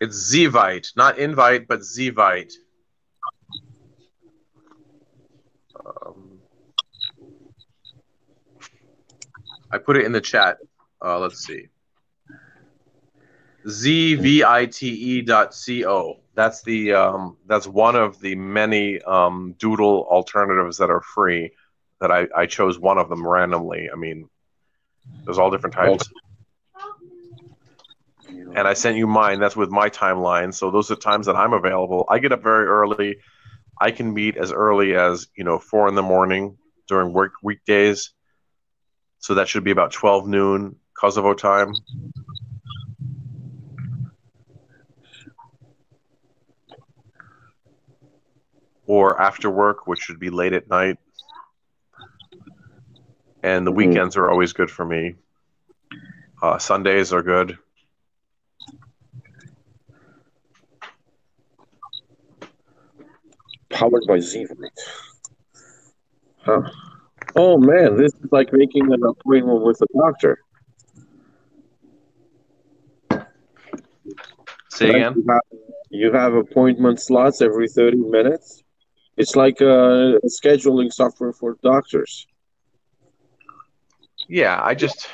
[0.00, 2.52] It's Zvite, not invite, but Zvite.
[5.84, 6.38] Um,
[9.72, 10.58] I put it in the chat.
[11.04, 11.66] Uh, let's see.
[13.66, 16.20] zvite dot co.
[16.34, 21.50] That's the um, that's one of the many um, Doodle alternatives that are free
[22.02, 23.88] that I, I chose one of them randomly.
[23.90, 24.28] I mean,
[25.24, 26.10] there's all different types.
[28.28, 29.38] And I sent you mine.
[29.38, 30.52] That's with my timeline.
[30.52, 32.04] So those are times that I'm available.
[32.08, 33.18] I get up very early.
[33.80, 36.58] I can meet as early as you know four in the morning
[36.88, 38.12] during work weekdays.
[39.18, 41.72] So that should be about twelve noon Kosovo time.
[48.86, 50.98] Or after work, which should be late at night
[53.42, 53.90] and the mm-hmm.
[53.90, 55.14] weekends are always good for me.
[56.40, 57.58] Uh, Sundays are good.
[63.70, 64.68] Powered by Zeevite.
[66.44, 66.62] Huh.
[67.36, 70.38] Oh man, this is like making an appointment with a doctor.
[74.68, 75.14] Say like again.
[75.16, 75.40] You have,
[75.90, 78.62] you have, appointment slots every 30 minutes.
[79.16, 82.26] It's like a scheduling software for doctors.
[84.28, 85.08] Yeah, I just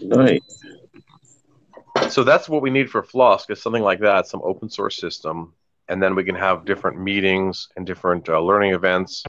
[0.00, 0.40] Nice.
[2.08, 5.52] so that's what we need for FLOSSK is something like that, some open source system,
[5.88, 9.24] and then we can have different meetings and different uh, learning events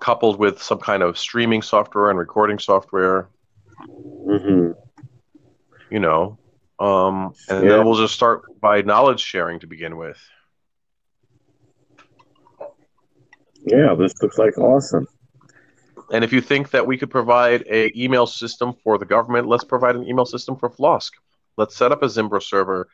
[0.00, 3.28] coupled with some kind of streaming software and recording software.
[4.26, 4.72] hmm
[5.90, 6.38] You know,
[6.78, 7.70] um, and Yeah.
[7.70, 10.18] then we'll just start by knowledge sharing to begin with.
[13.70, 15.06] Yeah, this looks like awesome.
[16.12, 19.64] And if you think that we could provide a email system for the government, let's
[19.64, 21.12] provide an email system for FLOSSK.
[21.56, 22.88] Let's set up a Zimbra server.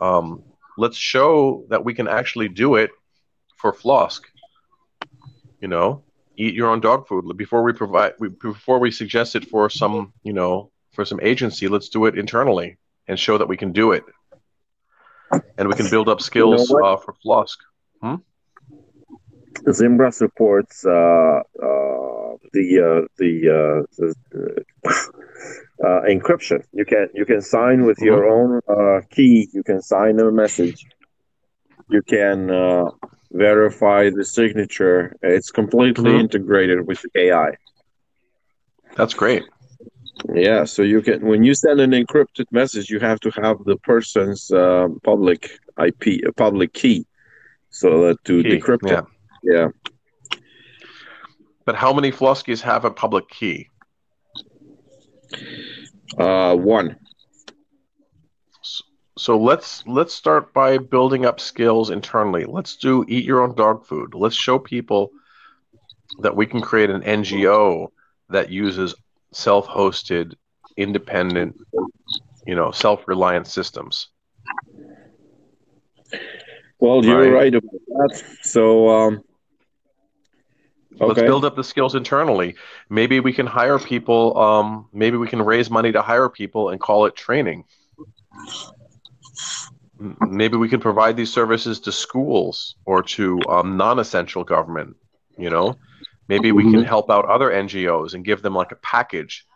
[0.00, 0.42] Um,
[0.76, 2.90] let's show that we can actually do it
[3.56, 4.24] for FLOSSK.
[5.60, 6.02] You know,
[6.36, 10.12] eat your own dog food before we provide we, before we suggest it for some
[10.24, 11.68] you know for some agency.
[11.68, 14.04] Let's do it internally and show that we can do it,
[15.56, 16.84] and we can build up skills what?
[16.84, 17.58] uh, for FLOSSK.
[19.70, 24.64] Zimbra supports uh, uh, the uh, the, uh, the
[25.84, 26.62] uh, encryption.
[26.72, 29.48] You can you can sign with your own uh, key.
[29.52, 30.86] You can sign a message.
[31.88, 32.90] You can uh,
[33.32, 35.16] verify the signature.
[35.22, 36.20] It's completely Mhm.
[36.20, 37.56] integrated with AI.
[38.96, 39.42] That's great.
[40.34, 43.76] Yeah, so you can when you send an encrypted message, you have to have the
[43.78, 47.06] person's uh, public IP, a public key,
[47.70, 48.98] so that to Key, decrypt yeah.
[48.98, 49.04] it.
[49.42, 49.68] Yeah.
[51.64, 53.68] But how many Floskies have a public key?
[56.18, 56.96] Uh, one.
[59.18, 62.44] So let's let's start by building up skills internally.
[62.44, 64.14] Let's do eat your own dog food.
[64.14, 65.10] Let's show people
[66.18, 67.92] that we can create an NGO
[68.28, 68.94] that uses
[69.32, 70.34] self-hosted,
[70.76, 71.56] independent,
[72.46, 74.08] you know, self-reliant systems.
[76.80, 77.30] Well, you're Right.
[77.30, 78.22] right about that.
[78.42, 79.22] So, um,
[81.00, 82.54] Let's build up the skills internally.
[82.88, 84.36] Maybe we can hire people.
[84.38, 87.64] Um, maybe we can raise money to hire people and call it training.
[89.98, 94.96] Maybe we can provide these services to schools or to um, non-essential government.
[95.38, 95.76] You know,
[96.28, 96.86] maybe we can Mhm.
[96.86, 99.46] help out other NGOs and give them like a package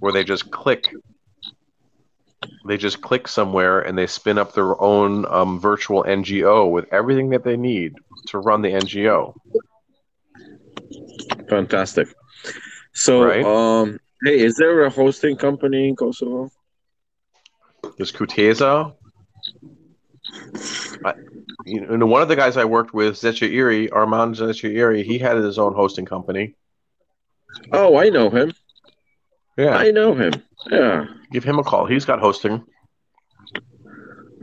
[0.00, 0.92] where they just click.
[2.66, 7.30] They just click somewhere and they spin up their own um, virtual NGO with everything
[7.30, 7.94] that they need
[8.26, 9.34] to run the NGO.
[11.48, 12.08] Fantastic.
[12.92, 13.44] So, Right.
[13.44, 16.50] um, hey, is there a hosting company in Kosovo?
[17.96, 18.94] There's Kujtesa.
[21.04, 21.14] I,
[21.64, 25.58] you know, one of the guys I worked with, Zetchairi, Armand Zetchairi, he had his
[25.58, 26.54] own hosting company.
[27.72, 28.52] Oh, I know him.
[29.56, 30.32] Yeah, I know him.
[30.70, 31.06] Yeah.
[31.32, 31.86] give him a call.
[31.86, 32.64] He's got hosting.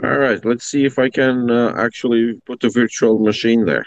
[0.04, 0.44] All right.
[0.44, 3.86] Let's see if I can uh, actually put a virtual machine there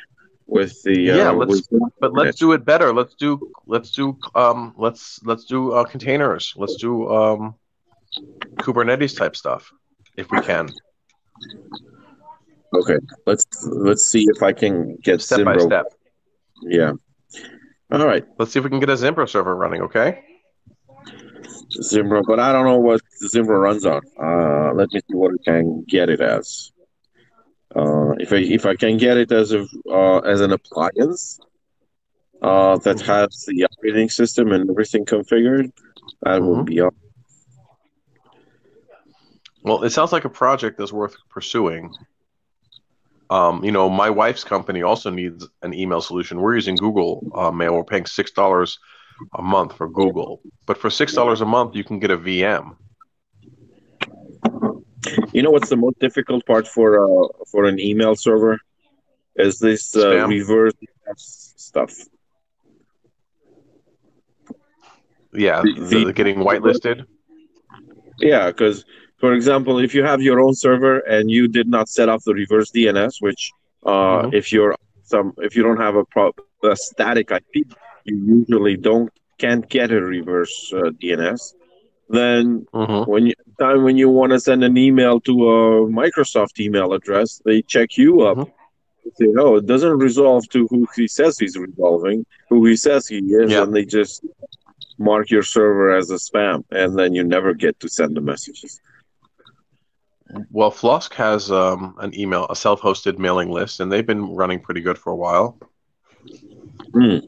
[0.48, 1.10] with the.
[1.12, 1.68] Uh, Yeah, let's-
[2.00, 2.92] But let's do it better.
[2.92, 3.30] Let's do
[3.66, 6.52] let's do um let's let's do uh, containers.
[6.56, 7.54] Let's do um
[8.62, 9.70] Kubernetes type stuff
[10.16, 10.68] if we can,
[12.74, 12.98] Okay.
[13.26, 15.86] Let's let's see if I can get step by step.
[16.62, 16.92] Yeah.
[17.90, 19.82] All right, Let's see if we can get a Zimbra server running.
[19.82, 20.24] Okay.
[21.82, 24.00] Zimbra, but I don't know what Zimbra runs on.
[24.20, 26.72] Uh, let me see what I can get it as.
[27.74, 31.38] Uh, if I if I can get it as a uh, as an appliance
[32.42, 35.70] uh, that has the operating system and everything configured,
[36.22, 36.56] that Mhm.
[36.56, 36.94] would be all.
[39.62, 41.92] Well, it sounds like a project that's worth pursuing.
[43.28, 46.40] Um, you know, my wife's company also needs an email solution.
[46.40, 47.74] We're using Google uh, Mail.
[47.74, 48.78] We're paying six dollars
[49.36, 52.76] a month for Google, but for six dollars a month, you can get a VM.
[55.32, 58.58] You know what's the most difficult part for uh, for an email server?
[59.36, 60.74] Is this uh, reverse
[61.16, 61.92] stuff?
[65.32, 67.04] Yeah, The- the, the getting whitelisted.
[68.18, 68.84] Yeah, because
[69.18, 72.34] for example, if you have your own server and you did not set up the
[72.34, 73.52] reverse DNS, which
[73.86, 74.34] uh, Mhm.
[74.34, 76.34] if you're some if you don't have a, pro-
[76.64, 77.54] a static IP,
[78.04, 81.54] you usually don't can't get a reverse uh, DNS.
[82.08, 86.58] Then hmm when you time when you want to send an email to a Microsoft
[86.60, 88.38] email address, they check you up.
[88.38, 88.52] Mhm.
[89.04, 93.06] They say, oh, it doesn't resolve to who he says he's resolving, who he says
[93.06, 93.62] he is, Yeah.
[93.62, 94.24] and they just
[94.98, 98.80] mark your server as a spam, and then you never get to send the messages.
[100.50, 104.82] Well, FLOSSK has um, an email, a self-hosted mailing list, and they've been running pretty
[104.82, 105.58] good for a while.
[106.92, 107.18] Hmm.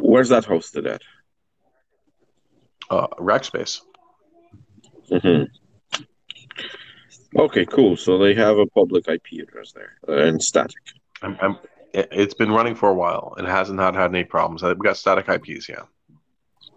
[0.00, 1.02] Where's that hosted at?
[2.90, 3.80] Uh, Rackspace.
[5.08, 5.44] hmm
[7.38, 7.96] Okay, cool.
[7.96, 10.76] So they have a public IP address there uh, and static.
[11.22, 11.58] I'm, I'm,
[11.94, 14.62] it- it's been running for a while and hasn't had, had any problems.
[14.62, 15.82] We got static IPs, yeah.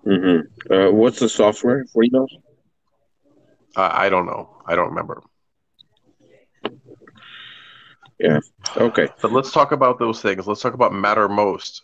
[0.03, 0.41] hmm
[0.71, 2.27] Uh, what's the software for emails?
[3.75, 4.57] I, I don't know.
[4.67, 5.23] I don't remember.
[8.19, 8.39] Yeah.
[8.77, 9.07] Okay.
[9.21, 10.45] But let's talk about those things.
[10.47, 11.81] Let's talk about Mattermost,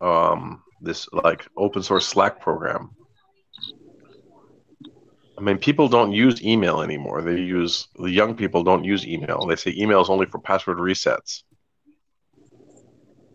[0.00, 2.90] um, this like open source Slack program.
[5.42, 7.20] I mean, people don't use email anymore.
[7.20, 9.44] They use the young people don't use email.
[9.44, 11.42] They say email is only for password resets.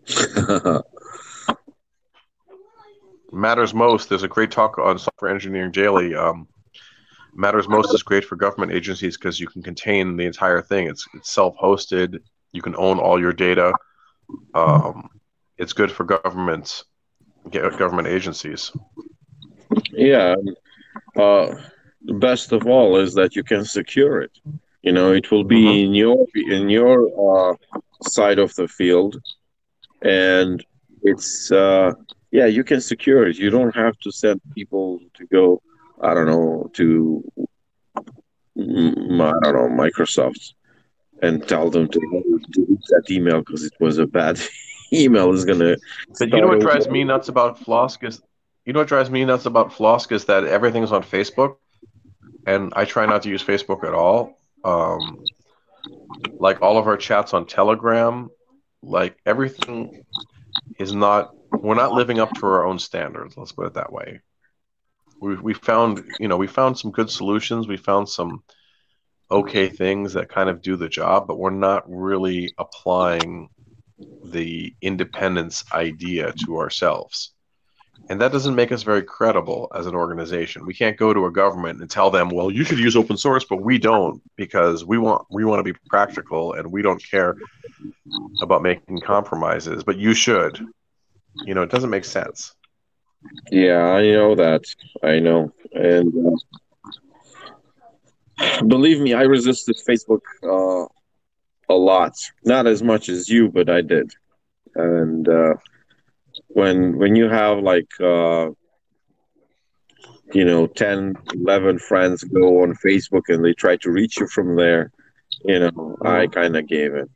[3.30, 4.08] Mattermost.
[4.08, 6.14] There's a great talk on software engineering daily.
[6.14, 6.48] Um,
[7.36, 10.86] Mattermost is great for government agencies because you can contain the entire thing.
[10.86, 12.20] It's it's self-hosted.
[12.52, 13.74] You can own all your data.
[14.54, 15.10] Um,
[15.58, 16.86] it's good for governments,
[17.50, 18.72] government agencies.
[19.92, 20.34] yeah.
[21.14, 21.54] Uh,
[22.04, 24.32] the best of all is that you can secure it.
[24.82, 25.84] You know, it will be Mhm.
[25.84, 26.96] in your in your
[27.28, 27.54] uh,
[28.08, 29.16] side of the field,
[30.02, 30.64] and
[31.02, 31.92] it's uh,
[32.30, 33.36] yeah, you can secure it.
[33.38, 35.60] You don't have to send people to go.
[36.02, 37.22] I don't know to
[38.58, 40.52] mm, I don't know Microsoft
[41.22, 42.00] and tell them to
[42.52, 44.38] delete that email because it was a bad
[44.92, 45.32] email.
[45.32, 45.76] Is gonna.
[46.18, 46.90] But you know what drives over.
[46.90, 48.22] me nuts about FLOSSK is,
[48.64, 51.56] you know what drives me nuts about FLOSSK is that everything's on Facebook,
[52.48, 54.40] and I try not to use Facebook at all.
[54.64, 55.22] Um,
[56.38, 58.30] like all of our chats on Telegram,
[58.82, 60.04] like everything
[60.78, 61.34] is not.
[61.50, 63.36] We're not living up to our own standards.
[63.36, 64.20] Let's put it that way.
[65.20, 67.68] We we found you know we found some good solutions.
[67.68, 68.42] We found some
[69.30, 73.50] okay things that kind of do the job, but we're not really applying
[74.24, 77.32] the independence idea to ourselves.
[78.10, 80.64] And that doesn't make us very credible as an organization.
[80.64, 83.44] We can't go to a government and tell them, "Well, you should use open source,"
[83.44, 87.36] but we don't because we want we want to be practical and we don't care
[88.40, 90.58] about making compromises, but you should.
[91.44, 92.54] You know, it doesn't make sense.
[93.50, 94.64] Yeah, I know that.
[95.02, 95.52] I know.
[95.72, 96.12] And
[98.38, 100.86] uh, believe me, I resisted Facebook uh,
[101.68, 102.14] a lot.
[102.44, 104.12] Not as much as you, but I did.
[104.74, 105.54] And uh,
[106.48, 108.50] when when you have like uh,
[110.32, 114.56] you know 10, 11 friends go on Facebook and they try to reach you from
[114.56, 114.90] there,
[115.44, 117.08] you know, I kind of gave it.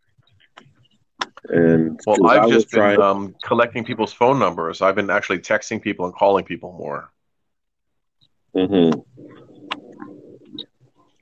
[1.48, 4.80] And Well, I've just been trying- um, collecting people's phone numbers.
[4.80, 7.10] I've been actually texting people and calling people more.
[8.54, 9.04] Mhm.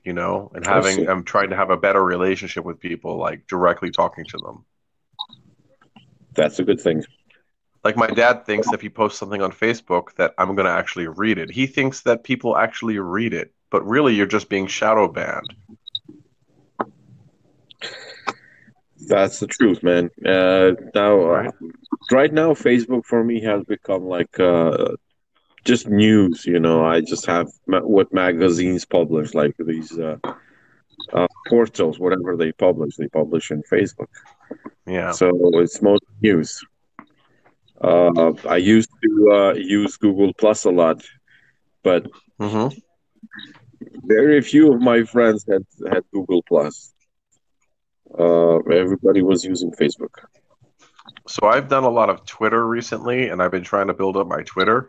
[0.03, 1.07] You know, and having.
[1.07, 4.65] I'm trying to have a better relationship with people, like directly talking to them.
[6.33, 7.03] that's a good thing.
[7.83, 11.07] Like my dad thinks if he posts something on Facebook that I'm going to actually
[11.07, 11.49] read it.
[11.49, 15.55] He thinks that people actually read it, but really you're just being shadow banned.
[19.07, 20.09] That's the truth, man.
[20.23, 21.53] Uh, now, uh, Right.
[22.11, 24.95] right now, Facebook for me has become like uh,
[25.65, 26.45] just news.
[26.45, 30.17] You know, I just have ma- what magazines publish, like these uh,
[31.13, 34.09] uh, portals, whatever they publish, they publish in Facebook.
[34.85, 35.11] Yeah.
[35.11, 36.63] So it's most news.
[37.83, 41.03] Uh, I used to uh, use Google Plus a lot,
[41.83, 42.07] but
[42.39, 42.67] hmm
[44.03, 46.93] very few of my friends had had Google Plus.
[48.17, 50.13] Uh, everybody was using Facebook.
[51.27, 54.27] So I've done a lot of Twitter recently, and I've been trying to build up
[54.27, 54.87] my Twitter.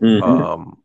[0.00, 0.22] Mhm.
[0.22, 0.82] Um,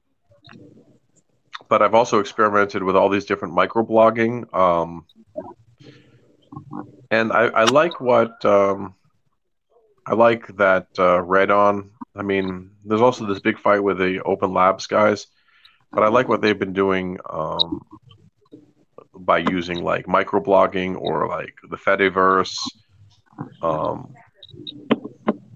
[1.70, 4.54] but I've also experimented with all these different microblogging.
[4.54, 5.06] Um,
[7.10, 8.96] and I, I like what um,
[10.06, 11.92] I like that uh, Red On.
[12.16, 15.28] I mean, there's also this big fight with the Open Labs guys,
[15.92, 17.86] but I like what they've been doing um,
[19.14, 22.58] by using like microblogging or like the Fediverse.
[23.62, 24.14] Um,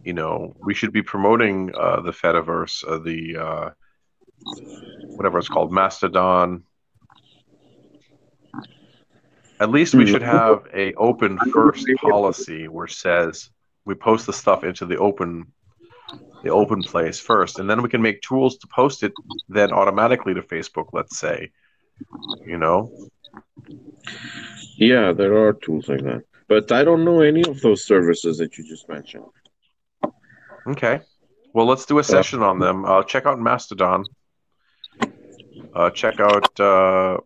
[0.03, 3.69] you know, we should be promoting uh, the Fediverse, uh, the uh,
[5.15, 6.63] whatever it's called, Mastodon.
[9.59, 13.49] At least we should have a open first policy where it says
[13.85, 15.51] we post the stuff into the open
[16.43, 19.13] the open place first, and then we can make tools to post it
[19.49, 21.51] then automatically to Facebook, let's say.
[22.45, 22.91] You know?
[24.77, 26.23] Yeah, there are tools like that.
[26.47, 29.25] But I don't know any of those services that you just mentioned.
[30.67, 31.01] Okay.
[31.53, 32.85] Well, let's do a session on them.
[32.85, 34.03] Uh, check out Mastodon.
[35.73, 37.17] uh, check out uh,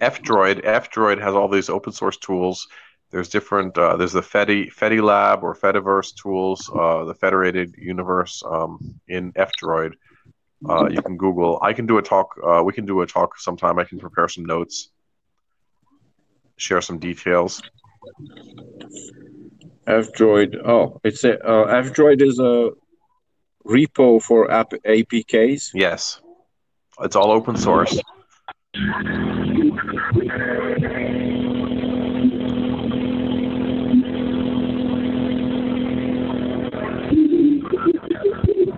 [0.00, 0.60] F-Droid.
[0.64, 2.66] F-Droid has all these open source tools.
[3.12, 3.76] There's different.
[3.76, 9.32] Uh, there's the Fedi Fedi Lab or Fediverse tools, uh, the Federated Universe um, in
[9.36, 9.92] F-Droid.
[10.66, 11.58] Uh, you can Google.
[11.60, 12.34] I can do a talk.
[12.42, 13.78] Uh, we can do a talk sometime.
[13.78, 14.88] I can prepare some notes,
[16.56, 17.60] share some details.
[19.86, 20.56] F-Droid.
[20.66, 22.70] Oh, it's a uh, F-Droid is a
[23.66, 25.72] repo for app APKs.
[25.74, 26.22] Yes,
[27.00, 28.00] it's all open source.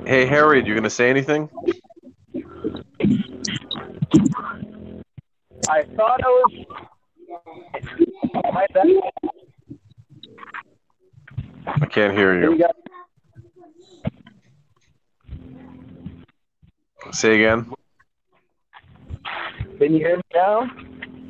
[0.07, 1.49] Hey Harry, you gonna say anything?
[5.69, 6.67] I thought it was.
[11.67, 12.59] I can't hear You
[17.13, 17.73] Say again.
[19.79, 20.71] Can you hear me now?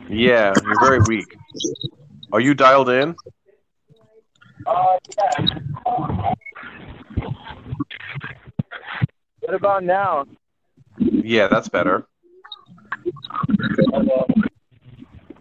[0.09, 1.27] Yeah, you're very weak.
[2.33, 3.15] Are you dialed in?
[4.67, 5.61] Uh, yeah.
[9.45, 10.25] What about now?
[10.99, 12.07] Yeah, that's better.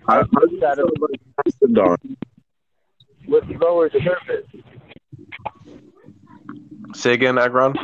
[0.05, 2.17] How, how do you That spell that Mastodon?
[3.27, 4.45] With lower surface.
[6.93, 7.75] Say again, Agron.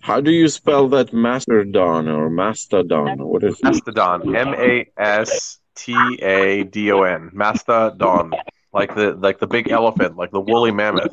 [0.00, 3.18] How do you spell that Mastodon or Mastodon?
[3.18, 3.64] What is it?
[3.64, 4.36] Mastodon.
[4.36, 5.92] M A S T
[6.22, 7.30] A D O N.
[7.32, 8.32] Mastodon.
[8.72, 11.12] Like the like the big elephant, like the woolly mammoth.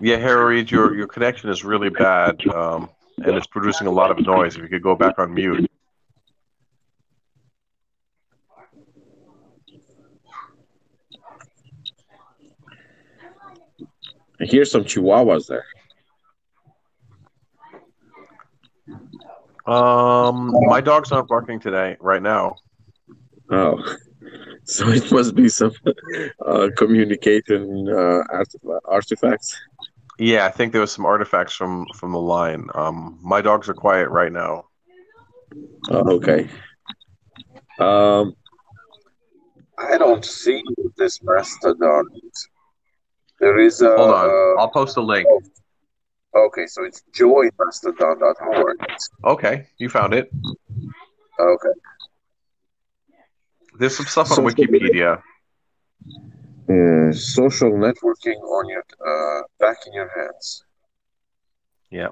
[0.00, 2.88] Yeah, Harry, your your connection is really bad, um,
[3.18, 4.54] and it's producing a lot of noise.
[4.56, 5.68] If you could go back on mute.
[14.40, 15.66] I hear some chihuahuas there.
[19.66, 22.56] Um, my dog's not barking today, right now.
[23.50, 23.82] Oh,
[24.64, 25.72] so it must be some
[26.46, 29.58] uh, communication uh, artif- artifacts.
[30.18, 32.68] Yeah, I think there was some artifacts from from the line.
[32.74, 34.64] Um, my dogs are quiet right now.
[35.90, 36.48] Oh, okay.
[37.78, 38.34] Um,
[39.78, 40.62] I don't see
[40.96, 42.06] this mastodon.
[43.38, 43.94] There is a.
[43.96, 45.28] Hold on, I'll post a link.
[46.34, 48.76] okay, so it's joinmastodon.org.
[49.24, 50.30] Okay, you found it.
[51.38, 51.80] Okay.
[53.78, 55.22] There's some stuff on So- Wikipedia.
[56.70, 60.64] Uh, social networking on your uh, back in your hands.
[61.90, 62.08] Yeah.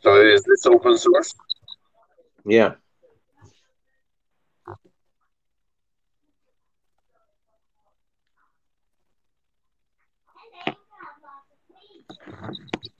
[0.00, 1.34] So is this open source?
[2.44, 2.74] Yeah.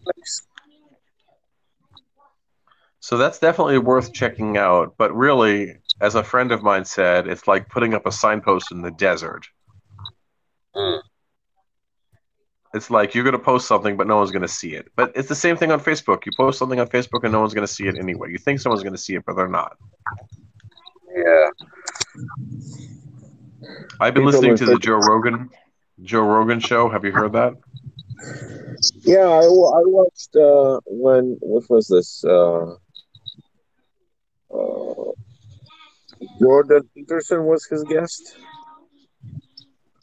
[0.07, 0.47] Nice.
[3.01, 4.95] So that's definitely worth checking out.
[4.97, 8.83] But really, as a friend of mine said, it's like putting up a signpost in
[8.83, 9.47] the desert.
[10.75, 10.99] Hmm.
[12.75, 14.89] It's like you're going to post something, but no one's going to see it.
[14.97, 16.25] But it's the same thing on Facebook.
[16.25, 18.31] You post something on Facebook, and no one's going to see it anyway.
[18.31, 19.77] You think someone's going to see it, but they're not.
[21.15, 21.51] Yeah.
[24.01, 25.51] I've been People listening to the Joe Rogan,
[26.03, 26.89] Joe Rogan show.
[26.89, 27.55] Have you heard that?
[29.03, 32.25] Yeah, I, I watched uh, when what was this?
[32.25, 32.77] Uh,
[34.53, 35.13] uh,
[36.39, 38.37] Jordan Peterson was his guest.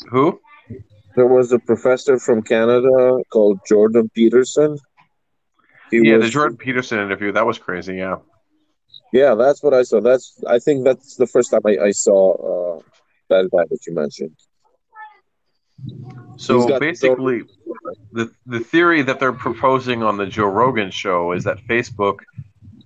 [0.10, 0.40] Who?
[1.16, 4.78] There was a professor from Canada called Jordan Peterson.
[5.92, 7.32] He yeah, was, the Jordan Peterson interview.
[7.32, 7.96] That was crazy.
[7.96, 8.18] Yeah.
[9.12, 10.02] Yeah, that's what I saw.
[10.02, 12.82] That's I think that's the first time I, I saw uh,
[13.30, 14.36] that guy that you mentioned.
[16.38, 17.44] So basically,
[18.12, 22.20] the the theory that they're proposing on the Joe Rogan show is that Facebook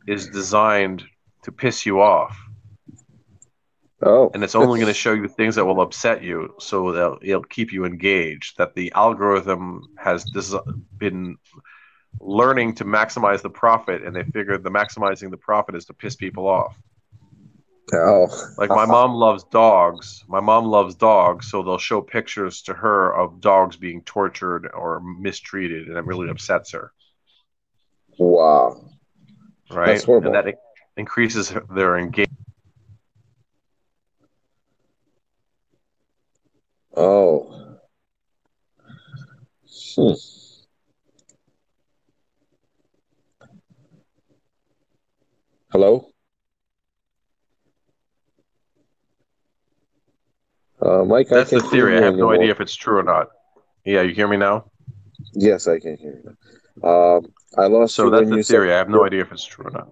[0.08, 1.04] is designed
[1.44, 2.38] to piss you off,
[4.06, 7.20] Oh, and it's only going to show you things that will upset you, so that
[7.22, 8.58] it'll keep you engaged.
[8.58, 10.60] That the algorithm has des-
[10.98, 11.38] been
[12.20, 16.16] learning to maximize the profit, and they figured the maximizing the profit is to piss
[16.16, 16.76] people off.
[17.94, 18.28] oh,
[18.58, 20.24] Like my mom loves dogs.
[20.28, 25.00] My mom loves dogs, so they'll show pictures to her of dogs being tortured or
[25.02, 26.92] mistreated, and it really upsets her.
[28.18, 28.76] wow.
[29.72, 29.88] Right?
[29.88, 30.36] That's horrible.
[30.36, 30.56] And that
[30.98, 32.40] increases their engagement.
[36.96, 37.80] Oh.
[39.96, 40.14] Hmm.
[45.72, 46.08] Hello?
[50.82, 51.98] Uh, Mike, That's the theory.
[51.98, 53.30] I have no idea if it's true or not.
[53.86, 54.66] Yeah, you hear me now?
[55.34, 56.88] Yes, I can hear you.
[56.88, 57.26] Um,
[57.58, 58.74] I lost So that's the theory.
[58.74, 59.88] I have no idea if it's true or not.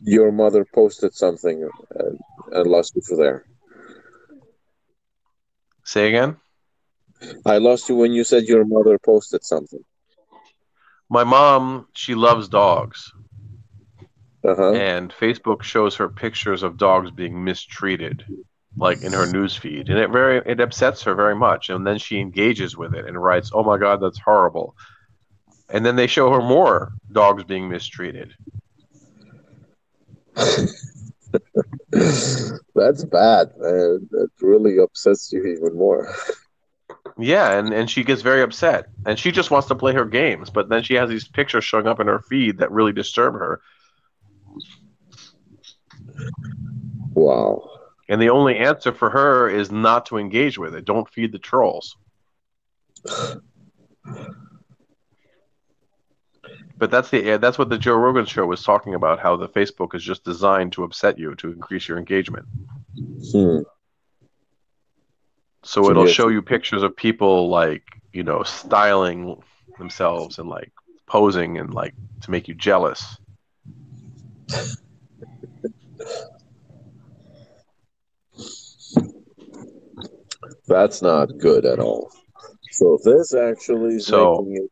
[0.00, 2.18] your mother posted something and,
[2.52, 3.46] and lost you for there.
[5.84, 6.36] Say again?
[7.46, 9.84] I lost you when you said your mother posted something.
[11.08, 13.12] My mom, she loves dogs,
[14.44, 14.72] Uh huh.
[14.72, 18.24] and Facebook shows her pictures of dogs being mistreated,
[18.76, 21.70] like in her news feed, and it very it upsets her very much.
[21.70, 24.74] And then she engages with it and writes, "Oh my God, that's horrible."
[25.68, 28.34] And then they show her more dogs being mistreated.
[32.74, 34.08] That's bad, man.
[34.10, 36.14] That really upsets you even more.
[37.18, 38.86] Yeah, and, and she gets very upset.
[39.06, 41.86] And she just wants to play her games, but then she has these pictures showing
[41.86, 43.60] up in her feed that really disturb her.
[47.12, 47.70] Wow.
[48.08, 50.84] And the only answer for her is not to engage with it.
[50.84, 51.96] Don't feed the trolls.
[56.76, 59.20] But that's the that's what the Joe Rogan show was talking about.
[59.20, 62.46] How the Facebook is just designed to upset you to increase your engagement.
[63.32, 63.60] Hmm.
[65.62, 69.40] So So it'll show you pictures of people like you know styling
[69.78, 70.72] themselves and like
[71.06, 73.16] posing and like to make you jealous.
[80.66, 82.10] That's not good at all.
[82.72, 84.70] So this actually is So- making it.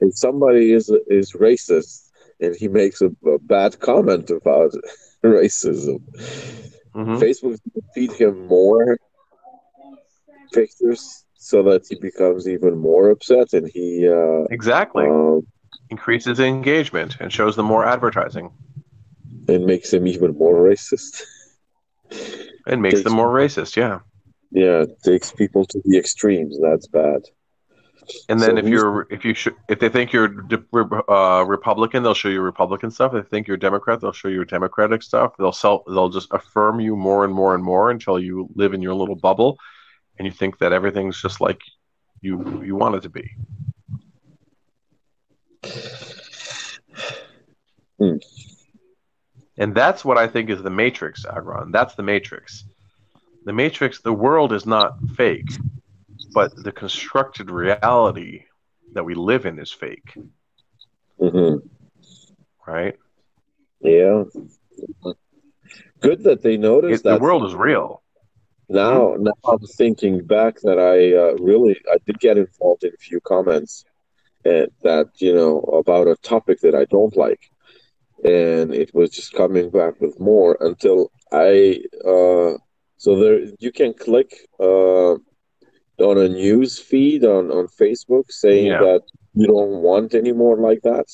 [0.00, 2.10] If somebody is is racist
[2.40, 4.72] and he makes a, a bad comment about
[5.24, 6.00] racism,
[6.94, 7.58] hmm Facebook
[7.94, 8.98] feed him more
[10.52, 15.04] pictures so that he becomes even more upset and he uh, Exactly.
[15.04, 15.46] um,
[15.90, 18.50] Increases engagement and shows them more advertising
[19.48, 21.22] and makes him even more racist.
[22.66, 23.76] and makes them more racist.
[23.76, 24.00] Yeah.
[24.50, 26.58] Yeah, takes people to the extremes.
[26.62, 27.22] That's bad.
[28.28, 30.46] And then So if you're if you sh- if they think you're
[31.08, 33.14] uh, Republican, they'll show you Republican stuff.
[33.14, 35.34] If they think you're Democrat, they'll show you Democratic stuff.
[35.38, 38.82] They'll sell they'll just affirm you more and more and more until you live in
[38.82, 39.58] your little bubble,
[40.18, 41.60] and you think that everything's just like
[42.20, 43.30] you you want it to be.
[47.98, 48.16] Hmm.
[49.56, 51.70] And that's what I think is the Matrix, Agron.
[51.70, 52.64] That's the Matrix.
[53.44, 55.50] The Matrix, the world is not fake,
[56.34, 58.44] but the constructed reality
[58.94, 60.18] that we live in is fake,
[61.20, 61.56] hmm
[62.66, 62.96] right?
[63.80, 64.24] Yeah.
[66.00, 68.02] Good that they noticed It, the world is real.
[68.68, 72.98] Now, now I'm thinking back that I uh, really I did get involved in a
[73.08, 73.84] few comments
[74.44, 77.42] and that you know about a topic that I don't like,
[78.24, 82.52] and it was just coming back with more until I uh,
[82.98, 84.30] so there you can click
[84.60, 85.14] uh,
[85.98, 88.80] on a news feed on on Facebook saying Yeah.
[88.80, 89.02] that
[89.34, 91.06] you don't want any more like that.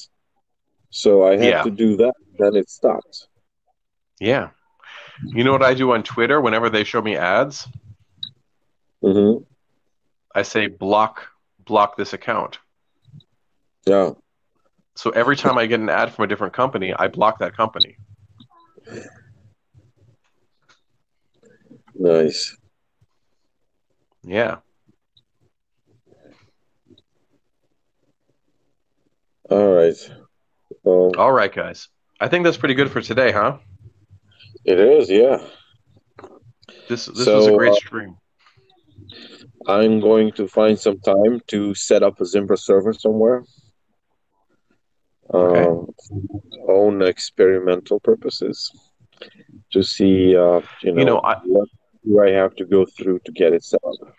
[0.90, 1.62] So I had Yeah.
[1.62, 3.28] to do that, then it stopped.
[4.18, 4.50] Yeah.
[5.22, 7.68] You know what I do on Twitter whenever they show me ads?
[9.02, 9.38] hmm
[10.34, 11.28] I say block
[11.64, 12.58] block this account.
[13.86, 14.12] Yeah.
[14.96, 17.96] So every time I get an ad from a different company, I block that company.
[21.94, 22.56] Nice.
[24.22, 24.58] Yeah.
[29.50, 29.94] All right.
[30.84, 31.88] All right, guys.
[32.20, 33.58] I think that's pretty good for today, huh?
[34.64, 35.38] it is, yeah.
[36.88, 38.16] This this So, was a great uh, stream.
[39.66, 43.44] I'm going to find some time to set up a Zimbra server somewhere.
[45.32, 45.64] Okay.
[45.64, 45.88] Um,
[46.68, 48.70] own experimental purposes
[49.72, 51.68] to see, uh, you know, You know, I- what
[52.04, 54.14] do I have to go through to get it set up.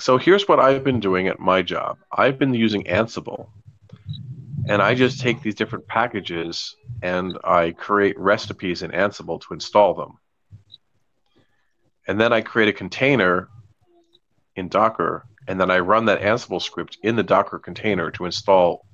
[0.00, 1.98] So here's what I've been doing at my job.
[2.10, 3.50] I've been using Ansible.
[4.66, 9.94] And I just take these different packages and I create recipes in Ansible to install
[9.94, 10.18] them.
[12.06, 13.48] And then I create a container
[14.56, 18.86] in Docker, and then I run that Ansible script in the Docker container to install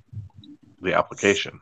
[0.80, 1.60] the application.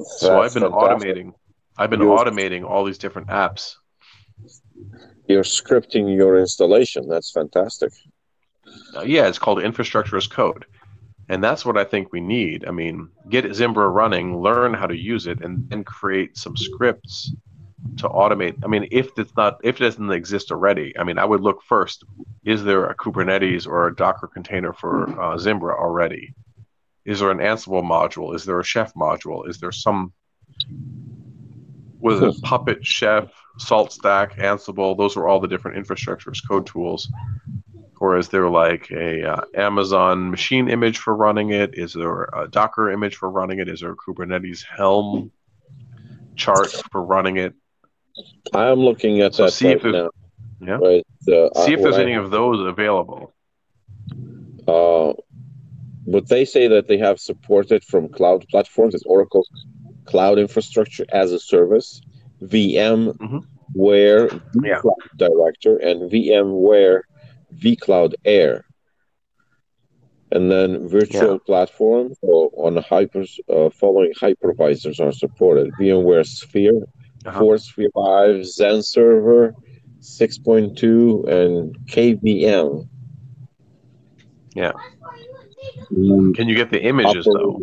[0.00, 1.16] So I've been fantastic.
[1.16, 1.32] automating.
[1.78, 3.76] I've been You're- automating all these different apps.
[5.28, 7.08] You're scripting your installation.
[7.08, 7.92] That's fantastic.
[8.96, 10.66] Uh, yeah, it's called infrastructure as code.
[11.28, 12.66] And that's what I think we need.
[12.66, 17.34] I mean, get Zimbra running, learn how to use it, and then create some scripts
[17.98, 18.56] to automate.
[18.64, 21.62] I mean, if it's not, if it doesn't exist already, I mean, I would look
[21.62, 22.04] first:
[22.44, 26.34] is there a Kubernetes or a Docker container for uh, Zimbra already?
[27.04, 28.34] Is there an Ansible module?
[28.34, 29.46] Is there a Chef module?
[29.48, 30.12] Is there some
[32.00, 34.96] was it Puppet, Chef, Salt Stack, Ansible?
[34.96, 37.10] Those were all the different infrastructures, code tools.
[38.00, 41.76] Or is there like a uh, Amazon machine image for running it?
[41.76, 43.68] Is there a Docker image for running it?
[43.68, 45.32] Is there a Kubernetes Helm
[46.36, 47.54] chart for running it?
[48.54, 50.10] I am looking at So that see right if now.
[50.60, 50.78] Yeah.
[50.80, 51.06] Right.
[51.32, 53.32] uh, See if uh, there's I any of those available.
[54.66, 55.14] Uh,
[56.06, 59.44] but they say that they have supported from cloud platforms as Oracle
[60.08, 62.00] Cloud Infrastructure as a Service,
[62.42, 63.12] VMware
[63.76, 64.64] Mhm.
[64.64, 64.80] Yeah.
[65.16, 67.02] Director, and VMware
[67.62, 68.64] vCloud Air.
[70.32, 71.38] And then virtual Yeah.
[71.46, 76.82] platform so on the hypers, uh, following hypervisors are supported: VMware vSphere,
[77.26, 77.40] Uh-huh.
[77.42, 79.52] ForceView 5, XenServer,
[80.00, 82.88] 6.2, and KVM.
[84.54, 84.72] Yeah.
[85.92, 87.60] Mm, Can you get the images though?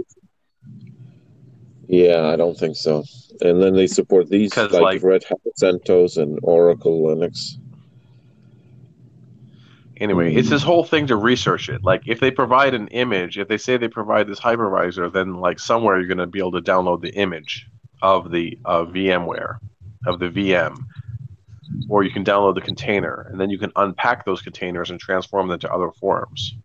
[1.88, 3.04] Yeah, I don't think so.
[3.42, 7.58] And then they support these like, like- Red Hat CentOS and Oracle Linux.
[9.98, 11.82] Anyway, it's this whole thing to research it.
[11.84, 15.58] Like, if they provide an image, if they say they provide this hypervisor, then like
[15.58, 17.66] somewhere you're going to be able to download the image
[18.02, 19.58] of the uh, VMware,
[20.06, 20.78] of the VM,
[21.88, 25.48] or you can download the container, and then you can unpack those containers and transform
[25.48, 26.56] them to other forms.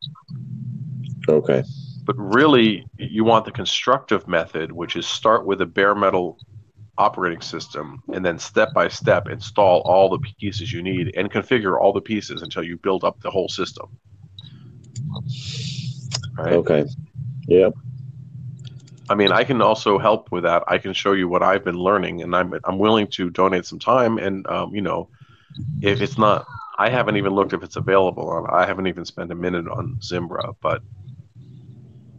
[1.28, 1.62] Okay.
[2.04, 6.38] But really, you want the constructive method, which is start with a bare metal
[6.98, 11.80] operating system and then step by step install all the pieces you need and configure
[11.80, 13.86] all the pieces until you build up the whole system.
[16.36, 16.52] Right?
[16.52, 16.84] Okay.
[17.46, 17.70] Yeah.
[19.08, 20.62] I mean, I can also help with that.
[20.68, 23.80] I can show you what I've been learning, and I'm I'm willing to donate some
[23.80, 24.18] time.
[24.18, 25.08] And um, you know,
[25.82, 26.46] if it's not,
[26.78, 28.28] I haven't even looked if it's available.
[28.28, 30.82] On, I haven't even spent a minute on Zimbra, but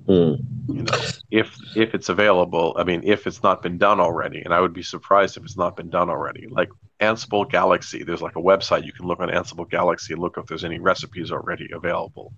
[0.05, 0.33] Hmm.
[0.67, 0.99] you know,
[1.29, 4.73] if if it's available, I mean, if it's not been done already, and I would
[4.73, 6.47] be surprised if it's not been done already.
[6.49, 6.69] Like
[6.99, 10.45] Ansible Galaxy, there's like a website you can look on Ansible Galaxy and look if
[10.47, 12.33] there's any recipes already available,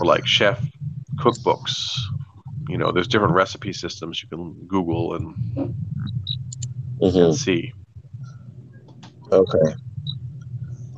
[0.00, 0.64] or like Chef
[1.16, 1.96] cookbooks.
[2.68, 5.34] You know, there's different recipe systems you can Google and,
[7.00, 7.24] Mhm.
[7.24, 7.72] and see.
[9.32, 9.74] Okay.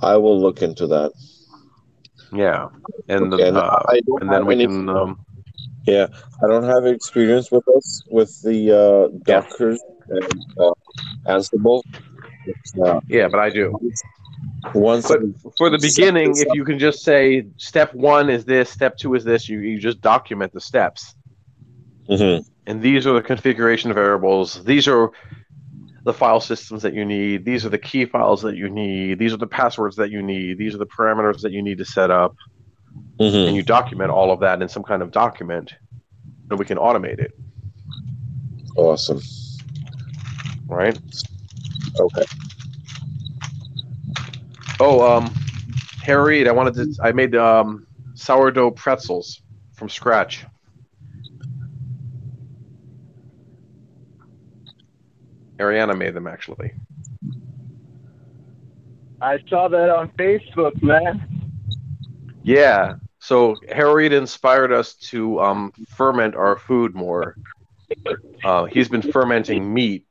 [0.02, 1.12] I will look into that.
[2.32, 2.68] Yeah,
[3.08, 3.84] and Okay, and uh,
[4.20, 4.88] and then we can.
[4.88, 5.18] Um,
[5.86, 6.06] Yeah,
[6.42, 9.76] I don't have experience with this with the uh, Docker
[10.08, 10.72] and uh,
[11.26, 11.82] Ansible.
[12.84, 13.78] Uh, yeah, but I do.
[14.74, 15.20] once But
[15.56, 19.24] for the beginning, if you can just say step one is this, step two is
[19.24, 21.14] this, you, you just document the steps.
[22.08, 22.44] Mhm.
[22.66, 24.62] And these are the configuration variables.
[24.64, 25.10] These are
[26.04, 27.44] the file systems that you need.
[27.44, 29.18] These are the key files that you need.
[29.18, 30.58] These are the passwords that you need.
[30.58, 32.34] These are the parameters that you need to set up.
[33.20, 33.48] Mhm.
[33.48, 35.74] And you document all of that in some kind of document,
[36.48, 37.32] and we can automate it.
[38.76, 39.20] awesome.
[40.66, 40.98] Right?
[41.98, 42.24] Okay.
[44.78, 45.34] Oh, um,
[46.02, 47.02] Harry, I wanted to.
[47.02, 49.42] I made um, sourdough pretzels
[49.74, 50.46] from scratch.
[55.58, 56.72] Ariana made them actually.
[59.20, 61.26] I saw that on Facebook, man.
[62.42, 62.94] Yeah.
[63.20, 67.36] So Harriet inspired us to um, ferment our food more.
[68.42, 70.06] Uh, he's been fermenting meat.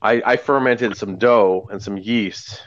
[0.00, 2.62] I, I fermented some dough and some yeast.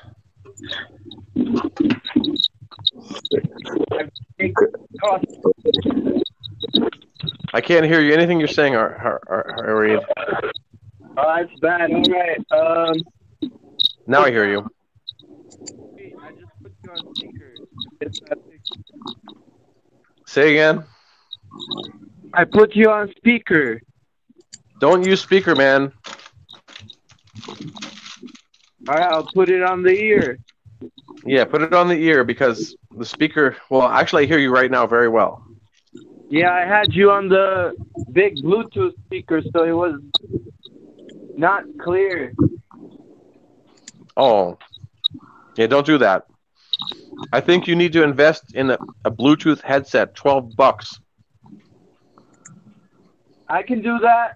[7.53, 8.13] I can't hear you.
[8.13, 10.03] Anything you're saying, Har- Har- Har- Harriet?
[11.17, 11.91] Oh, that's bad.
[11.91, 12.89] All right.
[12.89, 12.95] Um,
[14.07, 14.67] Now I hear you.
[16.21, 17.53] I just put you on speaker.
[20.29, 20.49] It's that big.
[20.49, 20.83] Say again.
[22.33, 23.81] I put you on speaker.
[24.79, 25.91] Don't use speaker, man.
[28.87, 30.39] All right, I'll put it on the ear.
[31.25, 33.57] Yeah, put it on the ear because the speaker.
[33.69, 35.43] Well, actually, I hear you right now very well.
[36.29, 37.73] Yeah, I had you on the
[38.11, 39.99] big Bluetooth speaker, so it was
[41.35, 42.33] not clear.
[44.15, 44.57] Oh,
[45.55, 45.67] yeah.
[45.67, 46.27] Don't do that.
[47.31, 50.15] I think you need to invest in a, a Bluetooth headset.
[50.15, 50.99] Twelve bucks.
[53.47, 54.33] I can do that.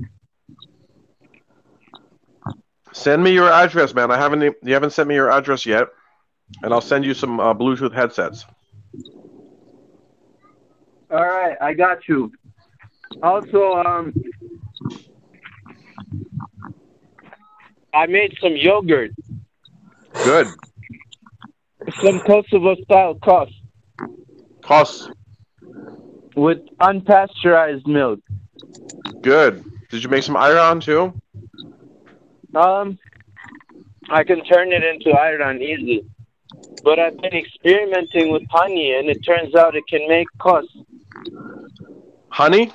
[2.92, 4.12] Send me your address, man.
[4.12, 4.42] I haven't.
[4.42, 5.88] You haven't sent me your address yet,
[6.62, 8.46] and I'll send you some uh, Bluetooth headsets.
[11.10, 12.32] All right, I got you.
[13.22, 14.14] Also, um,
[17.94, 19.12] I made some yogurt,
[20.24, 20.48] Good.
[22.02, 23.50] Some Kosovo style cough
[24.62, 25.10] Costs
[26.36, 28.20] with unpasteurized milk.
[29.22, 29.64] good.
[29.90, 31.14] Did you make some ayran too?
[32.56, 32.98] Um,
[34.10, 36.06] I can turn it into ayran easy.
[36.84, 40.66] But I've been experimenting with honey, and it turns out it can make cus.
[42.30, 42.72] Honey?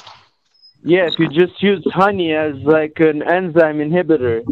[0.82, 4.44] Yeah, if you just use honey as like an enzyme inhibitor.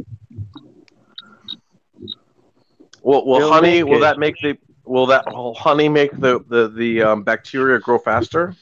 [3.06, 3.84] Will, will It'll honey?
[3.84, 4.00] Will it.
[4.00, 4.58] that make the?
[4.84, 8.56] Will that will honey make the the the um, bacteria grow faster?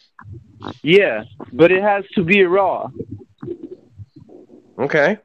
[0.83, 2.91] Yeah, but it has to be raw.
[4.79, 5.19] Okay.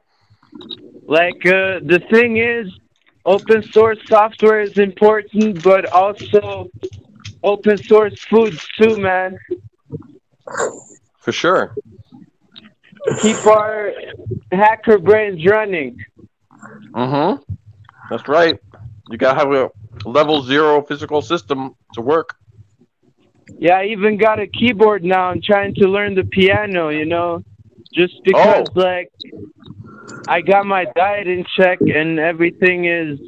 [1.06, 2.72] Like uh, the thing is,
[3.26, 6.70] open source software is important, but also
[7.42, 9.38] open source foods too, man.
[11.18, 11.74] For sure.
[13.20, 13.92] Keep our
[14.50, 16.02] hacker brains running.
[16.94, 17.42] Mm-hmm.
[18.08, 18.58] That's right.
[19.10, 19.70] You gotta have a
[20.08, 22.36] level zero physical system to work.
[23.58, 25.24] Yeah, I even got a keyboard now.
[25.24, 27.42] I'm trying to learn the piano, you know,
[27.92, 28.22] just oh.
[28.24, 28.80] because Oh.
[28.80, 29.10] like
[30.28, 33.18] I got my diet in check and everything is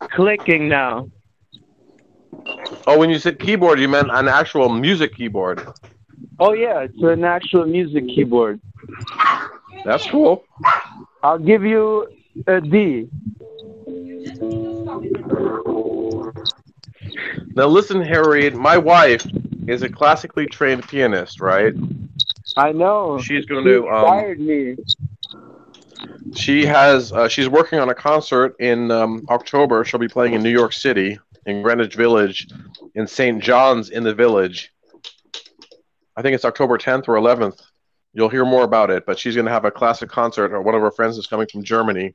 [0.00, 1.10] clicking now.
[2.86, 5.66] Oh, when you said keyboard, you meant an actual music keyboard.
[6.38, 8.60] Oh yeah, it's an actual music keyboard.
[9.84, 10.44] That's cool.
[11.22, 12.06] I'll give you
[12.46, 13.08] a D.
[17.56, 18.50] Now listen, Harry.
[18.50, 19.26] My wife
[19.66, 21.74] is a classically trained pianist, right?
[22.56, 23.18] I know.
[23.18, 23.88] She's going She to.
[23.88, 24.76] Um, inspired me.
[26.34, 27.12] she has.
[27.12, 29.84] Uh, she's working on a concert in um, October.
[29.84, 32.48] She'll be playing in New York City, in Greenwich Village,
[32.94, 33.42] in St.
[33.42, 34.72] John's in the Village.
[36.16, 37.60] I think it's October 10th or 11th.
[38.12, 40.52] You'll hear more about it, but she's going to have a classic concert.
[40.52, 42.14] Or one of her friends is coming from Germany,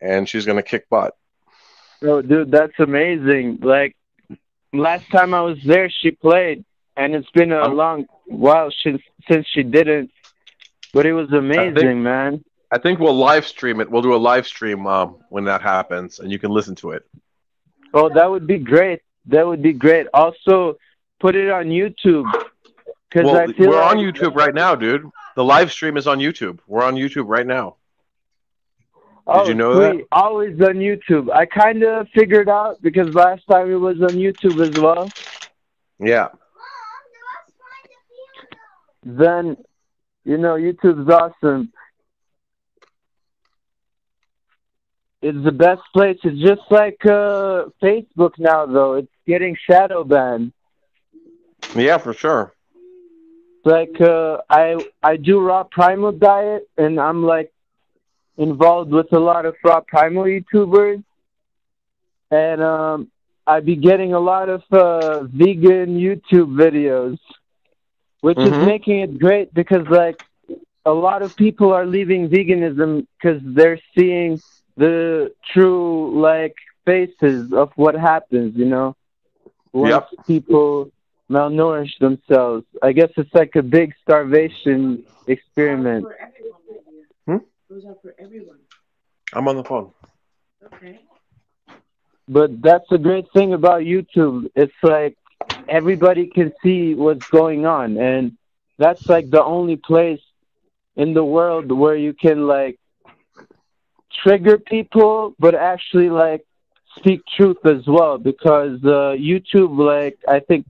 [0.00, 1.14] and she's going to kick butt.
[2.04, 3.58] Oh, dude, that's amazing.
[3.62, 3.96] Like
[4.72, 6.64] last time I was there, she played,
[6.96, 10.10] and it's been a Um, long while since since she didn't.
[10.92, 12.44] But it was amazing, think- man.
[12.70, 13.88] I think we'll live stream it.
[13.90, 17.06] We'll do a live stream um, when that happens, and you can listen to it.
[17.92, 19.00] Oh, that would be great.
[19.26, 20.08] That would be great.
[20.12, 20.76] Also,
[21.20, 22.26] put it on YouTube.
[23.14, 25.08] Well, I we're on YouTube right now, dude.
[25.36, 26.58] The live stream is on YouTube.
[26.66, 27.76] We're on YouTube right now.
[29.26, 30.06] Oh, you know that?
[30.12, 31.30] Always on YouTube.
[31.32, 35.10] I kind of figured out because last time it was on YouTube as well.
[35.98, 36.28] Yeah.
[39.02, 39.56] Then,
[40.24, 41.72] you know, YouTube's awesome.
[45.22, 46.18] It's the best place.
[46.22, 48.94] It's just like uh, Facebook now, though.
[48.94, 50.52] It's getting shadow banned.
[51.74, 52.52] Yeah, for sure.
[53.64, 57.53] Like uh, I I do raw primal diet, and I'm like
[58.36, 61.02] involved with a lot of raw primal YouTubers,
[62.30, 63.10] and um,
[63.46, 67.18] I be getting a lot of uh, vegan YouTube videos,
[68.20, 68.60] which is Mhm.
[68.60, 70.18] making it great because like
[70.84, 74.40] a lot of people are leaving veganism because they're seeing
[74.76, 76.54] the true like
[76.84, 78.94] faces of what happens, you know,
[79.72, 80.10] once Yep.
[80.26, 80.90] people
[81.30, 82.64] malnourish themselves.
[82.82, 86.08] I guess it's like a big starvation experiment.
[87.74, 88.58] Goes out for everyone.
[89.32, 89.90] I'm on the phone.
[90.64, 91.00] Okay.
[92.28, 94.48] But that's the great thing about YouTube.
[94.54, 95.16] It's like
[95.68, 98.38] everybody can see what's going on, and
[98.78, 100.20] that's like the only place
[100.94, 102.78] in the world where you can like
[104.22, 106.46] trigger people, but actually like
[106.96, 108.18] speak truth as well.
[108.18, 110.64] Because uh, YouTube, like I think,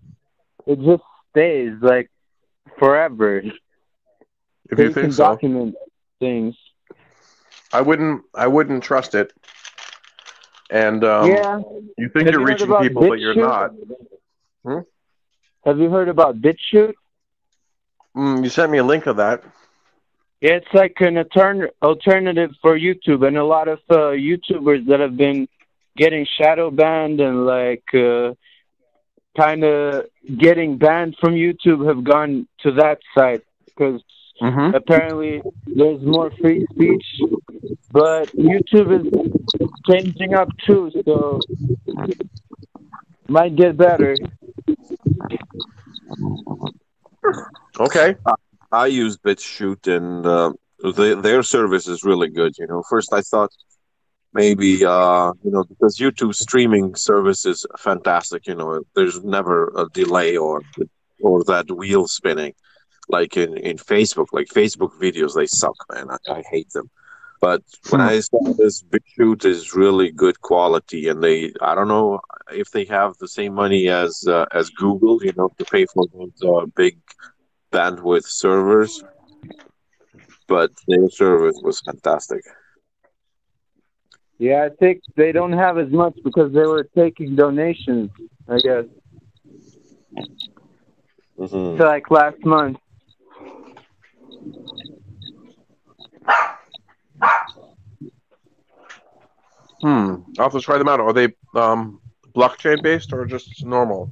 [0.67, 1.03] it just
[1.33, 2.11] stays like
[2.79, 3.43] forever.
[4.71, 5.75] If you you think can so, document
[6.19, 6.57] things.
[7.75, 8.23] I wouldn't.
[8.35, 9.33] I wouldn't trust it.
[10.71, 11.61] And um, yeah.
[11.99, 13.49] you think Have you're you reaching people, but you're BitChute?
[13.49, 13.71] not.
[14.65, 14.81] Hmm?
[15.65, 16.95] Have you heard about BitChute?
[18.17, 19.43] Mm, you sent me a link of that.
[20.41, 25.01] Yeah, it's like an altern- alternative for YouTube, and a lot of uh, YouTubers that
[25.01, 25.49] have been
[25.97, 28.35] getting shadow banned and like uh,
[29.37, 30.07] kind of
[30.39, 34.03] getting banned from YouTube have gone to that site because
[34.43, 34.75] Mm-hmm.
[34.75, 37.07] apparently there's more free speech.
[37.93, 39.07] But YouTube is
[39.89, 41.39] changing up too, so
[43.29, 44.17] might get better.
[47.79, 48.17] Okay.
[48.73, 50.53] I use BitChute and uh,
[50.97, 52.55] they, their service is really good.
[52.59, 53.53] You know, first I thought
[54.33, 58.49] maybe uh, you know because YouTube streaming service is fantastic.
[58.49, 60.63] You know, there's never a delay or
[61.21, 62.55] or that wheel spinning
[63.09, 64.29] like in in Facebook.
[64.33, 66.07] Like Facebook videos, they suck, man.
[66.11, 66.91] I, I hate them.
[67.41, 72.21] But when I saw this BitChute is really good quality, and they I don't know
[72.53, 76.05] if they have the same money as uh, as Google, you know, to pay for
[76.13, 76.99] those uh, big
[77.73, 79.03] bandwidth servers,
[80.49, 82.43] but their service was fantastic.
[84.39, 88.11] Yeah, I think they don't have as much because they were taking donations.
[88.49, 88.85] I guess
[91.39, 91.77] Mhm.
[91.77, 92.79] to like last month.
[99.81, 100.17] Hmm.
[100.39, 101.01] I'll have to try them out.
[101.01, 102.01] Are they um,
[102.35, 104.11] blockchain based or just normal?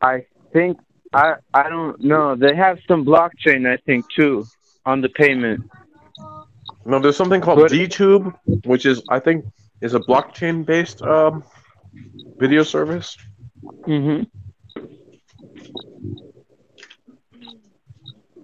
[0.00, 0.78] I think
[1.12, 2.36] I I don't know.
[2.36, 4.44] They have some blockchain, I think, too,
[4.84, 5.62] on the payment.
[6.84, 8.34] No, there's something called But- DTube,
[8.64, 9.44] which is I think
[9.82, 11.44] is a blockchain based um,
[12.38, 13.16] video service.
[13.84, 14.22] hmm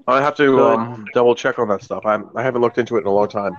[0.06, 2.04] I have to um, double check on that stuff.
[2.06, 3.56] I I haven't looked into it in a long time.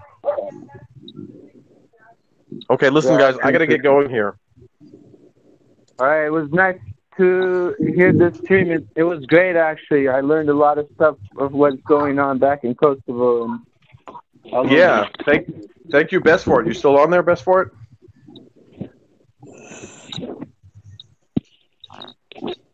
[2.69, 4.37] Okay, listen, Yeah, guys, I gotta get going here.
[5.99, 6.79] All right, it was nice
[7.17, 8.71] to hear this stream.
[8.71, 10.07] It, it was great, actually.
[10.07, 13.45] I learned a lot of stuff of what's going on back in Kosovo.
[13.45, 13.59] And
[14.51, 14.75] all over.
[14.75, 15.47] Yeah, thank
[15.91, 16.67] thank you, Besfort.
[16.67, 17.71] You still on there, Besfort?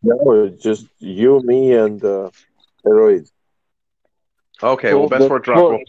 [0.02, 2.30] No, it's just you, me, and uh,
[2.86, 3.30] Heroid.
[4.62, 5.80] Okay, well, Besfort, drop.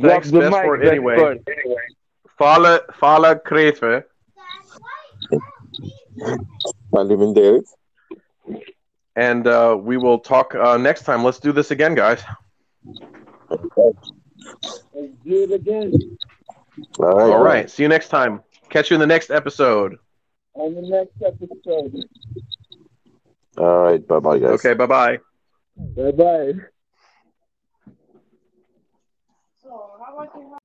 [0.00, 1.16] Thanks, Best for it Best anyway.
[1.16, 1.48] for it.
[2.38, 4.04] Fala, fala, Krefe.
[6.92, 7.64] Faleminderit.
[9.16, 11.24] And uh, we will talk uh, next time.
[11.24, 12.22] Let's do this again, guys.
[13.50, 13.62] Let's
[15.24, 15.92] do it again
[17.00, 17.32] All right.
[17.32, 17.70] All right.
[17.70, 18.42] See you next time.
[18.70, 19.96] Catch you in the next episode.
[20.54, 22.04] on the next episode.
[23.58, 24.06] All right.
[24.06, 24.50] Bye bye, guys.
[24.64, 25.18] Okay, bye bye.
[25.76, 26.52] Bye bye.
[30.18, 30.57] So, how about you?